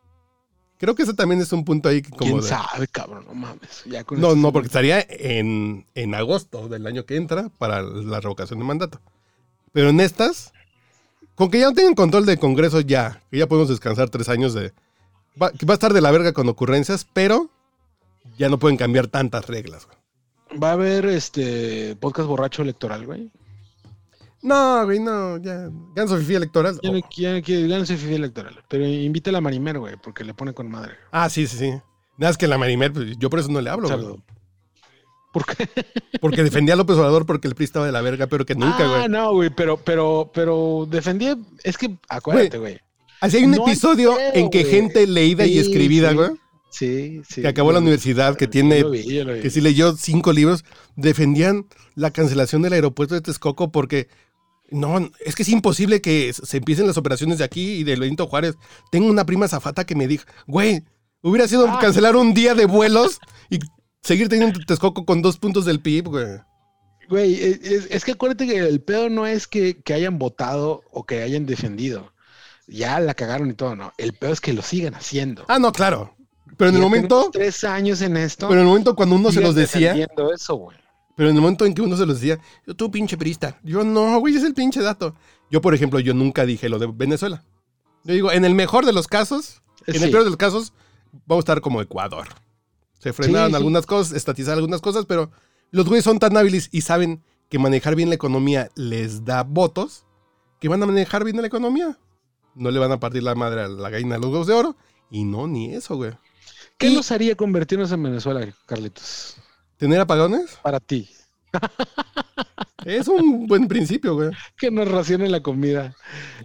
Creo 0.79 0.95
que 0.95 1.03
ese 1.03 1.15
también 1.15 1.41
es 1.43 1.53
un 1.53 1.65
punto 1.65 1.89
ahí 1.91 2.01
que 2.01 2.11
como 2.11 2.21
¿Quién 2.25 2.41
de- 2.41 2.49
sabe, 2.49 2.89
cabrón? 2.89 3.25
No 3.27 3.35
mames. 3.35 3.83
Ya 3.85 4.03
con 4.05 4.19
No, 4.19 4.35
no, 4.35 4.51
porque 4.53 4.67
estaría 4.69 5.05
en, 5.09 5.87
en 5.95 6.15
agosto 6.15 6.69
del 6.69 6.87
año 6.87 7.05
que 7.05 7.17
entra 7.17 7.51
para 7.59 7.83
la 7.83 8.21
revocación 8.21 8.59
de 8.61 8.65
mandato. 8.65 9.01
Pero 9.73 9.91
en 9.91 10.01
estas, 10.01 10.54
con 11.35 11.51
que 11.51 11.61
ya 11.61 11.66
no 11.66 11.73
tengan 11.73 11.94
control 11.94 12.27
del 12.27 12.38
Congreso 12.38 12.81
ya, 12.81 13.23
que 13.31 13.38
ya 13.38 13.49
podemos 13.49 13.68
descansar 13.68 14.11
tres 14.11 14.29
años 14.29 14.55
de... 14.55 14.73
Va, 15.40 15.49
a 15.49 15.73
estar 15.73 15.92
de 15.92 16.01
la 16.01 16.12
verga 16.12 16.33
con 16.33 16.49
ocurrencias, 16.49 17.07
pero 17.12 17.51
ya 18.38 18.49
no 18.49 18.59
pueden 18.59 18.77
cambiar 18.77 19.09
tantas 19.09 19.47
reglas. 19.47 19.87
güey. 19.87 20.61
Va 20.61 20.70
a 20.70 20.73
haber 20.75 21.07
este 21.07 21.97
podcast 21.97 22.29
borracho 22.29 22.62
electoral, 22.62 23.05
güey. 23.05 23.33
No, 24.42 24.85
güey, 24.85 25.01
no, 25.01 25.38
ya. 25.38 25.70
Ganso 25.97 26.18
Fifi 26.18 26.35
electoral. 26.35 26.79
Ya 26.83 26.92
no, 26.92 26.99
ya 27.11 27.38
ya 27.38 27.87
soy 27.87 27.97
fifi 27.97 28.14
electoral. 28.14 28.62
Pero 28.68 28.87
invita 28.87 29.31
a 29.31 29.33
la 29.33 29.40
Marimer, 29.40 29.79
güey, 29.79 29.97
porque 29.97 30.23
le 30.23 30.35
pone 30.35 30.53
con 30.53 30.70
madre. 30.70 30.92
Ah, 31.11 31.31
sí, 31.31 31.47
sí, 31.47 31.57
sí. 31.57 31.70
Nada 31.70 32.31
más 32.31 32.37
que 32.37 32.47
la 32.47 32.59
Marimer, 32.59 32.92
pues, 32.92 33.16
yo 33.18 33.31
por 33.31 33.40
eso 33.40 33.49
no 33.49 33.61
le 33.62 33.70
hablo, 33.70 33.88
güey. 33.88 34.23
¿Por 35.35 35.44
qué? 35.44 35.68
Porque 36.23 36.42
defendía 36.42 36.73
a 36.73 36.77
López 36.79 36.97
Obrador 36.97 37.27
porque 37.27 37.49
el 37.49 37.55
PRI 37.55 37.64
estaba 37.64 37.85
de 37.85 37.92
la 37.92 38.01
verga, 38.01 38.27
pero 38.29 38.47
que 38.47 38.55
nunca, 38.55 38.79
ah, 38.85 38.97
güey. 38.99 39.09
no, 39.11 39.33
güey, 39.35 39.51
pero, 39.51 39.77
pero, 39.77 40.31
pero 40.33 40.87
defendía. 40.90 41.37
Es 41.62 41.77
que 41.77 41.94
acuérdate, 42.09 42.57
güey. 42.57 42.79
Así 43.20 43.37
hay 43.38 43.44
un 43.44 43.51
no 43.51 43.66
episodio 43.66 44.16
en 44.33 44.49
que 44.49 44.64
gente 44.64 45.07
leída 45.07 45.44
y 45.44 45.59
escribida, 45.59 46.12
güey, 46.12 46.31
Sí, 46.70 47.20
sí. 47.29 47.42
que 47.42 47.49
acabó 47.49 47.73
la 47.73 47.79
universidad, 47.81 48.37
que 48.37 48.47
tiene, 48.49 48.79
Yo 48.81 48.85
lo 48.87 48.90
vi, 48.92 49.05
yo 49.14 49.25
lo 49.25 49.35
vi. 49.35 49.40
que 49.40 49.51
sí 49.51 49.61
leyó 49.61 49.97
cinco 49.97 50.33
libros, 50.33 50.64
defendían 50.97 51.66
la 51.94 52.11
cancelación 52.11 52.62
del 52.62 52.73
aeropuerto 52.73 53.14
de 53.14 53.20
Texcoco 53.20 53.70
porque 53.70 54.09
no, 54.70 55.11
es 55.25 55.35
que 55.35 55.42
es 55.42 55.49
imposible 55.51 56.01
que 56.01 56.33
se 56.33 56.57
empiecen 56.57 56.87
las 56.87 56.97
operaciones 56.97 57.38
de 57.38 57.44
aquí 57.44 57.75
y 57.75 57.85
de 57.85 57.97
Benito 57.97 58.27
Juárez. 58.27 58.57
Tengo 58.90 59.09
una 59.11 59.27
prima 59.27 59.47
zafata 59.49 59.85
que 59.85 59.94
me 59.94 60.07
dijo, 60.09 60.25
güey, 60.47 60.83
hubiera 61.23 61.47
sido 61.49 61.68
Ah. 61.68 61.79
cancelar 61.81 62.16
un 62.16 62.35
día 62.35 62.55
de 62.55 62.64
vuelos 62.66 63.20
y 63.51 63.59
seguir 64.05 64.29
teniendo 64.29 64.61
Texcoco 64.61 65.05
con 65.05 65.23
dos 65.23 65.38
puntos 65.38 65.64
del 65.64 65.81
PIB, 65.81 66.09
güey. 66.09 66.27
Güey, 67.09 67.35
es, 67.35 67.61
es- 67.62 67.87
es 67.90 68.05
que 68.05 68.12
acuérdate 68.12 68.47
que 68.47 68.59
el 68.59 68.81
pedo 68.81 69.11
no 69.11 69.27
es 69.27 69.47
que, 69.47 69.83
que 69.83 69.95
hayan 69.95 70.19
votado 70.19 70.83
o 70.90 71.05
que 71.05 71.23
hayan 71.23 71.47
defendido. 71.47 72.12
Ya 72.67 72.99
la 73.01 73.12
cagaron 73.14 73.51
y 73.51 73.55
todo, 73.55 73.77
¿no? 73.77 73.93
El 73.99 74.14
pedo 74.14 74.33
es 74.33 74.40
que 74.40 74.53
lo 74.55 74.62
sigan 74.62 74.95
haciendo. 74.95 75.45
Ah, 75.49 75.59
no, 75.59 75.71
claro. 75.73 76.14
Pero 76.57 76.71
en 76.71 76.77
el 76.77 76.83
momento, 76.83 77.31
tres 77.33 77.64
años 77.64 78.01
en 78.01 78.17
esto. 78.17 78.47
pero 78.49 78.61
en 78.61 78.67
el 78.67 78.71
momento 78.71 78.95
cuando 78.95 79.17
uno 79.17 79.33
se 79.33 79.40
los 79.40 79.55
decía, 79.55 79.95
eso, 80.35 80.55
güey. 80.55 80.77
pero 81.17 81.29
en 81.29 81.35
el 81.37 81.43
momento 81.43 81.67
en 81.67 81.75
que 81.75 81.83
uno 81.83 81.97
se 81.97 82.07
los 82.07 82.21
decía, 82.21 82.38
yo 82.67 82.75
tú 82.75 82.90
pinche 82.93 83.19
perista, 83.19 83.59
yo 83.64 83.83
no, 83.85 84.19
güey, 84.21 84.37
es 84.37 84.45
el 84.45 84.55
pinche 84.55 84.81
dato. 84.81 85.14
Yo, 85.51 85.61
por 85.61 85.75
ejemplo, 85.75 85.99
yo 86.01 86.14
nunca 86.14 86.47
dije 86.47 86.69
lo 86.69 86.79
de 86.79 86.87
Venezuela. 86.95 87.43
Yo 88.05 88.14
digo, 88.14 88.31
en 88.33 88.45
el 88.45 88.55
mejor 88.55 88.87
de 88.87 88.93
los 88.93 89.09
casos, 89.09 89.62
en 89.87 90.01
el 90.03 90.11
peor 90.11 90.23
de 90.25 90.31
los 90.31 90.37
casos, 90.38 90.73
vamos 91.27 91.43
a 91.43 91.45
estar 91.45 91.61
como 91.61 91.81
Ecuador. 91.83 92.29
Se 93.05 93.12
frenaron 93.12 93.49
Sí, 93.49 93.53
sí. 93.53 93.57
algunas 93.57 93.87
cosas, 93.87 94.17
estatizaron 94.17 94.59
algunas 94.61 94.81
cosas, 94.81 95.05
pero 95.07 95.31
los 95.71 95.87
güeyes 95.87 96.05
son 96.05 96.19
tan 96.19 96.37
hábiles 96.37 96.69
y 96.73 96.81
saben 96.81 97.23
que 97.51 97.59
manejar 97.59 97.95
bien 97.95 98.09
la 98.09 98.14
economía 98.17 98.71
les 98.75 99.25
da 99.25 99.43
votos, 99.45 100.07
que 100.59 100.69
van 100.69 100.83
a 100.83 100.87
manejar 100.87 101.23
bien 101.23 101.37
la 101.40 101.47
economía. 101.47 101.99
No 102.55 102.71
le 102.71 102.79
van 102.79 102.93
a 102.93 102.99
partir 103.01 103.23
la 103.23 103.35
madre 103.35 103.61
a 103.62 103.69
la 103.69 103.90
gallina 103.90 104.14
de 104.14 104.21
los 104.23 104.31
huevos 104.31 104.47
de 104.47 104.55
oro. 104.55 104.77
Y 105.11 105.25
no, 105.25 105.47
ni 105.47 105.75
eso, 105.75 105.97
güey. 105.97 106.12
¿Qué 106.79 106.88
Y- 106.88 106.95
nos 106.95 107.12
haría 107.12 107.37
convertirnos 107.37 107.93
en 107.93 108.03
Venezuela, 108.03 108.53
Carlitos? 108.67 109.37
¿Tener 109.77 110.01
apagones? 110.01 110.59
Para 110.62 110.81
ti. 110.81 111.09
Es 112.85 113.09
un 113.09 113.47
buen 113.47 113.69
principio, 113.69 114.14
güey. 114.14 114.31
Que 114.57 114.71
nos 114.71 114.88
racionen 114.90 115.31
la 115.33 115.43
comida. 115.43 115.95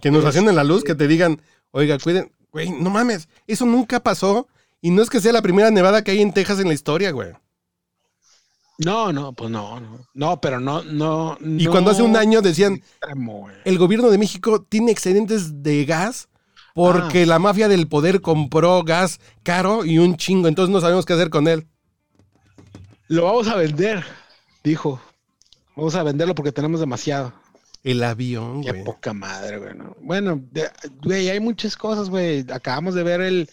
Que 0.00 0.10
nos 0.10 0.24
racionen 0.24 0.56
la 0.56 0.64
luz, 0.64 0.84
que 0.84 0.94
te 0.94 1.06
digan, 1.08 1.40
oiga, 1.70 1.98
cuiden, 1.98 2.32
güey, 2.52 2.70
no 2.70 2.90
mames, 2.90 3.28
eso 3.46 3.66
nunca 3.66 4.00
pasó. 4.00 4.46
Y 4.80 4.90
no 4.90 5.02
es 5.02 5.10
que 5.10 5.20
sea 5.20 5.32
la 5.32 5.42
primera 5.42 5.70
nevada 5.70 6.02
que 6.02 6.10
hay 6.12 6.20
en 6.22 6.32
Texas 6.32 6.58
en 6.60 6.68
la 6.68 6.74
historia, 6.74 7.10
güey. 7.10 7.32
No, 8.78 9.12
no, 9.12 9.34
pues 9.34 9.50
no, 9.50 9.78
no. 9.78 10.06
No, 10.14 10.40
pero 10.40 10.58
no, 10.58 10.82
no. 10.84 11.36
Y 11.42 11.66
cuando 11.66 11.90
hace 11.90 12.02
un 12.02 12.16
año 12.16 12.40
decían, 12.40 12.82
el 13.64 13.78
gobierno 13.78 14.08
de 14.10 14.16
México 14.16 14.62
tiene 14.62 14.90
excedentes 14.90 15.62
de 15.62 15.84
gas 15.84 16.28
porque 16.74 17.26
la 17.26 17.38
mafia 17.38 17.68
del 17.68 17.88
poder 17.88 18.22
compró 18.22 18.82
gas 18.82 19.20
caro 19.42 19.84
y 19.84 19.98
un 19.98 20.16
chingo, 20.16 20.48
entonces 20.48 20.72
no 20.72 20.80
sabemos 20.80 21.04
qué 21.04 21.12
hacer 21.12 21.28
con 21.28 21.46
él. 21.46 21.66
Lo 23.08 23.24
vamos 23.24 23.48
a 23.48 23.56
vender, 23.56 24.02
dijo. 24.64 25.00
Vamos 25.76 25.94
a 25.94 26.02
venderlo 26.02 26.34
porque 26.34 26.52
tenemos 26.52 26.80
demasiado. 26.80 27.32
El 27.82 28.02
avión, 28.04 28.62
Qué 28.62 28.70
güey. 28.72 28.84
poca 28.84 29.12
madre, 29.14 29.58
güey. 29.58 29.74
¿no? 29.74 29.96
Bueno, 30.02 30.40
de- 30.52 30.70
güey, 31.02 31.28
hay 31.30 31.40
muchas 31.40 31.76
cosas, 31.76 32.08
güey. 32.10 32.44
Acabamos 32.52 32.94
de 32.94 33.02
ver 33.02 33.20
el, 33.22 33.48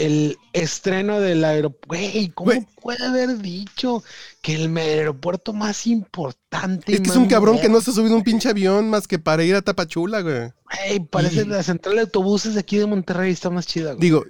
el 0.00 0.38
estreno 0.52 1.20
del 1.20 1.44
aeropuerto. 1.44 1.88
Güey, 1.88 2.28
¿cómo 2.30 2.52
puede 2.80 3.04
haber 3.04 3.38
dicho 3.38 4.02
que 4.42 4.54
el 4.54 4.76
aeropuerto 4.76 5.52
más 5.52 5.86
importante? 5.86 6.94
Es 6.94 7.00
que 7.00 7.10
es 7.10 7.16
un 7.16 7.28
cabrón 7.28 7.60
que 7.60 7.68
no 7.68 7.80
se 7.80 7.90
ha 7.90 7.94
subido 7.94 8.16
un 8.16 8.22
pinche 8.22 8.48
avión 8.48 8.88
más 8.88 9.06
que 9.06 9.18
para 9.18 9.44
ir 9.44 9.54
a 9.54 9.62
Tapachula, 9.62 10.22
güey. 10.22 10.52
Güey, 10.64 11.00
parece 11.10 11.44
la 11.44 11.62
central 11.62 11.96
de 11.96 12.00
autobuses 12.02 12.54
de 12.54 12.60
aquí 12.60 12.78
de 12.78 12.86
Monterrey 12.86 13.32
está 13.32 13.50
más 13.50 13.66
chida, 13.66 13.92
güey. 13.92 14.00
Digo, 14.00 14.24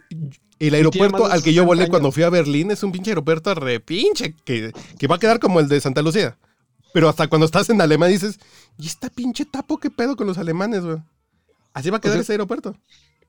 el 0.58 0.74
aeropuerto 0.74 1.26
al 1.26 1.42
que 1.42 1.54
yo 1.54 1.62
60 1.62 1.66
volé 1.66 1.82
años. 1.82 1.90
cuando 1.90 2.12
fui 2.12 2.22
a 2.22 2.30
Berlín 2.30 2.70
es 2.70 2.82
un 2.82 2.92
pinche 2.92 3.12
aeropuerto 3.12 3.54
repinche 3.54 4.34
que, 4.44 4.72
que 4.98 5.06
va 5.06 5.16
a 5.16 5.18
quedar 5.18 5.38
como 5.38 5.60
el 5.60 5.68
de 5.68 5.80
Santa 5.80 6.02
Lucía. 6.02 6.36
Pero 6.92 7.08
hasta 7.08 7.28
cuando 7.28 7.46
estás 7.46 7.70
en 7.70 7.80
Alemania 7.80 8.14
dices, 8.14 8.40
¿y 8.76 8.86
esta 8.86 9.08
pinche 9.08 9.44
tapo 9.44 9.78
qué 9.78 9.90
pedo 9.90 10.16
con 10.16 10.26
los 10.26 10.38
alemanes, 10.38 10.82
güey? 10.82 10.98
Así 11.72 11.90
va 11.90 11.98
a 11.98 12.00
quedar 12.00 12.16
sea, 12.16 12.22
ese 12.22 12.32
aeropuerto. 12.32 12.74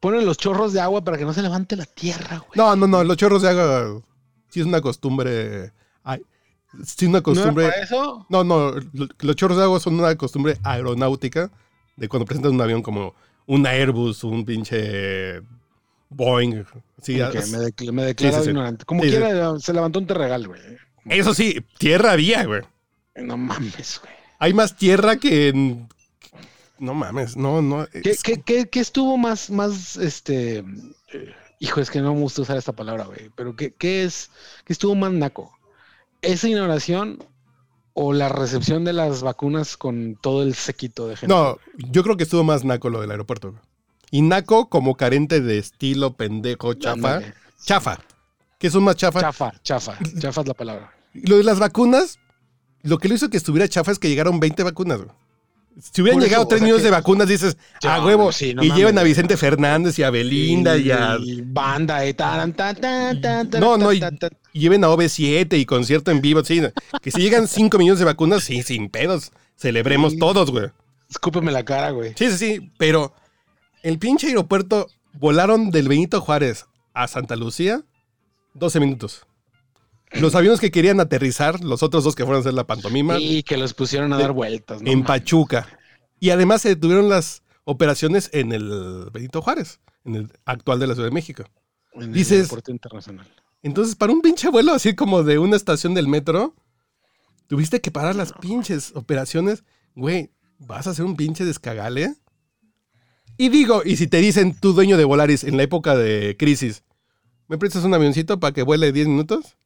Ponen 0.01 0.25
los 0.25 0.37
chorros 0.37 0.73
de 0.73 0.81
agua 0.81 1.03
para 1.03 1.17
que 1.17 1.23
no 1.25 1.31
se 1.33 1.41
levante 1.41 1.75
la 1.77 1.85
tierra, 1.85 2.39
güey. 2.39 2.51
No, 2.55 2.75
no, 2.75 2.87
no, 2.87 3.03
los 3.03 3.15
chorros 3.15 3.41
de 3.43 3.49
agua 3.49 4.01
sí 4.49 4.59
es 4.59 4.65
una 4.65 4.81
costumbre. 4.81 5.71
Ay, 6.03 6.21
sí 6.83 7.05
es 7.05 7.09
una 7.09 7.11
¿No 7.11 7.17
era 7.17 7.23
costumbre. 7.23 7.69
para 7.69 7.81
eso? 7.83 8.25
No, 8.29 8.43
no, 8.43 8.71
lo- 8.93 9.07
los 9.19 9.35
chorros 9.37 9.57
de 9.57 9.63
agua 9.63 9.79
son 9.79 9.97
una 9.99 10.13
costumbre 10.17 10.57
aeronáutica 10.63 11.49
de 11.95 12.09
cuando 12.09 12.25
presentas 12.25 12.51
un 12.51 12.59
avión 12.61 12.81
como 12.81 13.13
un 13.45 13.65
Airbus, 13.67 14.23
un 14.23 14.43
pinche 14.43 15.39
Boeing. 16.09 16.63
Sí, 17.01 17.21
Ok, 17.21 17.35
as- 17.35 17.49
me, 17.51 17.91
me 17.91 18.03
declaro 18.03 18.33
Sí, 18.33 18.37
sí, 18.39 18.43
sí. 18.45 18.49
ignorante. 18.49 18.85
Como 18.85 19.03
Sí, 19.03 19.11
sí. 19.11 19.17
quiera, 19.17 19.59
se 19.59 19.71
levantó 19.73 19.99
un 19.99 20.07
terregal, 20.07 20.47
güey. 20.47 20.59
Eso 21.05 21.33
sí, 21.33 21.63
tierra 21.77 22.11
había, 22.13 22.43
güey. 22.45 22.61
No 23.15 23.37
mames, 23.37 23.99
güey. 24.01 24.13
Hay 24.39 24.53
más 24.53 24.75
tierra 24.75 25.17
que 25.17 25.49
en... 25.49 25.87
No 26.81 26.93
mames, 26.95 27.37
no, 27.37 27.61
no. 27.61 27.87
¿Qué, 27.91 28.09
es- 28.09 28.23
qué- 28.23 28.41
qué- 28.41 28.67
qué 28.67 28.79
estuvo 28.79 29.15
más, 29.17 29.49
más, 29.51 29.95
este... 29.97 30.65
hijo, 31.59 31.79
es 31.79 31.89
que 31.91 32.01
no 32.01 32.13
me 32.15 32.19
gusta 32.21 32.41
usar 32.41 32.57
esta 32.57 32.73
palabra, 32.73 33.05
güey. 33.05 33.29
Pero 33.35 33.55
¿qué, 33.55 33.71
qué 33.73 34.03
es, 34.03 34.31
qué 34.65 34.73
estuvo 34.73 34.95
más 34.95 35.11
naco? 35.11 35.51
¿Esa 36.23 36.49
ignoración 36.49 37.23
o 37.93 38.13
la 38.13 38.29
recepción 38.29 38.83
de 38.83 38.93
las 38.93 39.21
vacunas 39.21 39.77
con 39.77 40.17
todo 40.21 40.41
el 40.43 40.55
sequito 40.55 41.07
de 41.07 41.17
gente? 41.17 41.33
No, 41.33 41.57
yo 41.77 42.01
creo 42.03 42.17
que 42.17 42.23
estuvo 42.23 42.43
más 42.43 42.63
naco 42.63 42.89
lo 42.89 42.99
del 43.01 43.11
aeropuerto. 43.11 43.51
güey. 43.51 43.61
Y 44.09 44.23
naco 44.23 44.67
como 44.69 44.95
carente 44.95 45.39
de 45.39 45.57
estilo, 45.59 46.13
pendejo, 46.17 46.73
chafa. 46.73 47.21
Chafa. 47.63 47.99
¿Qué 48.57 48.69
son 48.71 48.83
más 48.83 48.95
chafa? 48.95 49.19
Chafa, 49.21 49.53
chafa. 49.63 49.97
Chafa 50.19 50.41
es 50.41 50.47
la 50.47 50.53
palabra. 50.55 50.93
Lo 51.13 51.37
de 51.37 51.43
las 51.43 51.59
vacunas, 51.59 52.17
lo 52.81 52.97
que 52.97 53.07
lo 53.07 53.15
hizo 53.15 53.29
que 53.29 53.37
estuviera 53.37 53.67
chafa 53.67 53.91
es 53.91 53.99
que 53.99 54.09
llegaron 54.09 54.39
20 54.39 54.63
vacunas, 54.63 54.97
güey. 54.97 55.11
Si 55.79 56.01
hubieran 56.01 56.19
llegado 56.21 56.43
o 56.43 56.47
3 56.47 56.59
sea 56.59 56.65
millones 56.65 56.81
que- 56.81 56.87
de 56.87 56.91
vacunas, 56.91 57.27
dices, 57.27 57.57
Ya, 57.81 57.95
a 57.95 58.05
huevo. 58.05 58.31
sí, 58.31 58.53
no 58.53 58.63
y 58.63 58.67
mames, 58.67 58.77
llevan 58.79 58.97
a. 58.97 59.03
Vicente 59.03 59.37
Fernández 59.37 59.97
y 59.99 60.03
a 60.03 60.09
Belinda 60.09 60.77
y, 60.77 60.91
a. 60.91 61.17
Y 61.21 61.41
banda 61.41 62.05
y 62.05 62.13
tan, 62.13 62.53
tan, 62.53 62.75
tan, 62.75 63.21
tan, 63.21 63.49
tan, 63.49 63.61
No, 63.61 63.77
no, 63.77 63.93
y, 63.93 64.01
lleven 64.53 64.83
a 64.83 64.89
OV7 64.89 65.57
y 65.57 65.65
concierto 65.65 66.11
en 66.11 66.21
vivo, 66.21 66.43
sí. 66.43 66.61
Que 67.01 67.11
si 67.11 67.21
llegan 67.21 67.47
5 67.47 67.77
millones 67.77 67.99
de 67.99 68.05
vacunas, 68.05 68.43
sí, 68.43 68.61
sin 68.63 68.89
pedos. 68.89 69.31
Celebremos 69.55 70.13
Sí. 70.13 70.19
todos, 70.19 70.51
güey. 70.51 70.69
Escúpeme 71.09 71.51
la 71.51 71.63
cara, 71.63 71.91
güey. 71.91 72.13
Sí, 72.17 72.29
sí, 72.31 72.37
sí. 72.37 72.71
Pero 72.77 73.13
el 73.83 73.97
pinche 73.99 74.27
aeropuerto 74.27 74.87
volaron 75.13 75.71
del 75.71 75.87
Benito 75.87 76.19
Juárez 76.21 76.65
a 76.93 77.07
Santa 77.07 77.35
Lucía 77.35 77.81
12 78.53 78.79
minutos. 78.79 79.25
Los 80.19 80.35
aviones 80.35 80.59
que 80.59 80.71
querían 80.71 80.99
aterrizar, 80.99 81.63
los 81.63 81.83
otros 81.83 82.03
dos 82.03 82.15
que 82.15 82.23
fueron 82.23 82.39
a 82.39 82.41
hacer 82.41 82.53
la 82.53 82.67
pantomima, 82.67 83.17
Y 83.19 83.43
que 83.43 83.57
los 83.57 83.73
pusieron 83.73 84.11
a 84.13 84.17
dar 84.17 84.31
vueltas. 84.33 84.81
¿no? 84.81 84.91
en. 84.91 85.03
Pachuca. 85.03 85.67
Y 86.19 86.29
además 86.31 86.61
se 86.61 86.69
detuvieron 86.69 87.07
las 87.09 87.43
operaciones 87.63 88.29
en 88.33 88.51
el 88.51 89.09
Benito 89.13 89.41
Juárez, 89.41 89.79
en 90.05 90.15
el 90.15 90.31
actual 90.45 90.79
de 90.79 90.87
la 90.87 90.93
Ciudad 90.95 91.07
de 91.09 91.13
México. 91.13 91.43
En 91.93 92.03
el 92.03 92.13
dices- 92.13 92.37
aeropuerto 92.39 92.71
internacional. 92.71 93.27
Entonces, 93.63 93.95
para 93.95 94.11
un 94.11 94.21
pinche 94.21 94.49
vuelo 94.49 94.73
así 94.73 94.95
como 94.95 95.23
de 95.23 95.37
una 95.37 95.55
estación 95.55 95.93
del 95.93 96.07
metro, 96.07 96.55
tuviste 97.47 97.79
que 97.79 97.91
parar 97.91 98.15
las 98.15 98.33
pinches 98.33 98.91
operaciones. 98.95 99.63
Güey, 99.95 100.31
¿vas 100.57 100.87
a 100.87 100.91
hacer 100.91 101.05
un 101.05 101.15
pinche 101.15 101.45
descagale? 101.45 102.15
Y 103.37 103.49
digo, 103.49 103.81
y 103.85 103.97
si 103.97 104.07
te 104.07 104.17
dicen 104.17 104.55
tú 104.59 104.73
dueño 104.73 104.97
de 104.97 105.05
Volaris 105.05 105.43
en 105.43 105.57
la 105.57 105.63
época 105.63 105.95
de 105.95 106.35
crisis, 106.37 106.83
¿me 107.47 107.57
prestas 107.57 107.83
un 107.83 107.93
avioncito 107.93 108.39
para 108.39 108.53
que 108.53 108.63
vuele 108.63 108.91
10 108.91 109.07
minutos? 109.07 109.57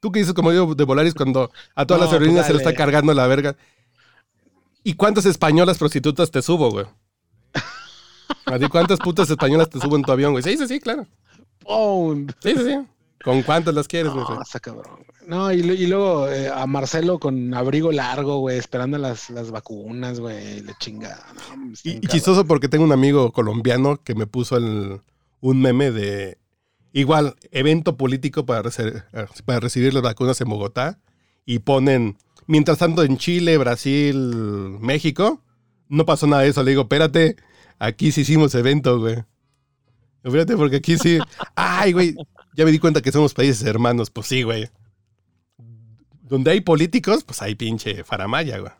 ¿Tú 0.00 0.10
qué 0.10 0.20
dices 0.20 0.34
como 0.34 0.52
yo 0.52 0.74
de 0.74 0.84
Volaris 0.84 1.14
cuando 1.14 1.50
a 1.74 1.86
todas 1.86 2.00
No, 2.00 2.04
las 2.06 2.12
aerolíneas 2.14 2.46
pues 2.46 2.58
se 2.58 2.64
le 2.64 2.70
está 2.70 2.74
cargando 2.76 3.12
la 3.14 3.26
verga? 3.26 3.56
¿Y 4.82 4.94
cuántas 4.94 5.26
españolas 5.26 5.76
prostitutas 5.78 6.30
te 6.30 6.40
subo, 6.42 6.70
güey? 6.70 6.86
¿A 8.46 8.58
ti 8.58 8.68
cuántas 8.68 8.98
putas 8.98 9.28
españolas 9.30 9.68
te 9.70 9.78
subo 9.80 9.96
en 9.96 10.02
tu 10.02 10.12
avión, 10.12 10.32
güey? 10.32 10.42
Sí, 10.42 10.56
sí, 10.56 10.66
sí, 10.66 10.80
claro. 10.80 11.06
¡Oh! 11.64 12.14
Sí, 12.42 12.54
sí, 12.56 12.64
sí. 12.64 12.78
¿Con 13.22 13.42
cuántas 13.42 13.74
las 13.74 13.86
quieres, 13.86 14.12
güey? 14.12 14.24
No, 14.26 14.40
está 14.40 14.58
cabrón. 14.60 14.96
güey. 14.96 15.28
No, 15.28 15.52
y, 15.52 15.86
luego 15.86 16.28
eh, 16.28 16.48
a 16.48 16.66
Marcelo 16.66 17.18
con 17.18 17.52
abrigo 17.54 17.92
largo, 17.92 18.38
güey, 18.38 18.58
esperando 18.58 18.96
las, 18.98 19.28
las 19.30 19.50
vacunas, 19.50 20.18
güey, 20.18 20.62
la 20.62 20.76
chingada. 20.78 21.24
No, 21.54 21.72
Y, 21.84 21.90
y 21.96 22.00
chistoso 22.08 22.46
porque 22.46 22.68
tengo 22.68 22.84
un 22.84 22.92
amigo 22.92 23.30
colombiano 23.30 24.00
que 24.02 24.14
me 24.14 24.26
puso 24.26 24.56
el- 24.56 25.00
un 25.42 25.60
meme 25.60 25.90
de 25.90 26.38
igual 26.92 27.36
evento 27.50 27.96
político 27.96 28.46
para, 28.46 28.62
rece- 28.62 29.04
para 29.44 29.60
recibir 29.60 29.94
las 29.94 30.02
vacunas 30.02 30.40
en 30.40 30.48
Bogotá 30.48 30.98
y 31.46 31.60
ponen, 31.60 32.16
mientras 32.46 32.78
tanto 32.78 33.02
en 33.04 33.16
Chile, 33.16 33.58
Brasil, 33.58 34.16
México, 34.80 35.42
no 35.88 36.04
pasó 36.06 36.26
nada 36.26 36.42
de 36.42 36.48
eso. 36.48 36.62
Le 36.62 36.70
digo, 36.70 36.82
espérate, 36.82 37.36
aquí 37.78 38.12
sí 38.12 38.22
hicimos 38.22 38.54
evento, 38.54 38.98
güey. 39.00 39.24
Espérate, 40.22 40.56
porque 40.56 40.76
aquí 40.76 40.98
sí. 40.98 41.18
Ay, 41.54 41.92
güey, 41.92 42.14
ya 42.54 42.64
me 42.64 42.70
di 42.72 42.78
cuenta 42.78 43.00
que 43.00 43.10
somos 43.12 43.34
países 43.34 43.62
hermanos. 43.62 44.10
Pues 44.10 44.26
sí, 44.26 44.42
güey. 44.42 44.68
Donde 46.22 46.52
hay 46.52 46.60
políticos, 46.60 47.24
pues 47.24 47.42
hay 47.42 47.54
pinche 47.56 48.04
faramaya, 48.04 48.58
güey. 48.58 48.72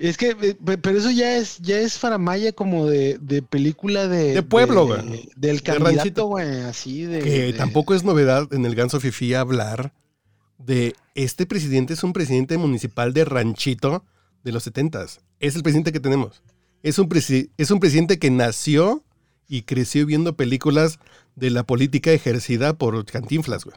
Es 0.00 0.16
que, 0.16 0.30
eh, 0.30 0.54
pe- 0.64 0.78
pero 0.78 0.98
eso 0.98 1.10
ya 1.10 1.36
es, 1.36 1.58
ya 1.58 1.78
es 1.78 1.98
faramaya 1.98 2.52
como 2.52 2.86
de, 2.86 3.18
de 3.20 3.42
película 3.42 4.08
de... 4.08 4.32
De 4.32 4.42
pueblo, 4.42 4.86
de- 4.86 5.02
güey. 5.02 5.28
Del 5.36 5.58
De 5.58 5.62
candidato, 5.62 6.24
güey, 6.24 6.60
así 6.62 7.02
de... 7.02 7.20
que 7.20 7.30
de- 7.42 7.52
tampoco 7.52 7.94
es 7.94 8.02
novedad 8.02 8.48
en 8.54 8.64
el 8.64 8.74
Ganso 8.74 8.98
Fifi 8.98 9.34
hablar 9.34 9.92
de 10.56 10.94
este 11.14 11.44
presidente 11.44 11.92
es 11.92 12.02
un 12.02 12.14
presidente 12.14 12.56
municipal 12.56 13.12
de 13.12 13.26
ranchito 13.26 14.04
de 14.42 14.52
los 14.52 14.62
setentas. 14.62 15.20
Es 15.38 15.54
el 15.54 15.62
presidente 15.62 15.92
que 15.92 16.00
tenemos. 16.00 16.42
Es 16.82 16.98
un, 16.98 17.06
presi- 17.10 17.50
es 17.58 17.70
un 17.70 17.78
presidente 17.78 18.18
que 18.18 18.30
nació 18.30 19.04
y 19.48 19.62
creció 19.62 20.06
viendo 20.06 20.34
películas 20.34 20.98
de 21.36 21.50
la 21.50 21.62
política 21.64 22.10
ejercida 22.12 22.72
por 22.72 23.04
Cantinflas, 23.04 23.64
güey. 23.66 23.76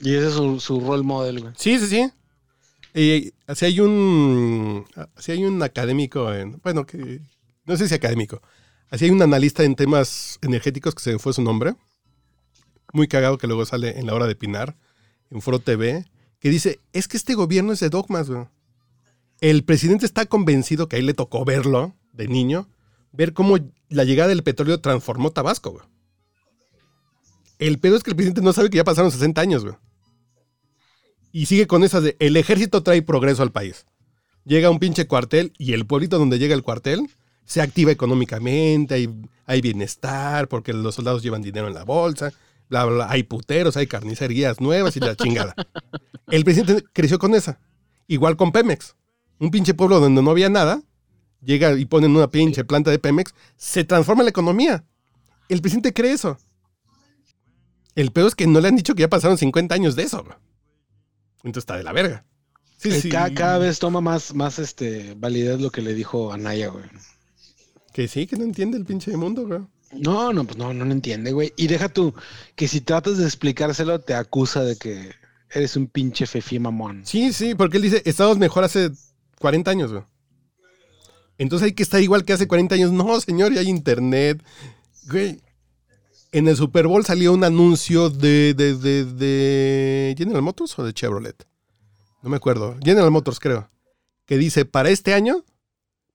Y 0.00 0.14
ese 0.14 0.28
es 0.28 0.34
su, 0.34 0.60
su 0.60 0.78
role 0.80 1.02
model, 1.02 1.40
güey. 1.40 1.52
Sí, 1.56 1.80
sí, 1.80 1.86
sí. 1.88 2.10
Y 2.94 3.32
así 3.46 3.66
hay 3.66 3.80
un. 3.80 4.84
Así 5.14 5.32
hay 5.32 5.44
un 5.44 5.62
académico 5.62 6.32
en. 6.32 6.60
Bueno, 6.62 6.86
que. 6.86 7.20
No 7.64 7.76
sé 7.76 7.88
si 7.88 7.94
académico. 7.94 8.40
Así 8.90 9.04
hay 9.04 9.10
un 9.10 9.22
analista 9.22 9.64
en 9.64 9.74
temas 9.74 10.38
energéticos 10.42 10.94
que 10.94 11.02
se 11.02 11.18
fue 11.18 11.32
su 11.32 11.42
nombre. 11.42 11.74
Muy 12.92 13.06
cagado 13.06 13.36
que 13.36 13.46
luego 13.46 13.66
sale 13.66 13.98
en 13.98 14.06
la 14.06 14.14
hora 14.14 14.26
de 14.26 14.34
Pinar, 14.34 14.76
en 15.30 15.42
Foro 15.42 15.58
TV, 15.58 16.06
que 16.40 16.48
dice: 16.48 16.80
Es 16.92 17.08
que 17.08 17.16
este 17.16 17.34
gobierno 17.34 17.72
es 17.72 17.80
de 17.80 17.90
dogmas, 17.90 18.30
güey. 18.30 18.46
El 19.40 19.62
presidente 19.64 20.06
está 20.06 20.26
convencido 20.26 20.88
que 20.88 20.96
ahí 20.96 21.02
le 21.02 21.14
tocó 21.14 21.44
verlo 21.44 21.94
de 22.12 22.26
niño, 22.26 22.68
ver 23.12 23.34
cómo 23.34 23.58
la 23.88 24.04
llegada 24.04 24.30
del 24.30 24.42
petróleo 24.42 24.80
transformó 24.80 25.30
Tabasco, 25.30 25.70
güey. 25.70 25.84
El 27.58 27.78
pedo 27.78 27.96
es 27.96 28.02
que 28.02 28.10
el 28.10 28.16
presidente 28.16 28.40
no 28.40 28.52
sabe 28.52 28.70
que 28.70 28.76
ya 28.76 28.84
pasaron 28.84 29.10
60 29.10 29.40
años, 29.40 29.64
güey. 29.64 29.76
Y 31.32 31.46
sigue 31.46 31.66
con 31.66 31.84
esas 31.84 32.02
de 32.02 32.16
el 32.20 32.36
ejército 32.36 32.82
trae 32.82 33.02
progreso 33.02 33.42
al 33.42 33.52
país. 33.52 33.86
Llega 34.44 34.70
un 34.70 34.78
pinche 34.78 35.06
cuartel 35.06 35.52
y 35.58 35.72
el 35.72 35.86
pueblito 35.86 36.18
donde 36.18 36.38
llega 36.38 36.54
el 36.54 36.62
cuartel 36.62 37.08
se 37.48 37.62
activa 37.62 37.90
económicamente, 37.90 38.94
hay, 38.94 39.08
hay 39.46 39.62
bienestar 39.62 40.48
porque 40.48 40.74
los 40.74 40.94
soldados 40.94 41.22
llevan 41.22 41.40
dinero 41.40 41.66
en 41.66 41.72
la 41.72 41.82
bolsa, 41.82 42.30
bla, 42.68 42.84
bla, 42.84 42.94
bla, 42.94 43.10
hay 43.10 43.22
puteros, 43.22 43.78
hay 43.78 43.86
carnicerías 43.86 44.60
nuevas 44.60 44.96
y 44.98 45.00
la 45.00 45.16
chingada. 45.16 45.54
El 46.30 46.44
presidente 46.44 46.84
creció 46.92 47.18
con 47.18 47.34
esa. 47.34 47.58
Igual 48.06 48.36
con 48.36 48.52
Pemex. 48.52 48.96
Un 49.38 49.50
pinche 49.50 49.72
pueblo 49.72 49.98
donde 49.98 50.22
no 50.22 50.30
había 50.30 50.50
nada, 50.50 50.82
llega 51.42 51.72
y 51.72 51.86
ponen 51.86 52.14
una 52.14 52.30
pinche 52.30 52.64
planta 52.64 52.90
de 52.90 52.98
Pemex, 52.98 53.34
se 53.56 53.84
transforma 53.84 54.24
la 54.24 54.30
economía. 54.30 54.84
El 55.48 55.62
presidente 55.62 55.94
cree 55.94 56.12
eso. 56.12 56.36
El 57.94 58.12
peor 58.12 58.28
es 58.28 58.34
que 58.34 58.46
no 58.46 58.60
le 58.60 58.68
han 58.68 58.76
dicho 58.76 58.94
que 58.94 59.00
ya 59.00 59.08
pasaron 59.08 59.38
50 59.38 59.74
años 59.74 59.96
de 59.96 60.02
eso. 60.02 60.22
güey. 60.22 60.36
Entonces 61.44 61.62
está 61.62 61.76
de 61.76 61.84
la 61.84 61.92
verga. 61.92 62.24
Sí, 62.76 62.90
Eh, 62.90 63.00
sí. 63.00 63.08
Cada, 63.08 63.32
cada 63.34 63.58
vez 63.58 63.78
toma 63.78 64.00
más, 64.00 64.34
más 64.34 64.58
este, 64.58 65.14
validez 65.16 65.60
lo 65.60 65.70
que 65.70 65.82
le 65.82 65.94
dijo 65.94 66.32
Anaya, 66.32 66.68
güey. 66.68 66.84
Que 67.92 68.06
sí, 68.08 68.26
que 68.26 68.36
no 68.36 68.44
entiende 68.44 68.76
el 68.78 68.84
pinche 68.84 69.16
mundo, 69.16 69.46
güey. 69.46 69.60
No, 69.92 70.32
no, 70.32 70.44
pues 70.44 70.56
no, 70.58 70.72
no 70.74 70.84
lo 70.84 70.92
entiende, 70.92 71.32
güey. 71.32 71.52
Y 71.56 71.66
deja 71.66 71.88
tú, 71.88 72.14
que 72.54 72.68
si 72.68 72.80
tratas 72.80 73.16
de 73.18 73.24
explicárselo, 73.24 74.00
te 74.00 74.14
acusa 74.14 74.62
de 74.62 74.76
que 74.76 75.12
eres 75.50 75.76
un 75.76 75.86
pinche 75.86 76.26
fefi 76.26 76.58
mamón. 76.58 77.02
Sí, 77.06 77.32
sí, 77.32 77.54
porque 77.54 77.78
él 77.78 77.84
dice, 77.84 78.02
estábamos 78.04 78.38
mejor 78.38 78.64
hace 78.64 78.90
40 79.40 79.70
años, 79.70 79.90
güey. 79.92 80.04
Entonces 81.38 81.66
hay 81.66 81.72
que 81.72 81.82
estar 81.82 82.02
igual 82.02 82.24
que 82.24 82.32
hace 82.32 82.46
40 82.46 82.74
años. 82.74 82.92
No, 82.92 83.20
señor, 83.20 83.52
ya 83.52 83.60
hay 83.60 83.68
internet. 83.68 84.42
Güey, 85.08 85.40
en 86.32 86.48
el 86.48 86.56
Super 86.56 86.86
Bowl 86.86 87.04
salió 87.04 87.32
un 87.32 87.44
anuncio 87.44 88.10
de, 88.10 88.54
de, 88.54 88.76
de, 88.76 89.04
de 89.04 90.14
General 90.16 90.42
Motors 90.42 90.78
o 90.78 90.84
de 90.84 90.92
Chevrolet. 90.92 91.46
No 92.22 92.30
me 92.30 92.36
acuerdo. 92.36 92.76
General 92.82 93.10
Motors, 93.10 93.38
creo. 93.40 93.68
Que 94.26 94.36
dice, 94.36 94.64
para 94.64 94.90
este 94.90 95.14
año 95.14 95.44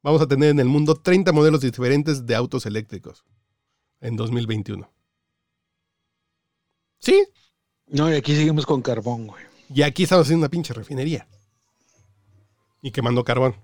vamos 0.04 0.22
a 0.22 0.28
tener 0.28 0.50
en 0.50 0.60
el 0.60 0.68
mundo 0.68 0.96
30 0.96 1.32
modelos 1.32 1.62
diferentes 1.62 2.26
de 2.26 2.36
autos 2.36 2.66
eléctricos. 2.66 3.24
En 4.02 4.16
2021. 4.18 4.90
Sí, 7.00 7.26
No, 7.88 8.12
y 8.12 8.16
aquí 8.16 8.36
seguimos 8.36 8.66
con 8.66 8.82
carbón, 8.82 9.28
güey. 9.28 9.44
y 9.74 9.82
aquí 9.82 10.04
estamos 10.04 10.26
haciendo 10.26 10.44
una 10.46 10.50
pinche 10.50 10.74
refinería. 10.74 11.28
Y 12.82 12.92
quemando 12.92 13.24
carbón. 13.24 13.56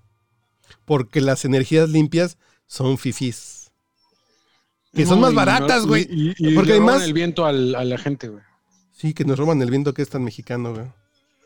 Porque 0.84 1.20
las 1.20 1.44
energías 1.44 1.88
limpias 1.90 2.38
son 2.66 2.96
fifís. 2.96 3.59
Que 4.92 5.06
son 5.06 5.20
No, 5.20 5.26
más 5.26 5.34
baratas, 5.34 5.86
güey. 5.86 6.06
Y, 6.10 6.30
y- 6.30 6.34
y 6.50 6.54
Porque 6.54 6.72
roban 6.76 6.88
además- 6.88 7.02
el 7.06 7.12
viento 7.12 7.46
al- 7.46 7.74
a 7.74 7.84
la 7.84 7.98
gente, 7.98 8.28
güey. 8.28 8.42
Sí, 8.92 9.14
que 9.14 9.24
nos 9.24 9.38
roban 9.38 9.62
el 9.62 9.70
viento 9.70 9.94
que 9.94 10.02
es 10.02 10.08
tan 10.10 10.24
mexicano, 10.24 10.74
güey. 10.74 10.86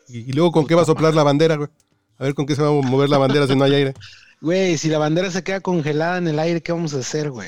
Y, 0.07 0.33
luego 0.33 0.51
con 0.51 0.67
qué 0.67 0.75
va 0.75 0.81
a 0.81 0.85
soplar 0.85 1.13
la 1.15 1.23
bandera, 1.23 1.55
güey. 1.55 1.69
A 2.17 2.23
ver 2.23 2.33
con 2.35 2.45
qué 2.45 2.55
se 2.55 2.61
va 2.61 2.67
a 2.69 2.71
mover 2.71 3.09
la 3.09 3.17
bandera 3.17 3.47
si 3.47 3.55
no 3.55 3.63
hay 3.63 3.73
aire. 3.75 3.93
Güey, 4.41 4.77
si 4.77 4.89
la 4.89 4.97
bandera 4.99 5.31
se 5.31 5.43
queda 5.43 5.61
congelada 5.61 6.17
en 6.17 6.27
el 6.27 6.37
aire, 6.37 6.61
¿qué 6.61 6.71
vamos 6.73 6.93
a 6.93 6.99
hacer, 6.99 7.31
güey? 7.31 7.47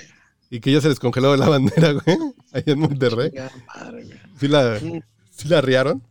Y 0.50 0.62
que 0.62 0.72
ya 0.72 0.80
se 0.82 0.88
les 0.88 1.00
congeló 1.00 1.36
la 1.36 1.48
bandera, 1.50 1.92
güey. 1.92 2.18
Ahí 2.54 2.64
en 2.66 2.80
Monterrey. 2.80 3.30
Ya, 3.36 3.52
madre, 3.76 4.04
güey. 4.06 4.20
Sí 4.40 4.48
la, 4.48 4.80
sí 4.80 5.48
la 5.50 5.58
arriaron. 5.60 6.02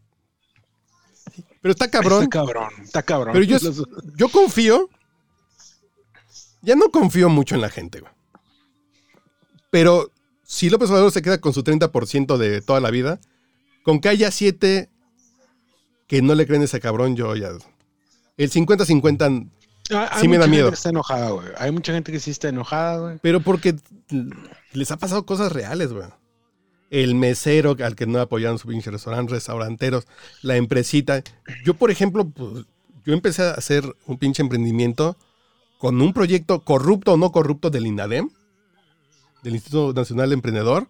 Pero 1.62 1.72
está 1.72 1.90
cabrón. 1.90 2.24
Está 2.24 2.30
cabrón, 2.38 2.68
está 2.84 3.02
cabrón. 3.02 3.32
Pero 3.32 3.44
yo, 3.46 3.58
yo 4.16 4.28
confío. 4.28 4.88
Ya 6.62 6.76
no 6.76 6.90
confío 6.90 7.28
mucho 7.30 7.54
en 7.54 7.62
la 7.62 7.70
gente, 7.70 8.00
güey. 8.00 8.12
Pero 9.76 10.10
si 10.42 10.70
López 10.70 10.88
Obrador 10.88 11.12
se 11.12 11.20
queda 11.20 11.38
con 11.38 11.52
su 11.52 11.62
30% 11.62 12.38
de 12.38 12.62
toda 12.62 12.80
la 12.80 12.90
vida, 12.90 13.20
con 13.82 14.00
que 14.00 14.08
haya 14.08 14.30
siete 14.30 14.88
que 16.06 16.22
no 16.22 16.34
le 16.34 16.46
creen 16.46 16.62
a 16.62 16.64
ese 16.64 16.80
cabrón, 16.80 17.14
yo 17.14 17.36
ya. 17.36 17.50
El 18.38 18.50
50-50, 18.50 19.50
Ah, 19.90 20.08
hay 20.12 20.22
sí 20.22 20.28
me 20.28 20.38
da 20.38 20.44
gente 20.44 20.56
miedo. 20.56 20.68
que 20.70 20.76
está 20.76 20.88
enojada, 20.88 21.28
güey. 21.28 21.48
Hay 21.58 21.72
mucha 21.72 21.92
gente 21.92 22.10
que 22.10 22.20
sí 22.20 22.30
está 22.30 22.48
enojada, 22.48 22.98
güey. 23.00 23.18
pero 23.20 23.40
porque 23.40 23.76
les 24.72 24.90
ha 24.92 24.96
pasado 24.96 25.26
cosas 25.26 25.52
reales, 25.52 25.92
güey. 25.92 26.06
El 26.88 27.14
mesero 27.14 27.76
al 27.84 27.94
que 27.96 28.06
no 28.06 28.18
apoyaron 28.18 28.58
su 28.58 28.68
pinche 28.68 28.90
restaurante, 28.90 29.34
restauranteros, 29.34 30.06
la 30.40 30.56
empresita. 30.56 31.22
Yo, 31.66 31.74
por 31.74 31.90
ejemplo, 31.90 32.26
pues, 32.26 32.64
yo 33.04 33.12
empecé 33.12 33.42
a 33.42 33.50
hacer 33.50 33.84
un 34.06 34.16
pinche 34.16 34.40
emprendimiento 34.42 35.18
con 35.76 36.00
un 36.00 36.14
proyecto 36.14 36.64
corrupto 36.64 37.12
o 37.12 37.16
no 37.18 37.30
corrupto 37.30 37.68
del 37.68 37.86
INADEM, 37.86 38.30
del 39.46 39.54
Instituto 39.54 39.92
Nacional 39.92 40.32
Emprendedor, 40.32 40.88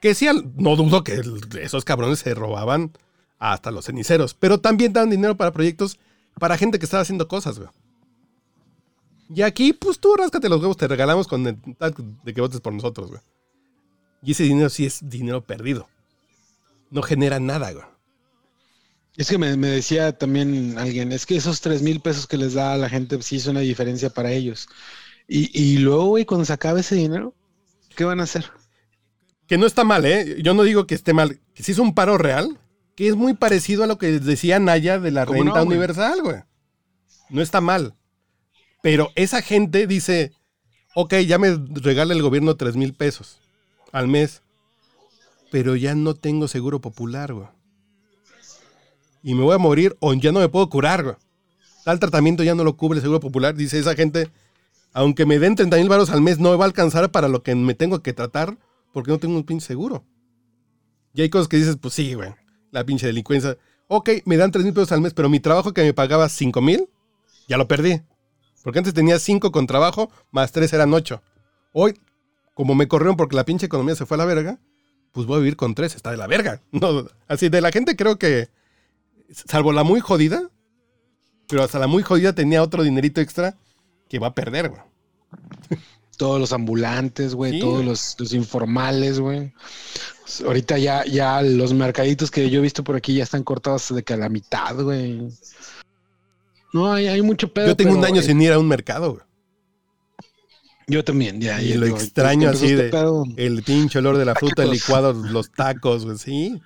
que 0.00 0.16
sí, 0.16 0.26
no 0.56 0.74
dudo 0.74 1.04
que 1.04 1.22
esos 1.60 1.84
cabrones 1.84 2.18
se 2.18 2.34
robaban 2.34 2.90
hasta 3.38 3.70
los 3.70 3.84
ceniceros, 3.84 4.34
pero 4.34 4.58
también 4.58 4.92
daban 4.92 5.10
dinero 5.10 5.36
para 5.36 5.52
proyectos 5.52 5.98
para 6.36 6.58
gente 6.58 6.80
que 6.80 6.84
estaba 6.84 7.02
haciendo 7.02 7.28
cosas, 7.28 7.60
güey. 7.60 7.70
Y 9.32 9.42
aquí, 9.42 9.72
pues 9.72 10.00
tú 10.00 10.16
ráscate 10.16 10.48
los 10.48 10.60
huevos, 10.60 10.76
te 10.76 10.88
regalamos 10.88 11.28
con 11.28 11.46
el 11.46 11.56
tal 11.78 11.94
de 12.24 12.34
que 12.34 12.40
votes 12.40 12.60
por 12.60 12.72
nosotros, 12.72 13.10
güey. 13.10 13.20
Y 14.20 14.32
ese 14.32 14.42
dinero 14.42 14.68
sí 14.68 14.84
es 14.84 15.08
dinero 15.08 15.40
perdido. 15.44 15.88
No 16.90 17.02
genera 17.02 17.38
nada, 17.38 17.70
güey. 17.72 17.86
Es 19.16 19.28
que 19.28 19.38
me, 19.38 19.56
decía 19.56 20.18
también 20.18 20.76
alguien, 20.76 21.12
es 21.12 21.24
que 21.24 21.36
esos 21.36 21.60
tres 21.60 21.82
mil 21.82 22.00
pesos 22.00 22.26
que 22.26 22.36
les 22.36 22.54
da 22.54 22.72
a 22.72 22.78
la 22.78 22.88
gente 22.88 23.22
sí 23.22 23.36
es 23.36 23.46
una 23.46 23.60
diferencia 23.60 24.10
para 24.10 24.32
ellos. 24.32 24.68
Y, 25.28 25.56
y 25.56 25.78
luego, 25.78 26.06
güey, 26.06 26.24
cuando 26.24 26.44
se 26.44 26.52
acabe 26.52 26.80
ese 26.80 26.96
dinero, 26.96 27.32
¿qué 27.92 28.04
van 28.04 28.20
a 28.20 28.24
hacer? 28.24 28.50
Que 29.46 29.58
no 29.58 29.66
está 29.66 29.84
mal, 29.84 30.04
¿eh? 30.04 30.40
Yo 30.42 30.54
no 30.54 30.62
digo 30.62 30.86
que 30.86 30.94
esté 30.94 31.12
mal. 31.12 31.40
Que 31.54 31.62
sí 31.62 31.72
es 31.72 31.78
un 31.78 31.94
paro 31.94 32.18
real, 32.18 32.58
que 32.96 33.08
es 33.08 33.16
muy 33.16 33.34
parecido 33.34 33.84
a 33.84 33.86
lo 33.86 33.98
que 33.98 34.18
decía 34.20 34.58
Naya 34.58 34.98
de 34.98 35.10
la 35.10 35.26
¿Cómo 35.26 35.42
renta 35.42 35.60
no, 35.60 35.66
universal, 35.66 36.22
güey. 36.22 36.36
No 37.30 37.42
está 37.42 37.60
mal. 37.60 37.94
Pero 38.82 39.10
esa 39.14 39.42
gente 39.42 39.86
dice, 39.86 40.32
ok, 40.94 41.14
ya 41.26 41.38
me 41.38 41.56
regala 41.74 42.14
el 42.14 42.22
gobierno 42.22 42.56
tres 42.56 42.76
mil 42.76 42.94
pesos 42.94 43.38
al 43.92 44.08
mes, 44.08 44.42
pero 45.50 45.76
ya 45.76 45.94
no 45.94 46.14
tengo 46.14 46.48
seguro 46.48 46.80
popular, 46.80 47.32
güey. 47.32 47.48
Y 49.22 49.34
me 49.34 49.42
voy 49.42 49.54
a 49.54 49.58
morir 49.58 49.96
o 50.00 50.12
ya 50.14 50.32
no 50.32 50.40
me 50.40 50.48
puedo 50.48 50.68
curar, 50.68 51.04
güey. 51.04 51.16
Tal 51.84 52.00
tratamiento 52.00 52.42
ya 52.42 52.54
no 52.54 52.64
lo 52.64 52.76
cubre 52.76 52.98
el 52.98 53.02
seguro 53.02 53.20
popular. 53.20 53.54
Dice 53.54 53.78
esa 53.78 53.94
gente, 53.94 54.30
aunque 54.92 55.26
me 55.26 55.38
den 55.38 55.54
30 55.54 55.76
mil 55.76 55.88
baros 55.88 56.10
al 56.10 56.20
mes, 56.20 56.38
no 56.38 56.56
va 56.56 56.64
a 56.64 56.68
alcanzar 56.68 57.10
para 57.10 57.28
lo 57.28 57.42
que 57.42 57.54
me 57.54 57.74
tengo 57.74 58.02
que 58.02 58.12
tratar 58.12 58.58
porque 58.92 59.10
no 59.10 59.18
tengo 59.18 59.36
un 59.36 59.44
pinche 59.44 59.66
seguro. 59.66 60.04
Y 61.14 61.22
hay 61.22 61.30
cosas 61.30 61.48
que 61.48 61.56
dices, 61.56 61.76
pues 61.80 61.94
sí, 61.94 62.14
güey, 62.14 62.34
la 62.70 62.84
pinche 62.84 63.06
delincuencia. 63.06 63.56
Ok, 63.88 64.10
me 64.24 64.36
dan 64.36 64.50
3 64.50 64.64
mil 64.64 64.74
pesos 64.74 64.92
al 64.92 65.00
mes, 65.00 65.14
pero 65.14 65.28
mi 65.28 65.40
trabajo 65.40 65.72
que 65.72 65.82
me 65.82 65.94
pagaba 65.94 66.28
5 66.28 66.60
mil, 66.60 66.88
ya 67.48 67.56
lo 67.56 67.68
perdí. 67.68 68.02
Porque 68.62 68.78
antes 68.78 68.94
tenía 68.94 69.18
5 69.18 69.50
con 69.50 69.66
trabajo, 69.66 70.10
más 70.30 70.52
3 70.52 70.72
eran 70.72 70.94
8. 70.94 71.22
Hoy, 71.72 71.98
como 72.54 72.74
me 72.74 72.86
corrieron 72.86 73.16
porque 73.16 73.36
la 73.36 73.44
pinche 73.44 73.66
economía 73.66 73.94
se 73.94 74.06
fue 74.06 74.16
a 74.16 74.18
la 74.18 74.24
verga, 74.24 74.58
pues 75.12 75.26
voy 75.26 75.36
a 75.36 75.40
vivir 75.40 75.56
con 75.56 75.74
3, 75.74 75.94
está 75.94 76.10
de 76.10 76.16
la 76.16 76.26
verga. 76.26 76.62
No, 76.72 77.06
así, 77.28 77.48
de 77.48 77.60
la 77.60 77.72
gente 77.72 77.96
creo 77.96 78.18
que, 78.18 78.48
salvo 79.30 79.72
la 79.72 79.84
muy 79.84 80.00
jodida, 80.00 80.50
pero 81.48 81.62
hasta 81.62 81.78
la 81.78 81.86
muy 81.86 82.02
jodida 82.02 82.34
tenía 82.34 82.62
otro 82.62 82.82
dinerito 82.82 83.20
extra 83.20 83.58
que 84.12 84.18
va 84.18 84.26
a 84.26 84.34
perder, 84.34 84.68
güey. 84.68 84.82
Todos 86.18 86.38
los 86.38 86.52
ambulantes, 86.52 87.34
güey, 87.34 87.52
Sí, 87.52 87.60
todos 87.60 87.76
güey. 87.76 87.86
los, 87.86 88.14
los 88.18 88.34
informales, 88.34 89.18
güey. 89.18 89.54
Ahorita 90.44 90.76
ya, 90.78 91.02
ya 91.06 91.40
los 91.40 91.72
mercaditos 91.72 92.30
que 92.30 92.50
yo 92.50 92.58
he 92.58 92.62
visto 92.62 92.84
por 92.84 92.94
aquí 92.94 93.14
ya 93.14 93.22
están 93.24 93.42
cortados 93.42 93.92
de 93.94 94.02
que 94.02 94.12
a 94.12 94.18
la 94.18 94.28
mitad, 94.28 94.76
güey. 94.76 95.28
No, 96.74 96.92
hay, 96.92 97.06
hay 97.06 97.22
mucho 97.22 97.50
pedo. 97.52 97.68
Yo 97.68 97.76
tengo 97.76 97.96
un 97.96 98.04
año 98.04 98.20
eh, 98.20 98.24
sin 98.24 98.40
ir 98.42 98.52
a 98.52 98.58
un 98.58 98.68
mercado, 98.68 99.12
güey. 99.14 99.24
Yo 100.88 101.02
también, 101.02 101.40
ya. 101.40 101.62
Y 101.62 101.72
lo 101.74 101.86
digo, 101.86 101.96
extraño 101.96 102.50
así 102.50 102.66
este 102.66 102.82
de- 102.84 102.90
pedo. 102.90 103.24
El 103.38 103.62
pinche 103.62 103.98
olor 103.98 104.18
de 104.18 104.26
la 104.26 104.34
fruta, 104.34 104.66
licuado, 104.66 105.14
los 105.14 105.50
tacos, 105.52 106.04
güey, 106.04 106.18
sí. 106.18 106.60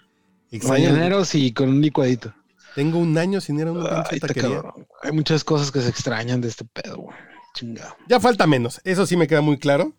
Extraño. 0.50 0.90
Mañaneros 0.90 1.32
y 1.36 1.52
con 1.52 1.68
un 1.68 1.80
licuadito. 1.80 2.34
Tengo 2.74 2.98
un 2.98 3.16
año 3.16 3.40
sin 3.40 3.60
ir 3.60 3.68
a 3.68 3.72
una 3.72 4.00
Ay, 4.00 4.18
pinche 4.18 4.26
taquería. 4.26 4.62
Hay 5.04 5.12
muchas 5.12 5.44
cosas 5.44 5.70
que 5.70 5.80
se 5.80 5.88
extrañan 5.88 6.40
de 6.40 6.48
este 6.48 6.64
pedo, 6.64 6.96
güey. 6.98 7.16
Chingado. 7.56 7.96
Ya 8.06 8.20
falta 8.20 8.46
menos, 8.46 8.80
eso 8.84 9.06
sí 9.06 9.16
me 9.16 9.26
queda 9.26 9.40
muy 9.40 9.58
claro. 9.58 9.94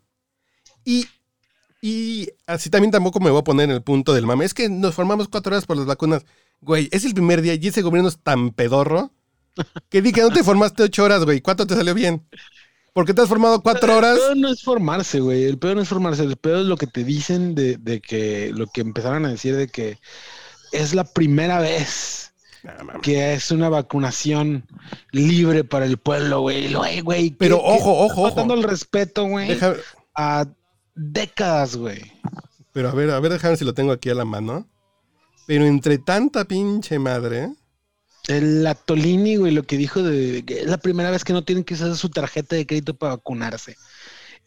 Y, 0.84 1.06
y 1.82 2.30
así 2.46 2.70
también 2.70 2.92
tampoco 2.92 3.18
me 3.18 3.30
voy 3.30 3.40
a 3.40 3.44
poner 3.44 3.64
en 3.68 3.74
el 3.74 3.82
punto 3.82 4.14
del 4.14 4.26
mame. 4.26 4.44
Es 4.44 4.54
que 4.54 4.68
nos 4.68 4.94
formamos 4.94 5.28
cuatro 5.28 5.52
horas 5.52 5.66
por 5.66 5.76
las 5.76 5.86
vacunas. 5.86 6.24
Güey, 6.60 6.88
es 6.92 7.04
el 7.04 7.14
primer 7.14 7.42
día 7.42 7.54
y 7.54 7.66
ese 7.66 7.82
gobierno 7.82 8.08
es 8.08 8.18
tan 8.18 8.50
pedorro 8.50 9.10
que 9.88 10.02
di 10.02 10.12
que 10.12 10.22
no 10.22 10.30
te 10.30 10.44
formaste 10.44 10.84
ocho 10.84 11.02
horas, 11.02 11.24
güey. 11.24 11.40
¿Cuánto 11.40 11.66
te 11.66 11.74
salió 11.74 11.94
bien? 11.94 12.24
Porque 12.92 13.12
te 13.12 13.22
has 13.22 13.28
formado 13.28 13.60
cuatro 13.60 13.96
horas. 13.96 14.14
El 14.16 14.22
pedo 14.22 14.34
no 14.36 14.48
es 14.48 14.62
formarse, 14.62 15.20
güey. 15.20 15.44
El 15.44 15.58
pedo 15.58 15.74
no 15.74 15.82
es 15.82 15.88
formarse. 15.88 16.22
El 16.22 16.36
pedo 16.36 16.60
es 16.60 16.66
lo 16.66 16.76
que 16.76 16.86
te 16.86 17.02
dicen 17.02 17.56
de, 17.56 17.76
de 17.76 18.00
que 18.00 18.52
lo 18.54 18.66
que 18.68 18.80
empezaron 18.80 19.26
a 19.26 19.30
decir 19.30 19.56
de 19.56 19.68
que 19.68 19.98
es 20.72 20.94
la 20.94 21.04
primera 21.04 21.58
vez. 21.60 22.27
Que 23.02 23.34
es 23.34 23.50
una 23.50 23.68
vacunación 23.68 24.64
libre 25.12 25.64
para 25.64 25.84
el 25.86 25.96
pueblo, 25.98 26.40
güey. 26.40 26.68
Pero 27.38 27.58
que- 27.58 27.62
que 27.64 27.68
ojo, 27.70 27.98
ojo, 28.04 28.22
ojo. 28.22 28.54
el 28.54 28.62
respeto, 28.62 29.24
güey, 29.24 29.48
Deja- 29.48 29.74
a 30.14 30.46
décadas, 30.94 31.76
güey. 31.76 32.00
pero 32.72 32.88
a 32.90 32.94
ver, 32.94 33.10
a 33.10 33.20
ver, 33.20 33.32
déjame 33.32 33.56
si 33.56 33.64
lo 33.64 33.74
tengo 33.74 33.92
aquí 33.92 34.10
a 34.10 34.14
la 34.14 34.24
mano. 34.24 34.66
Pero 35.46 35.64
entre 35.64 35.98
tanta 35.98 36.44
pinche 36.44 36.98
madre. 36.98 37.48
El 38.26 38.66
Atolini, 38.66 39.36
güey, 39.36 39.52
lo 39.52 39.62
que 39.62 39.78
dijo 39.78 40.02
de 40.02 40.44
que 40.44 40.60
es 40.60 40.66
la 40.66 40.76
primera 40.76 41.10
vez 41.10 41.24
que 41.24 41.32
no 41.32 41.44
tienen 41.44 41.64
que 41.64 41.72
usar 41.74 41.96
su 41.96 42.10
tarjeta 42.10 42.54
de 42.56 42.66
crédito 42.66 42.94
para 42.94 43.14
vacunarse. 43.16 43.76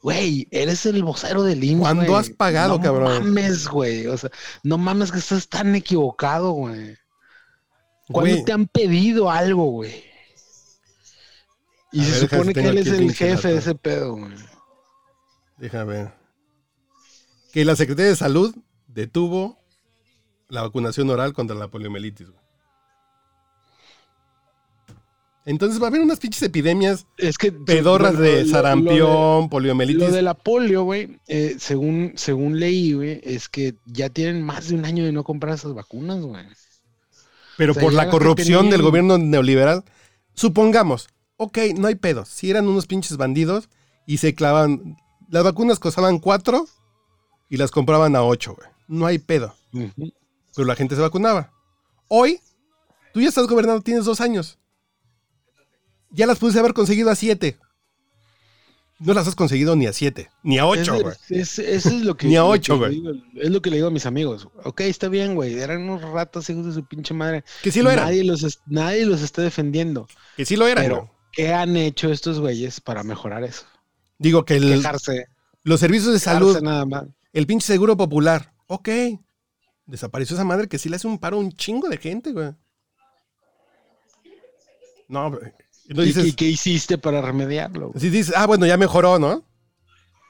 Güey, 0.03 0.47
eres 0.51 0.86
el 0.86 1.03
vocero 1.03 1.41
del 1.43 1.64
IMSS, 1.64 1.80
¿Cuándo 1.82 2.05
güey. 2.05 2.16
has 2.20 2.30
pagado, 2.30 2.78
no 2.78 2.84
cabrón? 2.84 3.14
No 3.14 3.20
mames, 3.22 3.68
güey. 3.68 4.05
O 4.07 4.18
sea, 4.18 4.30
no 4.64 4.78
mames 4.78 5.12
que 5.12 5.20
estás 5.20 5.47
tan 5.47 5.74
equivocado, 5.76 6.51
güey. 6.51 6.95
¿Cuándo 8.12 8.43
te 8.43 8.51
han 8.51 8.68
pedido 8.68 9.30
algo, 9.30 9.66
güey? 9.66 10.03
Y 11.91 12.01
A 12.01 12.03
se 12.05 12.12
ver, 12.12 12.20
supone 12.30 12.53
que 12.53 12.62
él 12.68 12.78
es 12.78 12.88
el 12.88 13.14
jefe 13.14 13.49
de 13.49 13.57
ese 13.57 13.76
pedo, 13.76 14.16
güey. 14.16 14.32
Déjame 15.57 15.93
ver. 15.93 16.14
Que 17.51 17.66
la 17.66 17.76
Secretaría 17.76 18.09
de 18.12 18.16
Salud 18.16 18.55
detuvo 18.88 19.59
la 20.47 20.62
vacunación 20.62 21.09
oral 21.09 21.34
contra 21.34 21.55
la 21.55 21.68
poliomielitis. 21.70 22.28
güey. 22.28 22.39
Entonces 25.43 25.82
va 25.82 25.86
a 25.86 25.88
haber 25.89 26.01
unas 26.01 26.20
pinches 26.20 26.43
epidemias 26.43 27.07
Es 27.18 27.38
que 27.39 27.51
pedorras 27.51 28.14
bueno, 28.14 28.24
de 28.26 28.32
lo- 28.32 28.38
lo 28.41 28.45
de- 28.45 28.51
sarampión, 28.51 29.49
poliomielitis. 29.49 30.03
Lo 30.07 30.12
de 30.12 30.22
la 30.22 30.36
polio, 30.36 30.84
güey, 30.84 31.20
eh, 31.28 31.55
según, 31.59 32.14
según 32.16 32.59
leí, 32.59 32.93
güey, 32.93 33.20
es 33.24 33.49
que 33.49 33.74
ya 33.88 34.09
tienen 34.09 34.43
más 34.43 34.70
de 34.70 34.76
un 34.76 34.86
año 34.86 35.03
de 35.03 35.12
no 35.12 35.24
comprar 35.24 35.55
esas 35.55 35.74
vacunas, 35.74 36.22
güey. 36.22 36.45
Pero 37.62 37.74
o 37.74 37.76
sea, 37.76 37.84
por 37.84 37.93
la 37.93 38.09
corrupción 38.09 38.72
del 38.72 38.82
gobierno 38.82 39.20
neoliberal, 39.20 39.84
supongamos, 40.34 41.09
ok, 41.38 41.59
no 41.76 41.88
hay 41.88 41.93
pedo. 41.93 42.26
Si 42.26 42.49
eran 42.49 42.68
unos 42.68 42.88
pinches 42.88 43.18
bandidos 43.18 43.70
y 44.07 44.18
se 44.18 44.34
clavan. 44.34 44.97
Las 45.30 45.43
vacunas 45.43 45.78
costaban 45.78 46.18
cuatro 46.18 46.66
y 47.51 47.57
las 47.57 47.70
compraban 47.70 48.16
a 48.16 48.24
ocho, 48.24 48.55
güey. 48.55 48.68
No 48.88 49.05
hay 49.05 49.20
pedo. 49.20 49.53
Pero 49.72 50.68
la 50.68 50.76
gente 50.76 50.95
se 50.95 51.01
vacunaba. 51.01 51.51
Hoy, 52.07 52.39
tú 53.14 53.22
ya 53.22 53.30
estás 53.30 53.45
gobernando, 53.45 53.84
tienes 53.84 54.05
dos 54.05 54.22
años. 54.22 54.57
Ya 56.09 56.26
las 56.26 56.39
pudiste 56.39 56.59
haber 56.59 56.74
conseguido 56.74 57.12
a 57.12 57.16
siete. 57.16 57.59
No 59.04 59.14
las 59.16 59.28
has 59.28 59.36
conseguido 59.36 59.76
ni 59.76 59.88
a 59.88 59.93
siete, 59.93 60.30
ni 60.43 60.60
a 60.60 60.66
ocho, 60.68 60.93
güey. 61.02 61.16
es- 61.30 61.58
Eso 61.60 61.89
es 61.89 62.02
lo 62.04 62.16
que. 62.16 62.28
Ni 62.28 62.36
a 62.36 62.45
ocho, 62.45 62.78
güey. 62.78 63.02
Es 63.36 63.49
lo 63.49 63.62
que 63.62 63.70
le 63.72 63.78
digo 63.78 63.88
a 63.88 63.91
mis 63.91 64.06
amigos. 64.06 64.47
Ok, 64.64 64.82
está 64.82 65.08
bien, 65.10 65.34
güey. 65.34 65.60
Eran 65.60 65.82
unos 65.89 66.04
ratos 66.04 66.49
hijos 66.52 66.68
de 66.68 66.74
su 66.74 66.86
pinche 66.86 67.14
madre. 67.14 67.43
Que 67.64 67.72
sí 67.72 67.82
lo 67.82 67.89
eran, 67.89 68.06
Nadie 68.06 68.24
los, 68.24 68.60
nadie 68.68 69.06
los 69.06 69.22
está 69.24 69.41
defendiendo. 69.41 70.08
que 70.38 70.45
sí 70.45 70.56
lo 70.56 70.68
eran. 70.68 70.84
Pero, 70.86 70.95
güey. 70.97 71.10
¿qué 71.34 71.52
han 71.54 71.76
hecho 71.78 72.12
estos 72.12 72.39
güeyes 72.39 72.80
para 72.80 73.02
mejorar 73.04 73.43
eso? 73.43 73.66
Digo 74.20 74.45
que 74.45 74.58
el- 74.58 74.76
Quejarse. 74.76 75.26
los 75.64 75.80
servicios 75.80 76.14
de 76.14 76.20
Salud. 76.20 76.54
salud, 76.54 76.64
nada 76.66 76.86
más. 76.86 77.06
el 77.34 77.47
pinche 77.47 77.66
seguro 77.66 77.97
popular, 77.97 78.54
ok. 78.68 78.89
Desapareció 79.88 80.36
esa 80.36 80.45
madre 80.45 80.68
que 80.68 80.78
sí 80.78 80.89
le 80.89 80.97
hace 80.97 81.08
un 81.08 81.18
paro 81.18 81.38
a 81.38 81.39
un 81.39 81.52
chingo 81.54 81.89
de 81.89 81.97
gente, 81.97 82.32
güey. 82.34 82.52
No, 85.08 85.32
Y 85.91 85.93
no 85.93 86.03
¿Y, 86.03 86.07
dices, 86.07 86.25
y 86.25 86.33
qué 86.33 86.45
hiciste 86.45 86.97
para 86.97 87.21
remediarlo? 87.21 87.91
si 87.97 88.09
dices, 88.09 88.33
ah, 88.37 88.47
bueno, 88.47 88.65
ya 88.65 88.77
mejoró, 88.77 89.19
¿no? 89.19 89.43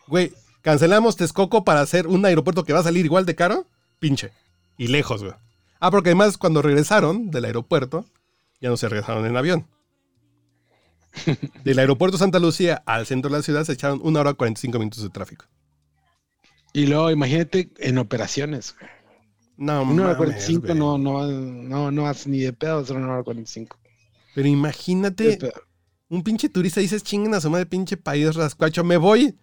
Güey, 0.08 0.34
cancelamos 0.62 1.16
Texcoco 1.16 1.64
para 1.64 1.82
hacer 1.82 2.08
un 2.08 2.26
aeropuerto 2.26 2.64
que 2.64 2.74
va 2.74 2.80
a 2.80 2.84
salir 2.84 3.06
igual 3.06 3.26
de 3.26 3.36
caro, 3.36 3.68
pinche. 4.00 4.32
Y 4.78 4.88
lejos, 4.88 5.22
güey. 5.24 5.36
Ah, 5.80 5.92
porque 5.92 6.10
además 6.10 6.38
cuando 6.38 6.62
regresaron 6.62 7.30
del 7.32 7.46
aeropuerto, 7.46 8.06
ya 8.60 8.70
no 8.70 8.78
se 8.78 8.90
regresaron 8.90 9.26
en 9.26 9.38
avión. 9.38 9.68
Del 11.64 11.78
aeropuerto 11.80 12.18
Santa 12.18 12.40
Lucía 12.40 12.82
al 12.86 13.06
centro 13.06 13.30
de 13.30 13.38
la 13.38 13.44
ciudad 13.44 13.64
se 13.66 13.74
echaron 13.74 14.00
una 14.04 14.22
hora 14.22 14.34
45 14.34 14.80
minutos 14.80 15.04
de 15.04 15.10
tráfico. 15.10 15.46
Y 16.74 16.88
luego 16.88 17.12
imagínate 17.12 17.70
en 17.80 17.98
operaciones. 17.98 18.76
güey. 18.80 18.90
No, 19.58 19.84
Una 19.84 20.04
hora 20.06 20.14
mames, 20.14 20.18
45 20.18 20.68
güey. 20.68 20.80
no, 20.80 20.98
no, 20.98 21.28
no, 21.28 21.92
no 21.92 22.08
haces 22.08 22.28
ni 22.28 22.40
de 22.40 22.54
pedo 22.54 22.80
hacer 22.80 22.96
una 22.96 23.12
hora 23.14 23.24
45. 23.24 23.78
Pero 24.34 24.48
imagínate, 24.48 25.40
un 26.10 26.24
pinche 26.24 26.50
turista 26.50 26.80
dices, 26.80 27.04
chinguen 27.04 27.34
a 27.34 27.42
su 27.42 27.50
madre, 27.50 27.66
pinche 27.66 27.98
país 27.98 28.34
rascuacho, 28.36 28.84
me 28.84 28.98
voy 28.98 29.36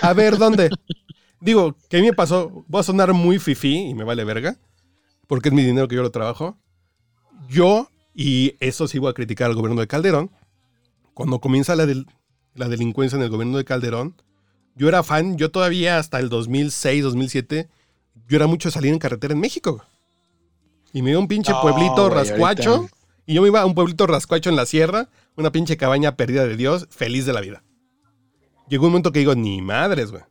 a 0.00 0.12
ver 0.12 0.36
dónde. 0.38 0.70
Digo, 1.40 1.76
que 1.88 1.96
a 1.96 2.00
mí 2.00 2.06
me 2.06 2.12
pasó, 2.12 2.64
voy 2.68 2.80
a 2.80 2.84
sonar 2.84 3.12
muy 3.12 3.38
fifí 3.38 3.76
y 3.88 3.94
me 3.94 4.04
vale 4.04 4.24
verga, 4.24 4.56
porque 5.26 5.48
es 5.48 5.54
mi 5.54 5.62
dinero 5.64 5.88
que 5.88 5.96
yo 5.96 6.02
lo 6.02 6.10
trabajo. 6.10 6.56
Yo, 7.48 7.88
y 8.14 8.54
eso 8.60 8.86
sí 8.88 8.98
voy 8.98 9.10
a 9.10 9.14
criticar 9.14 9.48
al 9.50 9.56
gobierno 9.56 9.80
de 9.80 9.86
Calderón, 9.88 10.30
cuando 11.14 11.40
comienza 11.40 11.76
la, 11.76 11.86
del- 11.86 12.06
la 12.54 12.68
delincuencia 12.68 13.16
en 13.16 13.22
el 13.22 13.30
gobierno 13.30 13.58
de 13.58 13.64
Calderón, 13.64 14.14
yo 14.74 14.88
era 14.88 15.02
fan, 15.02 15.36
yo 15.36 15.50
todavía 15.50 15.98
hasta 15.98 16.18
el 16.18 16.28
2006, 16.30 17.02
2007, 17.04 17.68
yo 18.28 18.36
era 18.36 18.46
mucho 18.46 18.70
salir 18.70 18.92
en 18.92 18.98
carretera 18.98 19.34
en 19.34 19.40
México. 19.40 19.84
Y 20.92 21.02
me 21.02 21.10
iba 21.10 21.18
a 21.18 21.20
un 21.22 21.28
pinche 21.28 21.52
No, 21.52 21.60
pueblito 21.60 22.08
rascuacho. 22.08 22.74
ahorita. 22.76 22.94
Y 23.32 23.34
yo 23.34 23.40
me 23.40 23.48
iba 23.48 23.62
a 23.62 23.64
un 23.64 23.74
pueblito 23.74 24.06
rascuacho 24.06 24.50
en 24.50 24.56
la 24.56 24.66
sierra, 24.66 25.08
una 25.36 25.50
pinche 25.50 25.78
cabaña 25.78 26.16
perdida 26.16 26.46
de 26.46 26.54
Dios, 26.54 26.86
feliz 26.90 27.24
de 27.24 27.32
la 27.32 27.40
vida. 27.40 27.64
Llegó 28.68 28.84
un 28.84 28.90
momento 28.92 29.10
que 29.10 29.20
digo, 29.20 29.34
ni 29.34 29.62
madres, 29.62 30.10
güey. 30.10 30.22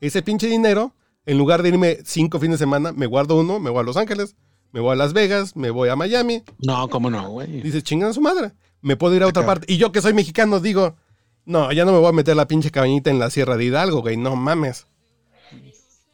Ese 0.00 0.22
pinche 0.22 0.48
dinero, 0.48 0.92
en 1.24 1.38
lugar 1.38 1.62
de 1.62 1.68
irme 1.68 1.98
cinco 2.04 2.40
fines 2.40 2.58
de 2.58 2.64
semana, 2.64 2.90
me 2.90 3.06
guardo 3.06 3.36
uno, 3.38 3.60
me 3.60 3.70
voy 3.70 3.78
a 3.78 3.82
Los 3.84 3.96
Ángeles, 3.96 4.34
me 4.72 4.80
voy 4.80 4.90
a 4.90 4.96
Las 4.96 5.12
Vegas, 5.12 5.54
me 5.54 5.70
voy 5.70 5.88
a 5.88 5.94
Miami. 5.94 6.42
No, 6.58 6.88
cómo 6.88 7.10
no, 7.10 7.30
güey. 7.30 7.62
Dices, 7.62 7.84
chingan 7.84 8.10
a 8.10 8.12
su 8.12 8.20
madre. 8.20 8.50
Me 8.80 8.96
puedo 8.96 9.14
ir 9.14 9.22
a 9.22 9.28
otra 9.28 9.42
Acá. 9.42 9.46
parte. 9.46 9.72
Y 9.72 9.76
yo 9.76 9.92
que 9.92 10.02
soy 10.02 10.12
mexicano 10.12 10.58
digo, 10.58 10.96
no, 11.44 11.70
ya 11.70 11.84
no 11.84 11.92
me 11.92 11.98
voy 11.98 12.08
a 12.08 12.12
meter 12.12 12.34
la 12.34 12.48
pinche 12.48 12.72
cabañita 12.72 13.08
en 13.08 13.20
la 13.20 13.30
sierra 13.30 13.56
de 13.56 13.66
Hidalgo, 13.66 14.00
güey. 14.00 14.16
No 14.16 14.34
mames. 14.34 14.88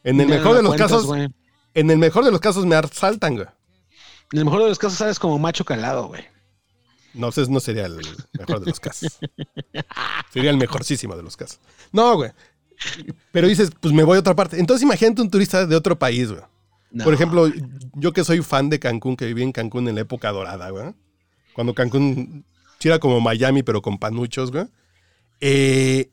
En 0.03 0.21
el 0.21 0.29
mejor 0.29 0.57
de 0.57 0.63
los 0.63 0.73
cuentas, 0.73 0.91
casos, 0.91 1.07
güey. 1.07 1.27
en 1.73 1.91
el 1.91 1.97
mejor 1.97 2.23
de 2.23 2.33
los 2.33 2.41
casos 2.41 2.67
me 2.67 2.77
asaltan, 2.77 3.37
güey. 3.37 3.47
En 4.33 4.41
el 4.41 4.45
mejor 4.45 4.63
de 4.63 4.69
los 4.69 4.79
casos 4.79 4.99
sabes 4.99 5.19
como 5.19 5.39
macho 5.39 5.65
calado, 5.65 6.09
güey. 6.09 6.34
No, 7.15 7.29
ese 7.29 7.49
no 7.51 7.61
sería 7.61 7.87
el 7.87 7.97
mejor 8.39 8.61
de 8.61 8.67
los 8.67 8.81
casos. 8.81 9.19
Sería 10.33 10.51
el 10.51 10.57
mejorcísimo 10.57 11.17
de 11.17 11.23
los 11.23 11.37
casos. 11.37 11.61
No, 11.93 12.17
güey. 12.17 12.31
Pero 13.33 13.47
dices, 13.49 13.71
pues 13.81 13.95
me 13.95 14.03
voy 14.03 14.17
a 14.17 14.21
otra 14.21 14.35
parte. 14.35 14.59
Entonces 14.59 14.83
imagínate 14.83 15.23
un 15.23 15.31
turista 15.31 15.65
de 15.67 15.77
otro 15.77 15.99
país, 15.99 16.31
güey. 16.31 16.43
No. 16.91 17.05
Por 17.05 17.15
ejemplo, 17.15 17.51
yo 17.95 18.12
que 18.12 18.25
soy 18.25 18.43
fan 18.43 18.69
de 18.69 18.79
Cancún, 18.79 19.17
que 19.17 19.27
viví 19.27 19.43
en 19.43 19.53
Cancún 19.53 19.89
en 19.89 19.95
la 19.97 20.01
época 20.03 20.31
dorada, 20.33 20.71
güey. 20.71 20.93
Cuando 21.53 21.75
Cancún 21.75 22.45
sí 22.79 22.89
era 22.89 22.99
como 22.99 23.21
Miami, 23.21 23.62
pero 23.62 23.81
con 23.83 23.99
panuchos, 23.99 24.51
güey. 24.51 24.67
Eh, 25.41 26.11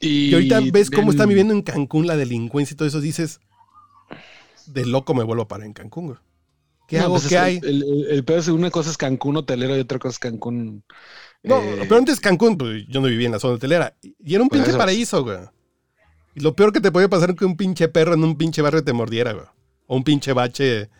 y 0.00 0.32
ahorita 0.34 0.60
ves 0.72 0.90
cómo 0.90 1.08
ven- 1.08 1.10
están 1.10 1.28
viviendo 1.28 1.54
en 1.54 1.62
Cancún 1.62 2.06
la 2.06 2.16
delincuencia 2.16 2.74
y 2.74 2.76
todo 2.76 2.88
eso, 2.88 3.00
dices, 3.00 3.40
de 4.66 4.86
loco 4.86 5.14
me 5.14 5.22
vuelvo 5.24 5.46
para 5.48 5.64
en 5.64 5.72
Cancún, 5.72 6.06
güey. 6.06 6.18
¿Qué 6.92 6.98
No, 6.98 7.04
hago? 7.04 7.14
pues 7.14 7.24
es 7.24 7.28
¿Qué 7.30 7.34
que 7.36 7.38
hay? 7.40 7.56
El, 7.62 7.82
el- 7.82 8.06
el 8.10 8.24
pedo 8.24 8.38
es 8.38 8.48
una 8.48 8.70
cosa 8.70 8.90
es 8.90 8.98
Cancún 8.98 9.36
hotelero 9.38 9.74
y 9.74 9.80
otra 9.80 9.98
cosa 9.98 10.12
es 10.12 10.18
Cancún. 10.18 10.84
No, 11.42 11.56
eh, 11.56 11.78
pero 11.84 11.96
antes 11.96 12.20
Cancún, 12.20 12.58
pues 12.58 12.84
yo 12.86 13.00
no 13.00 13.08
vivía 13.08 13.26
en 13.26 13.32
la 13.32 13.38
zona 13.40 13.54
hotelera. 13.54 13.96
Y 14.02 14.34
era 14.34 14.42
un 14.42 14.50
pinche 14.50 14.68
eso. 14.68 14.78
paraíso, 14.78 15.24
güey. 15.24 15.38
Y 16.34 16.40
lo 16.40 16.54
peor 16.54 16.70
que 16.70 16.80
te 16.82 16.92
podía 16.92 17.08
pasar 17.08 17.30
es 17.30 17.36
que 17.36 17.46
un 17.46 17.56
pinche 17.56 17.88
perro 17.88 18.12
en 18.12 18.22
un 18.24 18.36
pinche 18.36 18.60
barrio 18.60 18.84
te 18.84 18.92
mordiera, 18.92 19.32
güey. 19.32 19.46
O 19.86 19.96
un 19.96 20.04
pinche 20.04 20.34
bache 20.34 20.90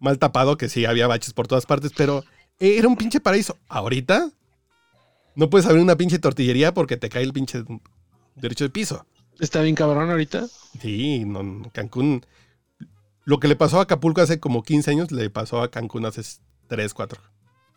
mal 0.00 0.18
tapado, 0.18 0.56
que 0.56 0.70
sí 0.70 0.86
había 0.86 1.06
baches 1.06 1.34
por 1.34 1.46
todas 1.48 1.66
partes, 1.66 1.92
pero 1.94 2.24
era 2.58 2.88
un 2.88 2.96
pinche 2.96 3.20
paraíso. 3.20 3.58
Ahorita 3.68 4.30
no 5.34 5.50
puedes 5.50 5.66
abrir 5.66 5.82
una 5.82 5.96
pinche 5.96 6.18
tortillería 6.18 6.72
porque 6.72 6.96
te 6.96 7.10
cae 7.10 7.22
el 7.22 7.32
pinche 7.34 7.62
derecho 8.36 8.64
de 8.64 8.70
piso. 8.70 9.06
Está 9.38 9.60
bien 9.60 9.74
cabrón 9.74 10.10
ahorita. 10.10 10.46
Sí, 10.80 11.24
no, 11.26 11.70
Cancún. 11.72 12.24
Lo 13.26 13.38
que 13.40 13.48
le 13.48 13.56
pasó 13.56 13.78
a 13.78 13.82
Acapulco 13.82 14.22
hace 14.22 14.40
como 14.40 14.62
15 14.62 14.90
años, 14.92 15.12
le 15.12 15.28
pasó 15.28 15.60
a 15.60 15.70
Cancún 15.70 16.06
hace 16.06 16.22
3, 16.68 16.94
4. 16.94 17.20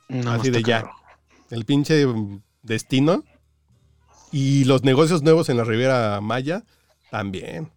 No, 0.10 0.32
Así 0.32 0.50
de 0.52 0.64
ya. 0.64 0.90
el 1.50 1.66
pinche 1.66 2.06
destino 2.64 3.24
y 4.32 4.64
los 4.66 4.84
negocios 4.84 5.22
nuevos 5.24 5.50
en 5.50 5.58
la 5.58 5.64
Riviera 5.66 6.22
Maya 6.22 6.64
también. 7.12 7.72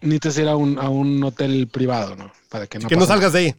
Necesitas 0.00 0.38
ir 0.38 0.48
a 0.48 0.56
un, 0.56 0.78
a 0.78 0.88
un 0.88 1.22
hotel 1.24 1.68
privado, 1.68 2.16
¿no? 2.16 2.30
Para 2.50 2.66
que 2.66 2.78
no, 2.80 2.88
que 2.88 2.96
no 2.96 3.06
salgas 3.06 3.32
de 3.32 3.38
ahí. 3.38 3.54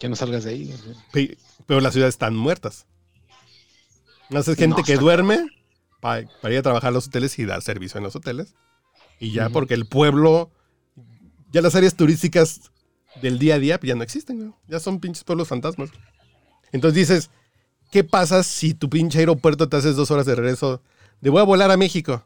Que 0.00 0.08
no 0.08 0.16
salgas 0.16 0.44
de 0.44 0.50
ahí. 0.50 0.74
Pe- 1.12 1.36
Pero 1.66 1.80
las 1.80 1.92
ciudades 1.92 2.14
están 2.14 2.34
muertas. 2.34 2.86
Haces 4.34 4.56
gente 4.56 4.78
No, 4.78 4.84
que 4.84 4.96
duerme 4.96 5.46
pa- 6.00 6.22
para 6.40 6.54
ir 6.54 6.58
a 6.60 6.62
trabajar 6.62 6.88
a 6.88 6.92
los 6.92 7.06
hoteles 7.08 7.38
y 7.38 7.44
dar 7.44 7.60
servicio 7.62 7.98
en 7.98 8.04
los 8.04 8.16
hoteles. 8.16 8.54
Y 9.20 9.32
ya 9.32 9.50
porque 9.50 9.74
el 9.74 9.86
pueblo, 9.86 10.50
ya 11.52 11.60
las 11.60 11.74
áreas 11.74 11.96
turísticas 11.96 12.70
del 13.22 13.38
día 13.38 13.56
a 13.56 13.58
día 13.58 13.78
pues, 13.78 13.88
ya 13.88 13.94
no 13.94 14.02
existen, 14.02 14.38
güey. 14.38 14.52
ya 14.68 14.80
son 14.80 15.00
pinches 15.00 15.24
pueblos 15.24 15.48
fantasmas. 15.48 15.90
Entonces 16.72 16.94
dices, 16.94 17.30
¿qué 17.90 18.04
pasa 18.04 18.42
si 18.42 18.74
tu 18.74 18.88
pinche 18.88 19.18
aeropuerto 19.18 19.68
te 19.68 19.76
haces 19.76 19.96
dos 19.96 20.10
horas 20.10 20.26
de 20.26 20.34
regreso? 20.34 20.82
De 21.20 21.30
voy 21.30 21.40
a 21.40 21.44
volar 21.44 21.70
a 21.70 21.76
México. 21.76 22.22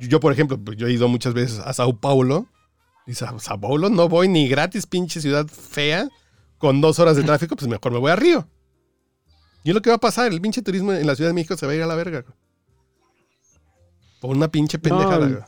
Yo, 0.00 0.20
por 0.20 0.32
ejemplo, 0.32 0.58
pues, 0.58 0.76
yo 0.76 0.86
he 0.86 0.92
ido 0.92 1.08
muchas 1.08 1.34
veces 1.34 1.60
a 1.60 1.72
Sao 1.72 1.98
Paulo. 1.98 2.46
A 3.08 3.38
Sao 3.38 3.60
Paulo 3.60 3.88
no 3.88 4.08
voy 4.08 4.28
ni 4.28 4.48
gratis, 4.48 4.86
pinche 4.86 5.20
ciudad 5.20 5.46
fea, 5.46 6.08
con 6.58 6.80
dos 6.80 6.98
horas 6.98 7.16
de 7.16 7.22
tráfico, 7.22 7.54
pues 7.54 7.68
mejor 7.68 7.92
me 7.92 7.98
voy 7.98 8.10
a 8.10 8.16
Río. 8.16 8.48
Y 9.62 9.70
es 9.70 9.74
lo 9.74 9.82
que 9.82 9.90
va 9.90 9.96
a 9.96 10.00
pasar, 10.00 10.32
el 10.32 10.40
pinche 10.40 10.62
turismo 10.62 10.92
en 10.92 11.06
la 11.06 11.16
Ciudad 11.16 11.30
de 11.30 11.34
México 11.34 11.56
se 11.56 11.66
va 11.66 11.72
a 11.72 11.74
ir 11.74 11.82
a 11.82 11.86
la 11.86 11.96
verga. 11.96 12.20
güey. 12.22 12.34
Por 14.20 14.36
una 14.36 14.48
pinche 14.48 14.78
pendejada. 14.78 15.28
No. 15.28 15.46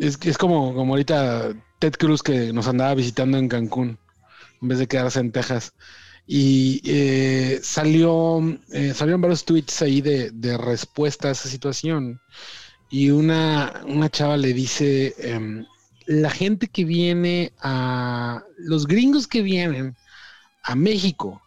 Es, 0.00 0.16
que 0.16 0.30
es 0.30 0.38
como, 0.38 0.74
como 0.74 0.94
ahorita 0.94 1.52
Ted 1.82 1.94
Cruz 1.98 2.22
que 2.22 2.52
nos 2.52 2.68
andaba 2.68 2.94
visitando 2.94 3.38
en 3.38 3.48
Cancún 3.48 3.98
en 4.60 4.68
vez 4.68 4.78
de 4.78 4.86
quedarse 4.86 5.18
en 5.20 5.32
Texas. 5.32 5.72
Y 6.26 6.80
eh, 6.84 7.58
salió, 7.62 8.40
eh, 8.72 8.94
salieron 8.94 9.20
varios 9.20 9.44
tweets 9.44 9.82
ahí 9.82 10.00
de, 10.00 10.30
de 10.30 10.56
respuesta 10.56 11.28
a 11.28 11.32
esa 11.32 11.48
situación. 11.48 12.20
Y 12.90 13.10
una, 13.10 13.82
una 13.86 14.08
chava 14.10 14.36
le 14.36 14.52
dice, 14.52 15.14
em, 15.18 15.66
la 16.06 16.30
gente 16.30 16.68
que 16.68 16.84
viene 16.84 17.52
a, 17.60 18.42
los 18.58 18.86
gringos 18.86 19.26
que 19.26 19.42
vienen 19.42 19.96
a 20.62 20.76
México 20.76 21.42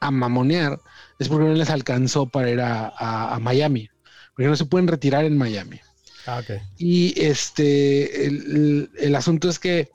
a 0.00 0.10
mamonear 0.10 0.78
es 1.18 1.28
porque 1.28 1.46
no 1.48 1.54
les 1.54 1.70
alcanzó 1.70 2.26
para 2.28 2.50
ir 2.50 2.60
a, 2.60 2.88
a- 2.88 3.36
a 3.36 3.38
Miami, 3.40 3.88
porque 4.34 4.48
no 4.48 4.56
se 4.56 4.66
pueden 4.66 4.88
retirar 4.88 5.24
en 5.24 5.38
Miami. 5.38 5.80
Ah, 6.26 6.40
ok. 6.40 6.60
Y 6.78 7.14
este, 7.20 8.26
el, 8.26 8.90
el- 8.98 9.14
asunto 9.14 9.48
es 9.48 9.58
que 9.58 9.88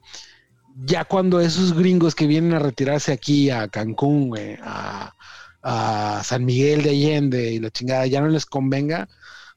ya 0.85 1.05
cuando 1.05 1.39
esos 1.41 1.73
gringos 1.73 2.15
que 2.15 2.27
vienen 2.27 2.53
a 2.53 2.59
retirarse 2.59 3.11
aquí 3.11 3.49
a 3.49 3.67
Cancún, 3.67 4.29
güey, 4.29 4.57
a, 4.61 5.13
a 5.61 6.21
San 6.23 6.45
Miguel 6.45 6.83
de 6.83 6.89
Allende 6.91 7.51
y 7.53 7.59
la 7.59 7.69
chingada, 7.69 8.07
ya 8.07 8.21
no 8.21 8.29
les 8.29 8.45
convenga, 8.45 9.07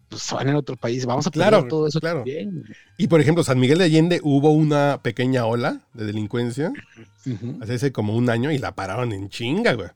pues 0.09 0.23
se 0.23 0.35
van 0.35 0.49
a 0.51 0.59
otro 0.59 0.77
país. 0.77 1.07
Vamos 1.07 1.27
a 1.27 1.31
Claro, 1.31 1.67
todo 1.67 1.87
eso 1.87 2.01
claro. 2.01 2.19
también. 2.19 2.65
Y 2.99 3.07
por 3.07 3.21
ejemplo, 3.21 3.43
San 3.45 3.59
Miguel 3.61 3.79
de 3.79 3.85
Allende 3.85 4.21
hubo 4.23 4.51
una 4.51 5.01
pequeña 5.03 5.47
ola 5.47 5.81
de 5.95 6.07
delincuencia 6.07 6.73
Ujú. 7.25 7.59
hace 7.63 7.93
como 7.93 8.15
un 8.17 8.29
año 8.29 8.51
y 8.51 8.59
la 8.59 8.75
pararon 8.75 9.13
en 9.13 9.29
chinga, 9.29 9.75
güey. 9.75 9.89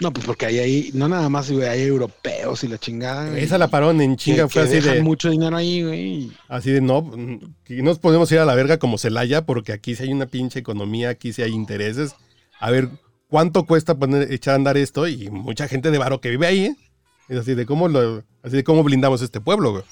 No, 0.00 0.12
pues 0.12 0.24
porque 0.26 0.46
hay 0.46 0.58
ahí, 0.60 0.90
no 0.94 1.08
nada 1.08 1.28
más, 1.28 1.50
güey, 1.50 1.66
hay 1.68 1.82
europeos 1.82 2.62
y 2.62 2.68
la 2.68 2.78
chingada. 2.78 3.30
güey, 3.30 3.42
Esa 3.42 3.58
la 3.58 3.66
pararon 3.68 4.00
en 4.00 4.12
que- 4.12 4.16
chinga, 4.22 4.44
que 4.44 4.48
fue 4.50 4.62
así 4.62 4.74
dejan 4.74 4.94
de, 4.94 5.02
mucho 5.02 5.28
dinero 5.28 5.56
ahí, 5.56 5.82
güey. 5.82 6.32
así 6.48 6.70
de 6.70 6.80
no, 6.80 7.10
que 7.64 7.82
nos 7.82 7.98
podemos 7.98 8.30
ir 8.30 8.38
a 8.38 8.44
la 8.44 8.54
verga 8.54 8.78
como 8.78 8.96
Celaya 8.98 9.44
porque 9.44 9.72
aquí 9.72 9.96
sí 9.96 10.04
hay 10.04 10.12
una 10.12 10.26
pinche 10.26 10.60
economía, 10.60 11.08
aquí 11.08 11.32
sí 11.32 11.42
hay 11.42 11.50
intereses. 11.52 12.14
A 12.60 12.70
ver, 12.70 12.88
¿cuánto 13.28 13.64
cuesta 13.66 13.96
poner, 13.96 14.32
echar 14.32 14.52
a 14.52 14.56
andar 14.56 14.76
esto? 14.76 15.08
Y 15.08 15.30
mucha 15.30 15.66
gente 15.66 15.90
de 15.90 15.98
varo 15.98 16.20
que 16.20 16.30
vive 16.30 16.46
ahí, 16.46 16.64
¿eh? 16.66 16.76
es 17.28 17.38
así 17.38 17.54
de 17.54 17.66
cómo 17.66 17.88
lo, 17.88 18.22
así 18.42 18.56
de 18.56 18.64
cómo 18.64 18.84
blindamos 18.84 19.20
este 19.20 19.40
pueblo, 19.40 19.72
güey. 19.72 19.84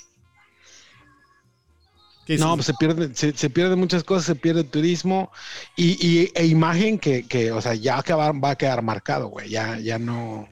¿Qué 2.27 2.37
No, 2.39 2.51
es- 2.51 2.57
pues 2.57 2.67
se 2.67 2.75
pierde, 2.75 3.15
se, 3.15 3.33
se 3.37 3.49
pierde 3.51 3.77
muchas 3.77 4.03
cosas, 4.05 4.27
se 4.27 4.35
pierde 4.35 4.65
turismo 4.65 5.31
y, 5.77 5.93
y- 6.07 6.31
e 6.35 6.45
imagen 6.47 6.99
que, 6.99 7.23
que, 7.27 7.53
o 7.53 7.61
sea, 7.63 7.75
ya 7.75 8.03
que 8.03 8.13
va, 8.13 8.33
va 8.33 8.51
a 8.51 8.57
quedar 8.57 8.83
marcado, 8.83 9.29
güey. 9.29 9.49
Ya, 9.49 9.79
ya 9.79 9.99
no. 9.99 10.49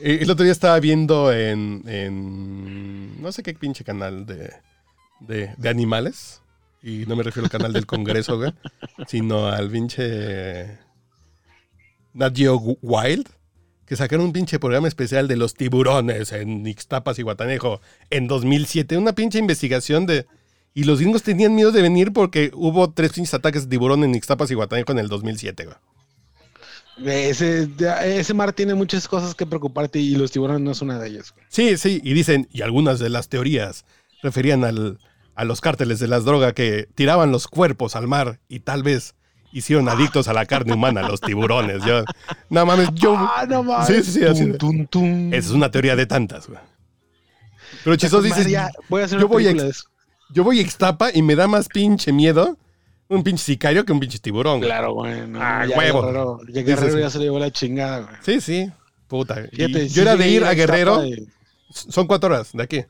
Eh, 0.00 0.18
El 0.20 0.30
otro 0.30 0.44
día 0.44 0.52
estaba 0.52 0.78
viendo 0.80 1.32
en, 1.32 1.82
en 1.88 3.20
no 3.22 3.32
sé 3.32 3.42
qué 3.42 3.54
pinche 3.54 3.84
canal 3.84 4.26
de, 4.26 4.52
de, 5.20 5.54
de 5.56 5.68
animales. 5.68 6.40
Y 6.82 7.06
no 7.06 7.16
me 7.16 7.22
refiero 7.22 7.46
al 7.46 7.50
canal 7.50 7.72
del 7.72 7.86
Congreso, 7.86 8.36
güey. 8.36 8.52
Sino 9.08 9.46
al 9.48 9.70
pinche 9.70 10.78
Nat 12.12 12.36
Geo 12.36 12.56
Wild. 12.82 13.28
Que 13.86 13.96
sacaron 13.96 14.24
un 14.26 14.32
pinche 14.32 14.58
programa 14.58 14.88
especial 14.88 15.28
de 15.28 15.36
los 15.36 15.54
tiburones 15.54 16.32
en 16.32 16.66
Ixtapas 16.66 17.18
y 17.18 17.22
Guatanejo 17.22 17.80
en 18.10 18.26
2007. 18.26 18.96
Una 18.98 19.14
pinche 19.14 19.38
investigación 19.38 20.06
de... 20.06 20.26
Y 20.74 20.84
los 20.84 20.98
gringos 21.00 21.22
tenían 21.22 21.54
miedo 21.54 21.70
de 21.70 21.80
venir 21.82 22.12
porque 22.12 22.50
hubo 22.54 22.90
tres 22.92 23.12
pinches 23.12 23.32
ataques 23.34 23.62
de 23.64 23.70
tiburón 23.70 24.02
en 24.02 24.14
Ixtapas 24.14 24.50
y 24.50 24.54
Guatanejo 24.54 24.90
en 24.92 24.98
el 24.98 25.08
2007, 25.08 25.66
güey. 25.66 25.76
Ese, 27.28 27.68
ese 28.04 28.34
mar 28.34 28.52
tiene 28.52 28.74
muchas 28.74 29.08
cosas 29.08 29.34
que 29.34 29.46
preocuparte 29.46 29.98
y 29.98 30.14
los 30.14 30.30
tiburones 30.30 30.62
no 30.62 30.70
es 30.72 30.82
una 30.82 30.98
de 30.98 31.08
ellas. 31.08 31.32
güey. 31.32 31.44
Sí, 31.48 31.76
sí, 31.76 32.00
y 32.04 32.12
dicen, 32.14 32.48
y 32.52 32.62
algunas 32.62 32.98
de 32.98 33.08
las 33.08 33.28
teorías 33.28 33.84
referían 34.22 34.64
al, 34.64 34.98
a 35.34 35.44
los 35.44 35.60
cárteles 35.60 35.98
de 35.98 36.08
las 36.08 36.24
drogas 36.24 36.52
que 36.54 36.88
tiraban 36.94 37.32
los 37.32 37.48
cuerpos 37.48 37.96
al 37.96 38.06
mar 38.06 38.38
y 38.48 38.60
tal 38.60 38.82
vez 38.84 39.14
hicieron 39.52 39.88
adictos 39.88 40.28
a 40.28 40.32
la 40.32 40.46
carne 40.46 40.72
humana 40.74 41.08
los 41.08 41.20
tiburones. 41.20 41.84
Yo, 41.84 42.04
no 42.50 42.66
mames, 42.66 42.88
yo... 42.94 43.14
Ah, 43.18 43.44
no 43.48 43.62
mames. 43.62 43.86
Sí, 43.88 44.02
sí, 44.02 44.18
sí, 44.20 44.24
así 44.24 44.44
de- 44.46 44.58
Tum, 44.58 44.86
tum, 44.86 44.86
tum. 44.86 45.34
Esa 45.34 45.48
es 45.48 45.54
una 45.54 45.70
teoría 45.70 45.94
de 45.96 46.06
tantas, 46.06 46.46
güey. 46.48 46.60
Pero 47.82 47.96
a 49.02 49.04
hacer 49.04 49.18
yo 49.18 49.26
una 49.26 49.34
voy 49.34 49.46
a 49.46 49.50
yo 50.34 50.44
voy 50.44 50.58
a 50.58 50.62
Ixtapa 50.62 51.10
y 51.14 51.22
me 51.22 51.34
da 51.36 51.46
más 51.48 51.68
pinche 51.68 52.12
miedo 52.12 52.58
un 53.08 53.22
pinche 53.22 53.44
sicario 53.44 53.84
que 53.84 53.92
un 53.92 54.00
pinche 54.00 54.18
tiburón. 54.18 54.58
güey. 54.58 54.68
Claro, 54.68 54.92
güey. 54.94 55.26
No, 55.28 55.38
Ah, 55.40 55.64
ya 55.66 55.76
huevo. 55.78 56.02
Guerrero, 56.02 56.40
ya 56.48 56.62
Guerrero 56.62 56.88
sí, 56.90 56.94
sí. 56.96 57.00
ya 57.00 57.10
se 57.10 57.18
le 57.18 57.24
llevó 57.24 57.38
la 57.38 57.50
chingada, 57.50 58.00
güey. 58.00 58.16
Sí, 58.22 58.40
sí. 58.40 58.70
Puta. 59.06 59.36
Fíjate, 59.52 59.88
yo 59.88 60.02
era 60.02 60.16
de 60.16 60.28
ir 60.28 60.44
a 60.44 60.52
Guerrero. 60.54 61.02
Son 61.70 62.06
cuatro 62.06 62.28
horas 62.34 62.50
de 62.52 62.62
aquí. 62.62 62.84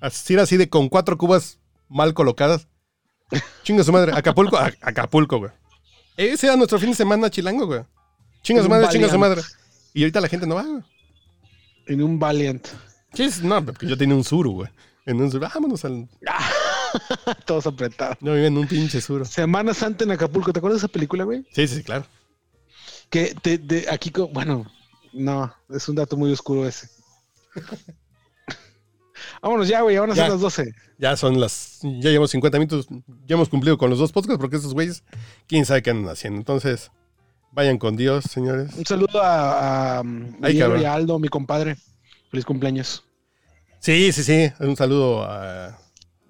Así 0.00 0.34
era 0.34 0.42
así 0.44 0.56
de 0.56 0.68
con 0.68 0.88
cuatro 0.88 1.16
cubas 1.18 1.58
mal 1.88 2.14
colocadas. 2.14 2.68
Chinga 3.64 3.82
su 3.82 3.92
madre. 3.92 4.12
Acapulco, 4.14 4.56
a- 4.56 4.72
Acapulco, 4.82 5.38
güey. 5.38 5.50
Ese 6.16 6.46
era 6.46 6.56
nuestro 6.56 6.78
fin 6.78 6.90
de 6.90 6.96
semana 6.96 7.28
chilango, 7.30 7.66
güey. 7.66 7.80
Chinga 8.42 8.62
su 8.62 8.68
madre, 8.68 8.88
chinga 8.90 9.08
su 9.08 9.18
madre. 9.18 9.42
Y 9.94 10.02
ahorita 10.02 10.20
la 10.20 10.28
gente 10.28 10.46
no 10.46 10.54
va, 10.54 10.62
güey. 10.62 10.82
En 11.86 12.02
un 12.02 12.18
Valiant. 12.18 12.66
Es- 13.14 13.42
no, 13.42 13.64
porque 13.64 13.86
yo 13.86 13.96
tenía 13.96 14.14
un 14.14 14.24
suru, 14.24 14.52
güey. 14.52 14.68
En 15.06 15.20
un 15.20 15.30
suru. 15.30 15.46
Vámonos 15.52 15.84
al. 15.84 16.08
Todos 17.46 17.66
apretados. 17.66 18.16
No, 18.20 18.32
viven 18.32 18.52
en 18.54 18.58
un 18.58 18.66
pinche 18.66 19.00
suru. 19.00 19.24
Semana 19.24 19.72
Santa 19.72 20.04
en 20.04 20.10
Acapulco. 20.10 20.52
¿Te 20.52 20.58
acuerdas 20.58 20.80
de 20.80 20.86
esa 20.86 20.92
película, 20.92 21.24
güey? 21.24 21.46
Sí, 21.52 21.66
sí, 21.68 21.82
claro. 21.82 22.04
Que 23.08 23.34
te, 23.40 23.58
de 23.58 23.86
aquí, 23.88 24.12
bueno, 24.32 24.66
no, 25.12 25.54
es 25.70 25.88
un 25.88 25.94
dato 25.94 26.16
muy 26.16 26.32
oscuro 26.32 26.66
ese. 26.66 26.88
Vámonos 29.42 29.68
ya, 29.68 29.80
güey, 29.82 29.96
van 29.96 30.10
a 30.10 30.14
ser 30.14 30.24
Ya. 30.24 30.30
las 30.30 30.40
12. 30.40 30.74
Ya 30.98 31.16
son 31.16 31.40
las. 31.40 31.78
Ya 31.82 32.10
llevamos 32.10 32.30
50 32.32 32.58
minutos. 32.58 32.86
Ya 33.26 33.34
hemos 33.36 33.48
cumplido 33.48 33.78
con 33.78 33.90
los 33.90 33.98
dos 33.98 34.12
podcasts 34.12 34.40
porque 34.40 34.56
esos 34.56 34.74
güeyes, 34.74 35.04
quién 35.46 35.64
sabe 35.64 35.82
qué 35.82 35.90
andan 35.90 36.10
haciendo. 36.12 36.38
Entonces, 36.38 36.90
vayan 37.52 37.78
con 37.78 37.96
Dios, 37.96 38.24
señores. 38.24 38.74
Un 38.74 38.84
saludo 38.86 39.22
a, 39.22 39.98
a 39.98 40.02
Ay, 40.42 40.58
y 40.58 40.60
a 40.84 40.94
Aldo, 40.94 41.18
mi 41.18 41.28
compadre. 41.28 41.76
Feliz 42.30 42.44
cumpleaños. 42.44 43.04
Sí, 43.80 44.12
sí, 44.12 44.22
sí. 44.24 44.52
Un 44.60 44.76
saludo 44.76 45.22
a, 45.24 45.78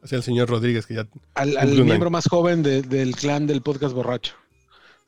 hacia 0.02 0.16
el 0.16 0.22
señor 0.22 0.48
Rodríguez, 0.48 0.86
que 0.86 0.94
ya. 0.94 1.06
Al, 1.34 1.68
miembro 1.84 2.10
más 2.10 2.26
joven 2.28 2.62
de- 2.62 2.82
del 2.82 3.16
clan 3.16 3.46
del 3.46 3.62
podcast 3.62 3.94
borracho. 3.94 4.34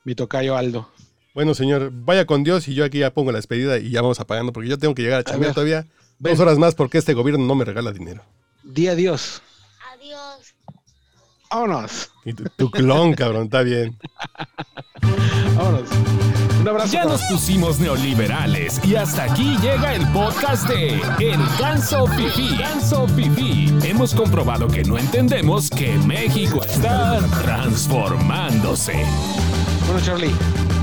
Mi 0.05 0.15
tocayo 0.15 0.57
Aldo. 0.57 0.89
Bueno, 1.35 1.55
señor, 1.55 1.91
vaya 1.93 2.25
con 2.25 2.43
Dios 2.43 2.67
y 2.69 2.75
yo 2.75 2.85
aquí 2.85 2.99
ya 2.99 3.13
pongo 3.13 3.31
la 3.31 3.39
despedida 3.39 3.79
y 3.79 3.91
ya 3.91 4.01
vamos 4.03 4.19
apagando 4.21 4.53
porque 4.53 4.69
yo 4.69 4.79
tengo 4.79 4.95
que 4.95 5.03
llegar 5.03 5.21
a 5.21 5.25
chambear 5.25 5.53
todavía 5.55 5.87
Ven. 6.19 6.33
dos 6.33 6.41
horas 6.41 6.59
más 6.59 6.75
porque 6.75 6.99
este 6.99 7.15
gobierno 7.15 7.45
no 7.47 7.55
me 7.55 7.65
regala 7.65 7.93
dinero. 7.93 8.25
Di 8.65 8.89
adiós. 8.89 9.43
Adiós. 9.95 10.55
Vámonos. 11.51 12.11
Y 12.25 12.33
tu, 12.33 12.45
tu 12.57 12.71
clon, 12.71 13.15
cabrón, 13.15 13.45
está 13.45 13.63
bien. 13.63 13.97
Vámonos. 15.55 15.89
Un 16.69 16.75
abrazo. 16.75 16.93
Ya 16.93 17.05
nos 17.07 17.23
pusimos 17.23 17.79
neoliberales 17.79 18.79
y 18.85 18.95
hasta 18.95 19.23
aquí 19.23 19.57
llega 19.63 19.95
el 19.95 20.07
podcast 20.09 20.69
de 20.69 21.01
El 21.19 21.41
Ganso 21.59 22.07
Fifi. 22.09 22.59
Ganso 22.59 23.09
Fifi. 23.09 23.73
Hemos 23.85 24.15
comprobado 24.15 24.69
que 24.69 24.85
no 24.85 24.99
entendemos 24.99 25.71
que 25.71 25.97
México 26.01 26.63
está 26.63 27.21
transformándose. 27.43 29.03
Bueno, 29.87 30.05
Charlie. 30.05 30.78